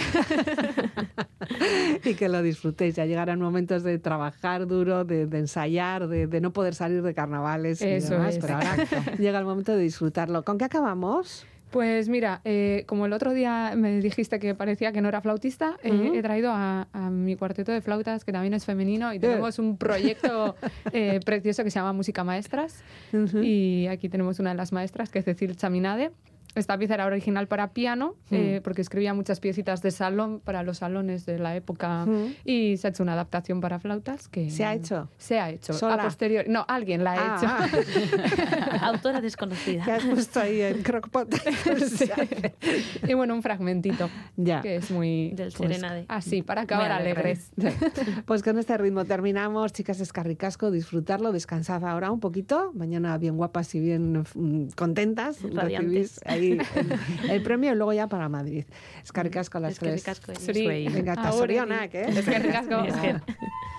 y 2.05 2.15
que 2.15 2.29
lo 2.29 2.43
disfrutéis. 2.43 2.97
Ya 2.97 3.07
llegarán 3.07 3.41
momentos 3.41 3.83
de 3.83 3.99
trabajar 3.99 4.67
duro, 4.67 5.05
de, 5.05 5.23
ensayar, 5.23 6.09
de, 6.09 6.41
no 6.41 6.53
poder 6.53 6.75
salir 6.75 7.03
de 7.03 7.15
carnavales 7.15 7.81
y 7.83 7.87
demás, 7.87 8.39
pero 8.41 8.55
ahora 8.55 8.77
llega 9.19 9.39
el 9.39 9.45
momento 9.45 9.73
de 9.73 9.83
disfrutarlo. 9.83 10.43
¿Con 10.45 10.59
qué 10.59 10.65
acabamos? 10.65 11.47
Pues 11.75 12.09
mira, 12.09 12.41
eh, 12.45 12.85
como 12.87 13.05
el 13.07 13.13
otro 13.13 13.33
día 13.33 13.73
me 13.77 13.99
dijiste 13.99 14.39
que 14.39 14.55
parecía 14.55 14.93
que 14.93 15.01
no 15.01 15.09
era 15.09 15.21
flautista, 15.21 15.77
eh, 15.83 16.13
he 16.15 16.23
traído 16.23 16.53
a, 16.55 16.87
mi 17.11 17.35
cuarteto 17.35 17.73
de 17.73 17.81
flautas, 17.81 18.25
que 18.25 18.31
también 18.31 18.55
es 18.55 18.65
femenino, 18.65 19.13
y 19.13 19.19
tenemos 19.19 19.59
un 19.59 19.77
proyecto 19.77 20.55
eh, 20.93 21.19
precioso 21.25 21.65
que 21.65 21.73
se 21.73 21.81
llama 21.81 21.93
Música 21.93 22.23
Maestras. 22.23 22.85
Y 23.43 23.89
aquí 23.89 24.09
tenemos 24.09 24.39
una 24.39 24.51
de 24.51 24.57
las 24.57 24.71
maestras, 24.71 25.11
que 25.11 25.19
es 25.19 25.25
Cecil 25.25 25.57
Chaminade. 25.57 26.13
Esta 26.55 26.79
pieza 26.79 26.95
era 26.95 27.07
original 27.07 27.49
para 27.49 27.73
piano, 27.73 28.15
hmm. 28.31 28.35
eh, 28.35 28.61
porque 28.63 28.81
escribía 28.83 29.13
muchas 29.13 29.41
piecitas 29.41 29.83
de 29.83 29.91
salón 29.91 30.41
para 30.41 30.63
los 30.63 30.79
salones 30.79 31.27
de 31.27 31.39
la 31.39 31.57
época 31.57 32.07
hmm. 32.07 32.35
y 32.45 32.77
se 32.77 32.87
ha 32.87 32.91
hecho 32.91 33.03
una 33.03 33.15
adaptación 33.15 33.61
para 33.61 33.79
flautas 33.79 34.29
que... 34.29 34.51
¿Se 34.51 34.65
ha 34.65 34.75
hecho? 34.75 35.09
Se 35.19 35.41
ha 35.41 35.51
hecho. 35.51 35.75
A 35.89 35.99
posteriori. 35.99 36.49
No, 36.49 36.65
alguien 36.69 37.03
la 37.03 37.13
ha 37.13 37.35
ah, 37.35 37.67
hecho. 37.67 37.83
Ah. 38.81 38.87
Autora 38.89 39.21
desconocida. 39.21 39.85
Que 39.85 39.93
has 39.93 40.05
puesto 40.05 40.41
ahí 40.41 40.61
en 40.61 40.83
crockpot. 40.83 41.29
Y 43.07 43.15
bueno, 43.15 43.35
un 43.35 43.43
fragmentito. 43.43 44.09
Ya. 44.37 44.63
Que 44.63 44.77
es 44.77 44.91
muy... 44.91 45.31
Del 45.31 45.53
pues, 45.53 45.71
Serenade. 45.71 46.07
Así, 46.09 46.43
para 46.43 46.63
acabar 46.63 46.93
alegres. 46.93 47.51
pues 48.25 48.43
con 48.43 48.59
este 48.59 48.77
ritmo 48.79 49.05
terminamos. 49.05 49.73
Chicas, 49.73 50.01
escarricasco, 50.01 50.71
disfrutarlo, 50.71 51.33
descansad 51.33 51.85
ahora 51.85 52.11
un 52.11 52.21
poquito. 52.21 52.73
Mañana 52.75 53.17
bien 53.19 53.37
guapas 53.37 53.75
y 53.75 53.81
bien 53.81 54.25
mm, 54.35 54.69
contentas. 54.77 55.39
Radiantes. 55.43 56.21
Ahí 56.25 56.44
el, 57.31 57.43
premio 57.43 57.73
y 57.73 57.75
luego 57.75 57.93
ya 57.93 58.09
para 58.09 58.29
Madrid. 58.29 58.65
Es 59.03 59.13
que 59.13 59.51
con 59.51 59.63
las 59.63 59.79
tres. 59.79 60.05
Venga, 60.47 61.13
hasta 61.13 61.33
Soriona, 61.33 61.89
¿qué? 61.89 62.03
Es 62.03 62.25
que 62.25 63.17